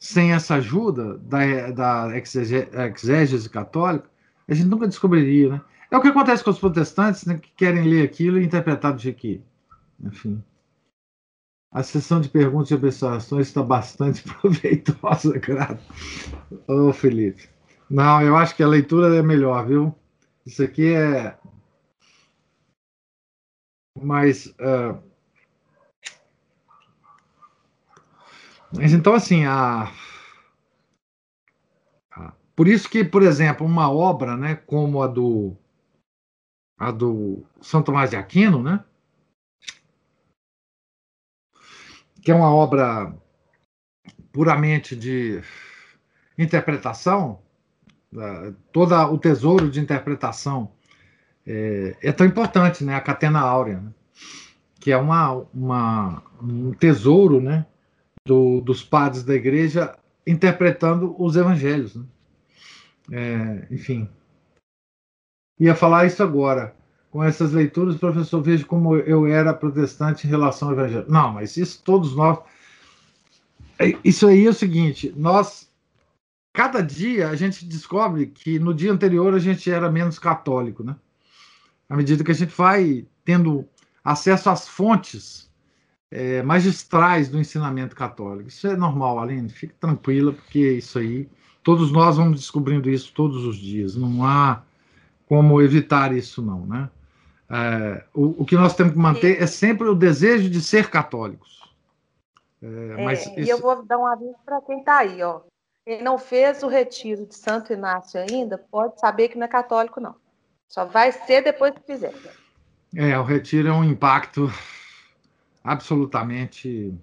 sem 0.00 0.32
essa 0.32 0.56
ajuda 0.56 1.16
da, 1.18 1.70
da 1.70 2.08
exégese 2.18 3.48
católica, 3.48 4.10
a 4.48 4.52
gente 4.52 4.66
nunca 4.66 4.88
descobriria, 4.88 5.50
né? 5.50 5.60
É 5.92 5.96
o 5.96 6.00
que 6.00 6.08
acontece 6.08 6.42
com 6.42 6.50
os 6.50 6.58
protestantes, 6.58 7.24
né, 7.24 7.38
que 7.38 7.52
querem 7.54 7.84
ler 7.84 8.02
aquilo 8.04 8.40
e 8.40 8.44
interpretar 8.44 8.92
do 8.92 9.00
jeito 9.00 9.18
que, 9.18 9.40
enfim. 10.02 10.42
A 11.70 11.84
sessão 11.84 12.20
de 12.20 12.28
perguntas 12.28 12.70
e 12.72 12.74
observações 12.74 13.46
está 13.46 13.62
bastante 13.62 14.24
proveitosa, 14.40 15.38
grato. 15.38 15.82
Ô, 16.66 16.92
Felipe. 16.92 17.48
Não, 17.88 18.20
eu 18.22 18.36
acho 18.36 18.56
que 18.56 18.62
a 18.62 18.68
leitura 18.68 19.14
é 19.14 19.22
melhor, 19.22 19.64
viu? 19.68 19.94
Isso 20.44 20.62
aqui 20.62 20.94
é. 20.94 21.38
Mas. 24.00 24.46
Uh... 24.46 25.12
Mas 28.74 28.92
então, 28.92 29.14
assim, 29.14 29.44
a. 29.44 29.92
Por 32.54 32.68
isso 32.68 32.88
que, 32.88 33.04
por 33.04 33.22
exemplo, 33.22 33.66
uma 33.66 33.90
obra, 33.90 34.36
né, 34.36 34.54
como 34.54 35.02
a 35.02 35.06
do 35.06 35.56
a 36.78 36.90
do 36.90 37.44
São 37.60 37.82
Tomás 37.82 38.10
de 38.10 38.16
Aquino, 38.16 38.62
né, 38.62 38.84
que 42.22 42.30
é 42.30 42.34
uma 42.34 42.52
obra 42.52 43.14
puramente 44.32 44.96
de 44.96 45.40
interpretação, 46.36 47.42
todo 48.72 48.94
o 48.94 49.18
tesouro 49.18 49.70
de 49.70 49.80
interpretação 49.80 50.70
é, 51.46 51.96
é, 52.02 52.12
tão 52.12 52.26
importante, 52.26 52.84
né? 52.84 52.94
A 52.94 53.00
Catena 53.00 53.40
Áurea, 53.40 53.80
né? 53.80 53.90
que 54.80 54.90
é 54.90 54.96
uma, 54.96 55.44
uma, 55.54 56.22
um 56.42 56.72
tesouro, 56.72 57.40
né? 57.40 57.66
Do, 58.24 58.60
dos 58.60 58.84
padres 58.84 59.24
da 59.24 59.34
igreja 59.34 59.96
interpretando 60.26 61.16
os 61.18 61.36
evangelhos, 61.36 61.96
né? 61.96 62.04
É, 63.10 63.66
enfim. 63.70 64.08
Ia 65.58 65.74
falar 65.74 66.06
isso 66.06 66.22
agora 66.22 66.74
com 67.12 67.22
essas 67.22 67.52
leituras, 67.52 67.96
professor, 67.96 68.42
vejo 68.42 68.66
como 68.66 68.96
eu 68.96 69.26
era 69.26 69.52
protestante 69.52 70.26
em 70.26 70.30
relação 70.30 70.68
ao 70.68 70.74
evangelho. 70.74 71.04
Não, 71.08 71.32
mas 71.34 71.58
isso 71.58 71.82
todos 71.84 72.16
nós. 72.16 72.38
É, 73.78 73.94
isso 74.02 74.26
aí 74.26 74.46
é 74.46 74.50
o 74.50 74.54
seguinte: 74.54 75.12
nós, 75.14 75.70
cada 76.52 76.82
dia, 76.82 77.28
a 77.28 77.36
gente 77.36 77.64
descobre 77.64 78.26
que 78.26 78.58
no 78.58 78.74
dia 78.74 78.92
anterior 78.92 79.34
a 79.34 79.38
gente 79.38 79.70
era 79.70 79.90
menos 79.90 80.18
católico, 80.18 80.84
né? 80.84 80.96
À 81.88 81.96
medida 81.96 82.22
que 82.22 82.30
a 82.30 82.34
gente 82.34 82.54
vai 82.54 83.06
tendo 83.24 83.66
acesso 84.04 84.50
às 84.50 84.68
fontes 84.68 85.50
é, 86.10 86.42
magistrais 86.42 87.28
do 87.28 87.40
ensinamento 87.40 87.96
católico. 87.96 88.48
Isso 88.48 88.66
é 88.66 88.76
normal, 88.76 89.18
Aline, 89.18 89.48
fique 89.48 89.74
tranquila, 89.74 90.32
porque 90.32 90.72
isso 90.72 90.98
aí, 90.98 91.28
todos 91.62 91.90
nós 91.90 92.16
vamos 92.16 92.40
descobrindo 92.40 92.90
isso 92.90 93.12
todos 93.14 93.44
os 93.44 93.56
dias. 93.56 93.96
Não 93.96 94.24
há 94.24 94.62
como 95.26 95.62
evitar 95.62 96.14
isso, 96.14 96.42
não, 96.42 96.66
né? 96.66 96.90
É, 97.48 98.04
o, 98.14 98.42
o, 98.42 98.44
que 98.44 98.56
nós 98.56 98.74
temos 98.74 98.92
que 98.92 98.98
manter 98.98 99.42
é 99.42 99.46
sempre 99.46 99.86
o 99.88 99.94
desejo 99.94 100.48
de 100.48 100.60
ser 100.62 100.88
católicos. 100.88 101.62
É, 102.62 102.94
é, 102.98 103.12
isso... 103.12 103.40
E 103.40 103.48
eu 103.48 103.58
vou 103.58 103.82
dar 103.84 103.98
um 103.98 104.06
aviso 104.06 104.36
para 104.44 104.60
quem 104.62 104.78
está 104.78 104.98
aí, 104.98 105.22
ó. 105.22 105.40
Quem 105.84 106.02
não 106.02 106.16
fez 106.16 106.62
o 106.62 106.68
retiro 106.68 107.26
de 107.26 107.34
Santo 107.34 107.72
Inácio 107.72 108.20
ainda, 108.20 108.56
pode 108.56 109.00
saber 109.00 109.28
que 109.28 109.36
não 109.36 109.46
é 109.46 109.48
católico, 109.48 110.00
não. 110.00 110.14
Só 110.68 110.84
vai 110.84 111.10
ser 111.12 111.42
depois 111.42 111.74
que 111.74 111.82
fizer. 111.82 112.14
É, 112.94 113.18
o 113.18 113.24
retiro 113.24 113.68
é 113.68 113.72
um 113.72 113.84
impacto 113.84 114.48
absolutamente. 115.64 116.94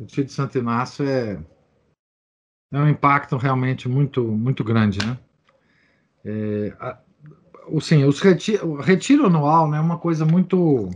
O 0.00 0.02
retiro 0.02 0.26
de 0.26 0.32
Santo 0.32 0.58
Inácio 0.58 1.08
é, 1.08 1.38
é 2.72 2.78
um 2.78 2.88
impacto 2.88 3.36
realmente 3.36 3.88
muito, 3.88 4.24
muito 4.24 4.64
grande, 4.64 4.98
né? 5.06 5.18
É, 6.24 6.76
a, 6.80 6.98
os 7.68 8.20
retiro, 8.20 8.72
o 8.72 8.80
retiro 8.80 9.26
anual 9.26 9.70
né, 9.70 9.78
é 9.78 9.80
uma 9.80 9.98
coisa 9.98 10.24
muito 10.24 10.90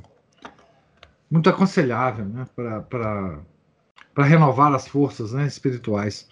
muito 1.31 1.49
aconselhável 1.49 2.25
né, 2.25 2.47
para 2.55 3.41
renovar 4.25 4.73
as 4.75 4.89
forças 4.89 5.33
né, 5.33 5.47
espirituais. 5.47 6.29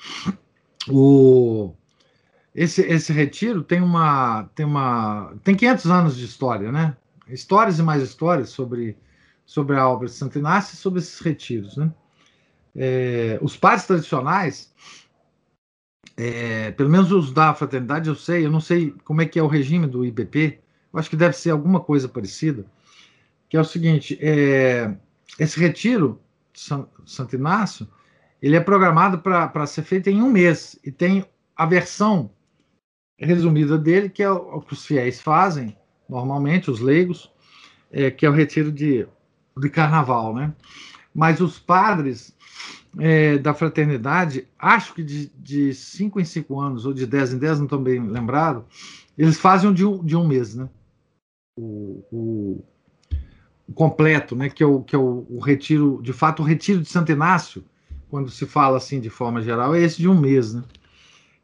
O, 0.88 1.74
esse, 2.54 2.82
esse 2.82 3.12
retiro 3.12 3.62
tem 3.62 3.80
uma 3.82 4.44
tem 4.54 4.64
uma 4.64 5.34
tem 5.44 5.54
500 5.54 5.86
anos 5.90 6.16
de 6.16 6.24
história, 6.24 6.70
né? 6.72 6.96
Histórias 7.28 7.78
e 7.78 7.82
mais 7.82 8.02
histórias 8.02 8.50
sobre 8.50 8.96
sobre 9.44 9.76
a 9.76 9.88
obra 9.88 10.08
de 10.08 10.14
Santo 10.14 10.38
Inácio 10.38 10.74
e 10.74 10.76
sobre 10.76 11.00
esses 11.00 11.20
retiros, 11.20 11.76
né? 11.76 11.92
é, 12.76 13.38
os 13.40 13.56
padres 13.56 13.86
tradicionais, 13.86 14.72
é, 16.16 16.70
pelo 16.72 16.90
menos 16.90 17.10
os 17.10 17.32
da 17.32 17.54
fraternidade, 17.54 18.08
eu 18.08 18.14
sei, 18.14 18.44
eu 18.44 18.50
não 18.50 18.60
sei 18.60 18.94
como 19.04 19.22
é 19.22 19.26
que 19.26 19.38
é 19.38 19.42
o 19.42 19.46
regime 19.46 19.86
do 19.86 20.04
IBP, 20.04 20.60
eu 20.92 20.98
acho 20.98 21.10
que 21.10 21.16
deve 21.16 21.36
ser 21.36 21.50
alguma 21.50 21.80
coisa 21.80 22.08
parecida, 22.08 22.66
que 23.48 23.56
é 23.56 23.60
o 23.60 23.64
seguinte, 23.64 24.18
é, 24.20 24.94
esse 25.38 25.58
retiro 25.58 26.20
Santo 26.56 27.36
Inácio, 27.36 27.86
ele 28.40 28.56
é 28.56 28.60
programado 28.60 29.18
para 29.18 29.66
ser 29.66 29.82
feito 29.82 30.08
em 30.08 30.22
um 30.22 30.30
mês, 30.30 30.78
e 30.84 30.90
tem 30.90 31.24
a 31.54 31.66
versão 31.66 32.30
resumida 33.18 33.78
dele, 33.78 34.10
que 34.10 34.22
é 34.22 34.30
o, 34.30 34.60
que 34.60 34.72
os 34.72 34.84
fiéis 34.84 35.20
fazem, 35.20 35.76
normalmente, 36.08 36.70
os 36.70 36.80
leigos, 36.80 37.32
é, 37.90 38.10
que 38.10 38.26
é 38.26 38.30
o 38.30 38.32
retiro 38.32 38.70
de, 38.70 39.06
de 39.56 39.70
carnaval, 39.70 40.34
né? 40.34 40.54
Mas 41.14 41.40
os 41.40 41.58
padres 41.58 42.36
é, 42.98 43.38
da 43.38 43.54
fraternidade, 43.54 44.46
acho 44.58 44.94
que 44.94 45.02
de, 45.02 45.28
de 45.38 45.72
cinco 45.74 46.20
em 46.20 46.24
cinco 46.24 46.60
anos, 46.60 46.84
ou 46.84 46.92
de 46.92 47.06
dez 47.06 47.32
em 47.32 47.38
dez, 47.38 47.58
não 47.58 47.64
estou 47.64 47.80
bem 47.80 48.06
lembrado, 48.06 48.66
eles 49.16 49.38
fazem 49.38 49.72
de 49.72 49.84
um, 49.84 50.04
de 50.04 50.14
um 50.14 50.26
mês, 50.26 50.54
né? 50.54 50.68
O, 51.58 52.62
completo, 53.74 54.36
né? 54.36 54.48
Que 54.48 54.62
é, 54.62 54.66
o, 54.66 54.82
que 54.82 54.94
é 54.94 54.98
o, 54.98 55.26
o 55.28 55.38
retiro, 55.38 56.00
de 56.02 56.12
fato, 56.12 56.42
o 56.42 56.44
retiro 56.44 56.80
de 56.80 56.88
Santo 56.88 57.12
Inácio, 57.12 57.64
quando 58.08 58.30
se 58.30 58.46
fala 58.46 58.76
assim 58.76 59.00
de 59.00 59.10
forma 59.10 59.42
geral, 59.42 59.74
é 59.74 59.80
esse 59.80 59.98
de 59.98 60.08
um 60.08 60.18
mês, 60.18 60.54
né? 60.54 60.62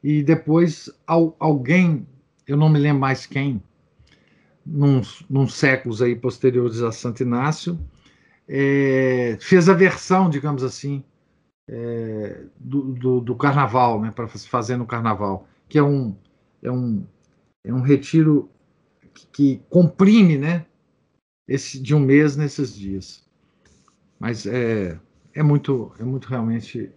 E 0.03 0.23
depois 0.23 0.91
alguém, 1.07 2.07
eu 2.47 2.57
não 2.57 2.69
me 2.69 2.79
lembro 2.79 3.01
mais 3.01 3.25
quem, 3.25 3.63
num, 4.65 5.01
num 5.29 5.47
séculos 5.47 6.03
aí 6.03 6.17
posteriores 6.17 6.83
a 6.83 6.91
Santo 6.91 7.23
Inácio, 7.23 7.79
é, 8.49 9.37
fez 9.41 9.69
a 9.69 9.75
versão, 9.75 10.29
digamos 10.29 10.65
assim, 10.65 11.05
é, 11.69 12.45
do, 12.59 12.93
do, 12.93 13.21
do, 13.21 13.37
carnaval, 13.37 14.01
né, 14.01 14.11
para 14.11 14.27
fazer 14.29 14.77
no 14.77 14.87
carnaval, 14.87 15.47
que 15.69 15.79
é 15.79 15.83
um, 15.83 16.17
é 16.63 16.71
um, 16.71 17.07
é 17.65 17.73
um 17.73 17.81
retiro 17.81 18.51
que, 19.15 19.27
que 19.27 19.63
comprime 19.71 20.37
né, 20.37 20.67
esse, 21.53 21.79
de 21.79 21.95
um 21.95 22.01
mês 22.01 22.35
nesses 22.35 22.75
dias. 22.75 23.23
Mas 24.19 24.47
é, 24.47 24.99
é, 25.35 25.43
muito, 25.43 25.93
é 25.99 26.03
muito 26.03 26.27
realmente 26.27 26.91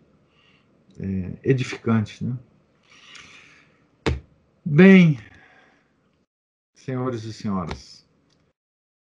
é, 0.98 1.32
edificante. 1.44 2.24
Né? 2.24 2.38
Bem, 4.64 5.20
senhores 6.74 7.26
e 7.26 7.34
senhoras, 7.34 8.08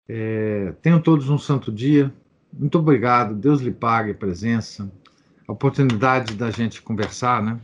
é, 0.10 0.74
tenham 0.82 1.02
todos 1.02 1.30
um 1.30 1.38
santo 1.38 1.72
dia. 1.72 2.14
Muito 2.52 2.78
obrigado. 2.78 3.34
Deus 3.34 3.62
lhe 3.62 3.72
pague 3.72 4.12
a 4.12 4.16
presença, 4.16 4.92
a 5.48 5.54
oportunidade 5.54 6.36
da 6.36 6.52
gente 6.52 6.82
conversar, 6.82 7.42
né? 7.42 7.62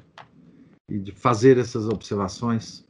E 0.90 1.00
de 1.00 1.12
fazer 1.12 1.58
essas 1.58 1.90
observações. 1.90 2.85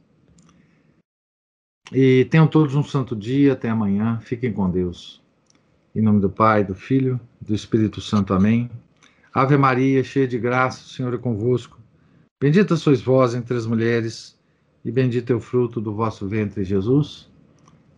E 1.92 2.24
tenham 2.26 2.46
todos 2.46 2.74
um 2.74 2.82
santo 2.82 3.14
dia. 3.14 3.52
Até 3.52 3.68
amanhã. 3.68 4.18
Fiquem 4.20 4.52
com 4.52 4.70
Deus. 4.70 5.22
Em 5.94 6.02
nome 6.02 6.20
do 6.20 6.28
Pai, 6.28 6.62
do 6.62 6.74
Filho, 6.74 7.18
do 7.40 7.54
Espírito 7.54 8.00
Santo. 8.00 8.34
Amém. 8.34 8.70
Ave 9.32 9.56
Maria, 9.58 10.02
cheia 10.02 10.26
de 10.26 10.38
graça, 10.38 10.80
o 10.80 10.88
Senhor 10.88 11.12
é 11.12 11.18
convosco. 11.18 11.78
Bendita 12.40 12.74
sois 12.74 13.02
vós 13.02 13.34
entre 13.34 13.54
as 13.54 13.66
mulheres, 13.66 14.38
e 14.82 14.90
bendito 14.90 15.30
é 15.30 15.36
o 15.36 15.40
fruto 15.40 15.78
do 15.78 15.94
vosso 15.94 16.26
ventre, 16.26 16.64
Jesus. 16.64 17.30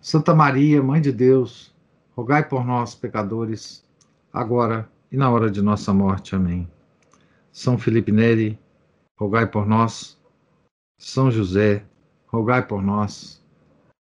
Santa 0.01 0.35
Maria, 0.35 0.83
Mãe 0.83 1.01
de 1.01 1.13
Deus, 1.13 1.73
rogai 2.17 2.49
por 2.49 2.65
nós, 2.65 2.95
pecadores, 2.95 3.85
agora 4.33 4.89
e 5.13 5.17
na 5.17 5.31
hora 5.31 5.49
de 5.49 5.63
nossa 5.63 5.95
morte. 5.95 6.35
Amém. 6.35 6.69
São 7.53 7.79
Felipe 7.79 8.11
Neri, 8.11 8.59
rogai 9.17 9.47
por 9.47 9.65
nós. 9.65 10.19
São 10.99 11.31
José, 11.31 11.85
rogai 12.27 12.67
por 12.67 12.83
nós. 12.83 13.41